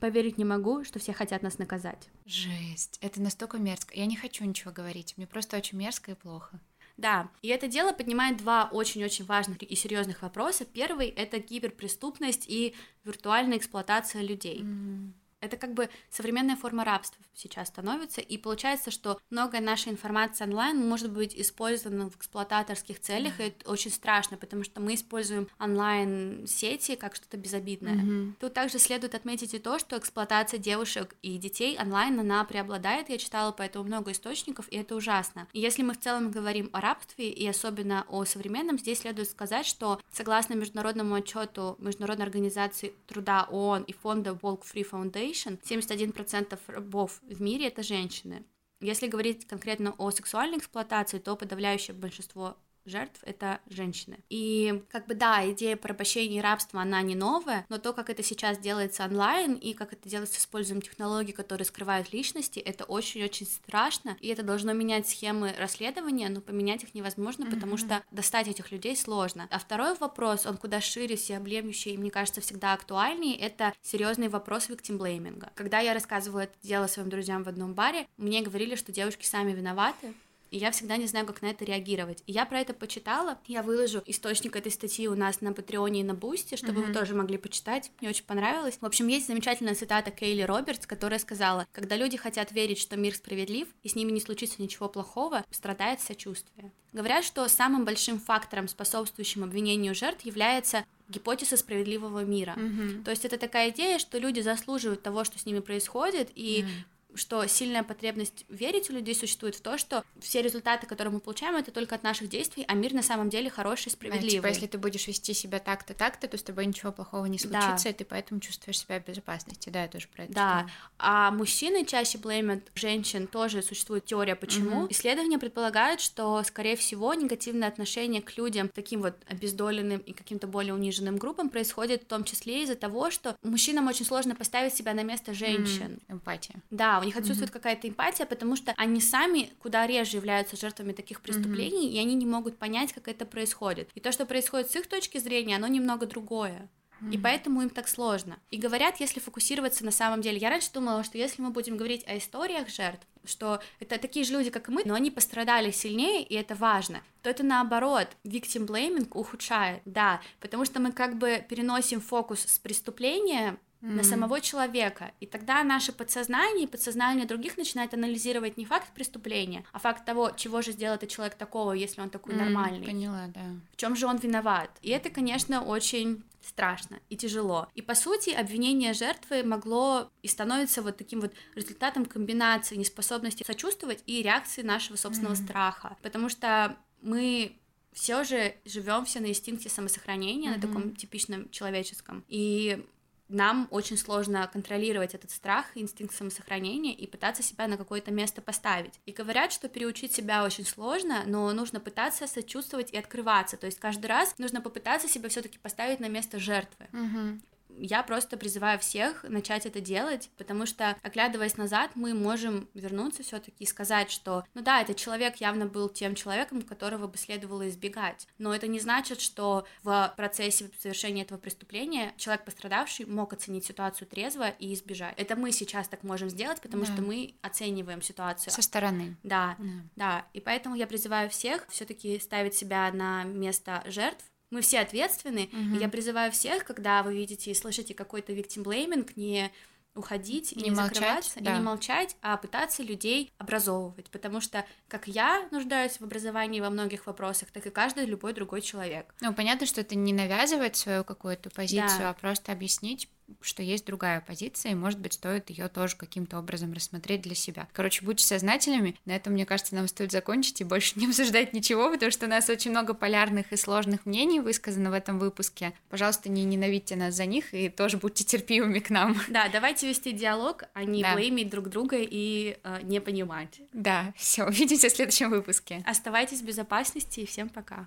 Поверить 0.00 0.38
не 0.38 0.44
могу, 0.44 0.84
что 0.84 0.98
все 0.98 1.12
хотят 1.12 1.42
нас 1.42 1.58
наказать. 1.58 2.08
Жесть, 2.24 2.98
это 3.02 3.20
настолько 3.20 3.58
мерзко. 3.58 3.94
Я 3.94 4.06
не 4.06 4.16
хочу 4.16 4.44
ничего 4.44 4.72
говорить, 4.72 5.14
мне 5.16 5.26
просто 5.26 5.56
очень 5.56 5.78
мерзко 5.78 6.12
и 6.12 6.14
плохо. 6.14 6.60
Да, 6.96 7.30
и 7.40 7.48
это 7.48 7.66
дело 7.66 7.92
поднимает 7.92 8.36
два 8.36 8.68
очень-очень 8.70 9.24
важных 9.24 9.62
и 9.62 9.74
серьезных 9.74 10.20
вопроса. 10.22 10.66
Первый— 10.66 11.08
это 11.08 11.40
киберпреступность 11.40 12.44
и 12.46 12.74
виртуальная 13.04 13.56
эксплуатация 13.56 14.22
людей. 14.22 14.60
Mm. 14.60 15.12
Это 15.40 15.56
как 15.56 15.72
бы 15.72 15.88
современная 16.10 16.56
форма 16.56 16.84
рабства 16.84 17.22
сейчас 17.34 17.68
становится, 17.68 18.20
и 18.20 18.36
получается, 18.36 18.90
что 18.90 19.18
многое 19.30 19.62
нашей 19.62 19.90
информации 19.90 20.44
онлайн 20.44 20.86
может 20.86 21.10
быть 21.10 21.34
использована 21.34 22.10
в 22.10 22.16
эксплуататорских 22.16 23.00
целях, 23.00 23.40
mm-hmm. 23.40 23.44
и 23.44 23.48
это 23.48 23.70
очень 23.70 23.90
страшно, 23.90 24.36
потому 24.36 24.64
что 24.64 24.80
мы 24.80 24.94
используем 24.94 25.48
онлайн-сети 25.58 26.96
как 26.96 27.16
что-то 27.16 27.38
безобидное. 27.38 27.94
Mm-hmm. 27.94 28.34
Тут 28.40 28.52
также 28.52 28.78
следует 28.78 29.14
отметить 29.14 29.54
и 29.54 29.58
то, 29.58 29.78
что 29.78 29.96
эксплуатация 29.96 30.58
девушек 30.58 31.16
и 31.22 31.38
детей 31.38 31.78
онлайн, 31.80 32.20
она 32.20 32.44
преобладает, 32.44 33.08
я 33.08 33.16
читала 33.16 33.52
по 33.52 33.62
этому 33.62 33.86
много 33.86 34.12
источников, 34.12 34.66
и 34.70 34.76
это 34.76 34.94
ужасно. 34.94 35.48
И 35.54 35.60
если 35.60 35.82
мы 35.82 35.94
в 35.94 36.00
целом 36.00 36.30
говорим 36.30 36.68
о 36.72 36.82
рабстве, 36.82 37.30
и 37.30 37.48
особенно 37.48 38.04
о 38.08 38.26
современном, 38.26 38.78
здесь 38.78 39.00
следует 39.00 39.30
сказать, 39.30 39.64
что 39.64 40.00
согласно 40.12 40.52
международному 40.54 41.14
отчету 41.14 41.76
Международной 41.78 42.26
организации 42.26 42.92
труда 43.06 43.46
ООН 43.50 43.84
и 43.84 43.94
фонда 43.94 44.38
Walk 44.42 44.62
Free 44.62 44.86
Foundation, 44.88 45.29
Foundation 45.30 45.60
71% 45.62 46.58
рабов 46.66 47.20
в 47.22 47.40
мире 47.40 47.68
это 47.68 47.82
женщины. 47.82 48.44
Если 48.80 49.08
говорить 49.08 49.46
конкретно 49.46 49.94
о 49.98 50.10
сексуальной 50.10 50.58
эксплуатации, 50.58 51.18
то 51.18 51.36
подавляющее 51.36 51.94
большинство 51.94 52.56
жертв— 52.84 53.20
это 53.24 53.60
женщины. 53.68 54.18
И 54.28 54.82
как 54.90 55.06
бы 55.06 55.14
да, 55.14 55.48
идея 55.50 55.76
порабощения 55.76 56.38
и 56.38 56.42
рабства, 56.42 56.82
она 56.82 57.02
не 57.02 57.14
новая, 57.14 57.66
но 57.68 57.78
то, 57.78 57.92
как 57.92 58.10
это 58.10 58.22
сейчас 58.22 58.58
делается 58.58 59.04
онлайн 59.04 59.54
и 59.54 59.74
как 59.74 59.92
это 59.92 60.08
делается 60.08 60.40
с 60.40 60.42
использованием 60.42 60.82
технологий, 60.82 61.32
которые 61.32 61.64
скрывают 61.64 62.12
личности, 62.12 62.58
это 62.58 62.84
очень-очень 62.84 63.46
страшно, 63.46 64.16
и 64.20 64.28
это 64.28 64.42
должно 64.42 64.72
менять 64.72 65.08
схемы 65.08 65.54
расследования, 65.58 66.28
но 66.28 66.40
поменять 66.40 66.82
их 66.82 66.94
невозможно, 66.94 67.44
mm-hmm. 67.44 67.54
потому 67.54 67.76
что 67.76 68.02
достать 68.10 68.48
этих 68.48 68.72
людей 68.72 68.96
сложно. 68.96 69.48
А 69.50 69.58
второй 69.58 69.94
вопрос, 69.96 70.46
он 70.46 70.56
куда 70.56 70.80
шире, 70.80 71.16
всеобъемлющий, 71.16 71.94
и 71.94 71.98
мне 71.98 72.10
кажется, 72.10 72.40
всегда 72.40 72.72
актуальнее, 72.72 73.38
это 73.38 73.72
серьезный 73.82 74.28
вопрос 74.28 74.68
виктимблейминга. 74.68 75.50
Когда 75.54 75.80
я 75.80 75.94
рассказывала 75.94 76.40
это 76.40 76.54
дело 76.62 76.86
своим 76.86 77.08
друзьям 77.08 77.44
в 77.44 77.48
одном 77.48 77.74
баре, 77.74 78.06
мне 78.16 78.42
говорили, 78.42 78.74
что 78.74 78.92
девушки 78.92 79.24
сами 79.24 79.52
виноваты, 79.52 80.14
и 80.50 80.58
я 80.58 80.70
всегда 80.70 80.96
не 80.96 81.06
знаю, 81.06 81.26
как 81.26 81.42
на 81.42 81.46
это 81.46 81.64
реагировать. 81.64 82.22
И 82.26 82.32
я 82.32 82.44
про 82.44 82.60
это 82.60 82.74
почитала, 82.74 83.38
я 83.46 83.62
выложу 83.62 84.02
источник 84.06 84.56
этой 84.56 84.72
статьи 84.72 85.08
у 85.08 85.14
нас 85.14 85.40
на 85.40 85.52
Патреоне 85.52 86.00
и 86.00 86.04
на 86.04 86.14
Бусте, 86.14 86.56
чтобы 86.56 86.80
mm-hmm. 86.80 86.86
вы 86.86 86.94
тоже 86.94 87.14
могли 87.14 87.38
почитать, 87.38 87.90
мне 88.00 88.10
очень 88.10 88.24
понравилось. 88.24 88.78
В 88.80 88.86
общем, 88.86 89.06
есть 89.08 89.26
замечательная 89.26 89.74
цитата 89.74 90.10
Кейли 90.10 90.42
Робертс, 90.42 90.86
которая 90.86 91.18
сказала, 91.18 91.66
когда 91.72 91.96
люди 91.96 92.16
хотят 92.16 92.52
верить, 92.52 92.78
что 92.78 92.96
мир 92.96 93.14
справедлив, 93.14 93.68
и 93.82 93.88
с 93.88 93.94
ними 93.94 94.10
не 94.12 94.20
случится 94.20 94.60
ничего 94.60 94.88
плохого, 94.88 95.44
страдает 95.50 96.00
сочувствие. 96.00 96.72
Говорят, 96.92 97.24
что 97.24 97.46
самым 97.48 97.84
большим 97.84 98.18
фактором, 98.18 98.66
способствующим 98.66 99.44
обвинению 99.44 99.94
жертв, 99.94 100.24
является 100.24 100.84
гипотеза 101.08 101.56
справедливого 101.56 102.24
мира. 102.24 102.54
Mm-hmm. 102.56 103.04
То 103.04 103.10
есть 103.10 103.24
это 103.24 103.38
такая 103.38 103.70
идея, 103.70 103.98
что 103.98 104.18
люди 104.18 104.40
заслуживают 104.40 105.02
того, 105.02 105.24
что 105.24 105.38
с 105.38 105.46
ними 105.46 105.60
происходит, 105.60 106.30
и 106.34 106.62
mm-hmm 106.62 106.99
что 107.14 107.46
сильная 107.46 107.82
потребность 107.82 108.44
верить 108.48 108.90
у 108.90 108.92
людей 108.92 109.14
существует 109.14 109.54
в 109.54 109.60
то, 109.60 109.78
что 109.78 110.04
все 110.20 110.42
результаты, 110.42 110.86
которые 110.86 111.12
мы 111.12 111.20
получаем, 111.20 111.56
это 111.56 111.70
только 111.70 111.94
от 111.94 112.02
наших 112.02 112.28
действий, 112.28 112.64
а 112.68 112.74
мир 112.74 112.92
на 112.92 113.02
самом 113.02 113.30
деле 113.30 113.50
хороший, 113.50 113.90
справедливый. 113.90 114.28
А, 114.28 114.30
типа, 114.30 114.46
если 114.46 114.66
ты 114.66 114.78
будешь 114.78 115.06
вести 115.06 115.34
себя 115.34 115.58
так-то, 115.58 115.94
так-то, 115.94 116.28
то 116.28 116.38
с 116.38 116.42
тобой 116.42 116.66
ничего 116.66 116.92
плохого 116.92 117.26
не 117.26 117.38
случится, 117.38 117.84
да. 117.84 117.90
и 117.90 117.92
ты 117.92 118.04
поэтому 118.04 118.40
чувствуешь 118.40 118.78
себя 118.78 119.00
в 119.00 119.04
безопасности. 119.04 119.70
Да, 119.70 119.82
я 119.82 119.88
тоже 119.88 120.08
про 120.08 120.24
это 120.24 120.32
Да, 120.32 120.50
сказала. 120.50 120.70
а 120.98 121.30
мужчины 121.30 121.84
чаще 121.84 122.18
блеймят 122.18 122.70
женщин, 122.74 123.26
тоже 123.26 123.62
существует 123.62 124.04
теория, 124.04 124.36
почему. 124.36 124.84
Угу. 124.84 124.92
Исследования 124.92 125.38
предполагают, 125.38 126.00
что, 126.00 126.42
скорее 126.44 126.76
всего, 126.76 127.14
негативное 127.14 127.68
отношение 127.68 128.22
к 128.22 128.36
людям, 128.36 128.68
таким 128.68 129.02
вот 129.02 129.16
обездоленным 129.28 130.00
и 130.00 130.12
каким-то 130.12 130.46
более 130.46 130.74
униженным 130.74 131.16
группам, 131.16 131.50
происходит 131.50 132.02
в 132.02 132.06
том 132.06 132.24
числе 132.24 132.62
из-за 132.62 132.76
того, 132.76 133.10
что 133.10 133.36
мужчинам 133.42 133.88
очень 133.88 134.04
сложно 134.04 134.34
поставить 134.34 134.74
себя 134.74 134.94
на 134.94 135.02
место 135.02 135.34
женщин. 135.34 136.00
Эмпатия. 136.08 136.56
Да, 136.70 136.99
у 137.00 137.04
них 137.04 137.16
отсутствует 137.16 137.50
mm-hmm. 137.50 137.54
какая-то 137.54 137.88
эмпатия, 137.88 138.26
потому 138.26 138.56
что 138.56 138.72
они 138.76 139.00
сами 139.00 139.50
куда 139.58 139.86
реже 139.86 140.16
являются 140.16 140.56
жертвами 140.56 140.92
таких 140.92 141.20
преступлений, 141.20 141.88
mm-hmm. 141.88 141.92
и 141.92 141.98
они 141.98 142.14
не 142.14 142.26
могут 142.26 142.58
понять, 142.58 142.92
как 142.92 143.08
это 143.08 143.26
происходит. 143.26 143.88
И 143.94 144.00
то, 144.00 144.12
что 144.12 144.26
происходит 144.26 144.70
с 144.70 144.76
их 144.76 144.86
точки 144.86 145.18
зрения, 145.18 145.56
оно 145.56 145.66
немного 145.66 146.06
другое. 146.06 146.68
И 147.10 147.16
поэтому 147.16 147.62
им 147.62 147.70
так 147.70 147.88
сложно. 147.88 148.38
И 148.50 148.58
говорят, 148.58 149.00
если 149.00 149.20
фокусироваться 149.20 149.84
на 149.84 149.90
самом 149.90 150.20
деле, 150.20 150.38
я 150.38 150.50
раньше 150.50 150.70
думала, 150.72 151.02
что 151.02 151.16
если 151.16 151.40
мы 151.40 151.50
будем 151.50 151.76
говорить 151.76 152.06
о 152.06 152.18
историях 152.18 152.68
жертв, 152.68 153.06
что 153.24 153.60
это 153.80 153.98
такие 153.98 154.24
же 154.24 154.32
люди, 154.34 154.50
как 154.50 154.68
и 154.68 154.72
мы, 154.72 154.82
но 154.84 154.94
они 154.94 155.10
пострадали 155.10 155.70
сильнее, 155.70 156.22
и 156.22 156.34
это 156.34 156.54
важно, 156.54 157.02
то 157.22 157.30
это 157.30 157.42
наоборот, 157.42 158.08
victim 158.24 158.66
blaming 158.66 159.08
ухудшает, 159.12 159.82
да, 159.84 160.20
потому 160.40 160.64
что 160.64 160.80
мы 160.80 160.92
как 160.92 161.16
бы 161.16 161.44
переносим 161.48 162.00
фокус 162.00 162.40
с 162.40 162.58
преступления 162.58 163.58
mm-hmm. 163.82 163.94
на 163.94 164.04
самого 164.04 164.40
человека. 164.40 165.12
И 165.20 165.26
тогда 165.26 165.62
наше 165.64 165.92
подсознание 165.92 166.64
и 166.64 166.68
подсознание 166.68 167.26
других 167.26 167.56
начинает 167.56 167.94
анализировать 167.94 168.56
не 168.56 168.64
факт 168.64 168.92
преступления, 168.94 169.64
а 169.72 169.78
факт 169.78 170.04
того, 170.04 170.30
чего 170.36 170.62
же 170.62 170.72
сделал 170.72 170.96
этот 170.96 171.08
человек 171.08 171.34
такого, 171.34 171.72
если 171.72 172.00
он 172.00 172.10
такой 172.10 172.34
mm-hmm. 172.34 172.44
нормальный. 172.44 172.86
Поняла, 172.86 173.26
да. 173.28 173.44
В 173.72 173.76
чем 173.76 173.96
же 173.96 174.06
он 174.06 174.16
виноват? 174.16 174.70
И 174.82 174.90
это, 174.90 175.10
конечно, 175.10 175.62
очень 175.62 176.22
страшно 176.42 177.00
и 177.08 177.16
тяжело. 177.16 177.68
И 177.74 177.82
по 177.82 177.94
сути 177.94 178.30
обвинение 178.30 178.94
жертвы 178.94 179.42
могло 179.42 180.10
и 180.22 180.28
становится 180.28 180.82
вот 180.82 180.96
таким 180.96 181.20
вот 181.20 181.32
результатом 181.54 182.06
комбинации 182.06 182.76
неспособности 182.76 183.44
сочувствовать 183.44 184.02
и 184.06 184.22
реакции 184.22 184.62
нашего 184.62 184.96
собственного 184.96 185.34
mm-hmm. 185.34 185.44
страха, 185.44 185.96
потому 186.02 186.28
что 186.28 186.76
мы 187.02 187.56
все 187.92 188.24
же 188.24 188.54
живем 188.64 189.04
все 189.04 189.20
на 189.20 189.26
инстинкте 189.26 189.68
самосохранения, 189.68 190.50
mm-hmm. 190.50 190.56
на 190.56 190.60
таком 190.60 190.96
типичном 190.96 191.50
человеческом. 191.50 192.24
И 192.28 192.86
нам 193.30 193.68
очень 193.70 193.96
сложно 193.96 194.48
контролировать 194.52 195.14
этот 195.14 195.30
страх, 195.30 195.66
инстинкт 195.74 196.14
самосохранения 196.14 196.94
и 196.94 197.06
пытаться 197.06 197.42
себя 197.42 197.66
на 197.66 197.76
какое-то 197.76 198.10
место 198.10 198.42
поставить. 198.42 199.00
И 199.06 199.12
говорят, 199.12 199.52
что 199.52 199.68
переучить 199.68 200.12
себя 200.12 200.44
очень 200.44 200.66
сложно, 200.66 201.22
но 201.26 201.52
нужно 201.52 201.80
пытаться 201.80 202.26
сочувствовать 202.26 202.92
и 202.92 202.98
открываться. 202.98 203.56
То 203.56 203.66
есть 203.66 203.78
каждый 203.78 204.06
раз 204.06 204.34
нужно 204.38 204.60
попытаться 204.60 205.08
себя 205.08 205.28
все-таки 205.28 205.58
поставить 205.58 206.00
на 206.00 206.08
место 206.08 206.38
жертвы. 206.38 206.86
Угу 206.92 207.40
я 207.78 208.02
просто 208.02 208.36
призываю 208.36 208.78
всех 208.78 209.24
начать 209.24 209.66
это 209.66 209.80
делать, 209.80 210.30
потому 210.36 210.66
что, 210.66 210.96
оглядываясь 211.02 211.56
назад, 211.56 211.92
мы 211.94 212.14
можем 212.14 212.68
вернуться 212.74 213.22
все-таки 213.22 213.64
и 213.64 213.66
сказать, 213.66 214.10
что, 214.10 214.44
ну 214.54 214.62
да, 214.62 214.80
этот 214.80 214.96
человек 214.96 215.36
явно 215.36 215.66
был 215.66 215.88
тем 215.88 216.14
человеком, 216.14 216.62
которого 216.62 217.06
бы 217.06 217.16
следовало 217.16 217.68
избегать, 217.68 218.26
но 218.38 218.54
это 218.54 218.66
не 218.66 218.80
значит, 218.80 219.20
что 219.20 219.66
в 219.82 220.12
процессе 220.16 220.70
совершения 220.78 221.22
этого 221.22 221.38
преступления 221.38 222.12
человек 222.16 222.44
пострадавший 222.44 223.06
мог 223.06 223.32
оценить 223.32 223.64
ситуацию 223.64 224.08
трезво 224.08 224.48
и 224.48 224.74
избежать. 224.74 225.14
Это 225.16 225.36
мы 225.36 225.52
сейчас 225.52 225.88
так 225.88 226.02
можем 226.02 226.28
сделать, 226.30 226.60
потому 226.60 226.84
да. 226.84 226.92
что 226.92 227.02
мы 227.02 227.34
оцениваем 227.42 228.02
ситуацию. 228.02 228.52
Со 228.52 228.62
стороны. 228.62 229.16
Да, 229.22 229.56
да, 229.58 229.64
да. 229.96 230.26
И 230.32 230.40
поэтому 230.40 230.74
я 230.74 230.86
призываю 230.86 231.30
всех 231.30 231.66
все-таки 231.68 232.18
ставить 232.18 232.54
себя 232.54 232.90
на 232.92 233.24
место 233.24 233.82
жертв, 233.86 234.24
мы 234.50 234.60
все 234.60 234.80
ответственны, 234.80 235.48
угу. 235.52 235.76
и 235.76 235.78
я 235.78 235.88
призываю 235.88 236.32
всех, 236.32 236.64
когда 236.64 237.02
вы 237.02 237.14
видите 237.14 237.50
и 237.50 237.54
слышите 237.54 237.94
какой-то 237.94 238.32
victim 238.32 238.64
blaming, 238.64 239.10
не 239.16 239.50
уходить 239.94 240.52
и 240.52 240.56
не, 240.56 240.64
не 240.64 240.70
молчать, 240.70 240.94
закрываться, 240.94 241.40
да. 241.40 241.52
и 241.52 241.58
не 241.58 241.64
молчать, 241.64 242.16
а 242.22 242.36
пытаться 242.36 242.82
людей 242.82 243.32
образовывать, 243.38 244.10
потому 244.10 244.40
что 244.40 244.64
как 244.88 245.08
я 245.08 245.48
нуждаюсь 245.50 245.98
в 245.98 246.02
образовании 246.02 246.60
во 246.60 246.70
многих 246.70 247.06
вопросах, 247.06 247.50
так 247.50 247.66
и 247.66 247.70
каждый 247.70 248.06
любой 248.06 248.32
другой 248.32 248.60
человек. 248.60 249.14
Ну, 249.20 249.34
понятно, 249.34 249.66
что 249.66 249.80
это 249.80 249.96
не 249.96 250.12
навязывать 250.12 250.76
свою 250.76 251.02
какую-то 251.02 251.50
позицию, 251.50 251.98
да. 251.98 252.10
а 252.10 252.14
просто 252.14 252.52
объяснить, 252.52 253.08
что 253.40 253.62
есть 253.62 253.86
другая 253.86 254.20
позиция, 254.20 254.72
и, 254.72 254.74
может 254.74 254.98
быть, 254.98 255.14
стоит 255.14 255.50
ее 255.50 255.68
тоже 255.68 255.96
каким-то 255.96 256.38
образом 256.38 256.72
рассмотреть 256.72 257.22
для 257.22 257.34
себя. 257.34 257.68
Короче, 257.72 258.04
будьте 258.04 258.24
сознательными. 258.24 258.96
На 259.04 259.16
этом, 259.16 259.32
мне 259.32 259.46
кажется, 259.46 259.74
нам 259.74 259.88
стоит 259.88 260.12
закончить 260.12 260.60
и 260.60 260.64
больше 260.64 260.92
не 260.98 261.06
обсуждать 261.06 261.52
ничего, 261.52 261.90
потому 261.90 262.10
что 262.10 262.26
у 262.26 262.28
нас 262.28 262.48
очень 262.48 262.70
много 262.70 262.94
полярных 262.94 263.52
и 263.52 263.56
сложных 263.56 264.06
мнений 264.06 264.40
высказано 264.40 264.90
в 264.90 264.94
этом 264.94 265.18
выпуске. 265.18 265.72
Пожалуйста, 265.88 266.28
не 266.28 266.44
ненавидьте 266.44 266.96
нас 266.96 267.14
за 267.14 267.26
них 267.26 267.54
и 267.54 267.68
тоже 267.68 267.96
будьте 267.96 268.24
терпимыми 268.24 268.78
к 268.78 268.90
нам. 268.90 269.16
Да, 269.30 269.48
давайте 269.48 269.88
вести 269.88 270.12
диалог, 270.12 270.64
а 270.74 270.84
не 270.84 271.02
да. 271.02 271.14
блеймить 271.14 271.50
друг 271.50 271.68
друга 271.68 271.96
и 271.98 272.58
э, 272.62 272.80
не 272.82 273.00
понимать. 273.00 273.60
Да, 273.72 274.12
все, 274.16 274.44
увидимся 274.46 274.88
в 274.88 274.92
следующем 274.92 275.30
выпуске. 275.30 275.82
Оставайтесь 275.86 276.40
в 276.40 276.44
безопасности 276.44 277.20
и 277.20 277.26
всем 277.26 277.48
пока. 277.48 277.86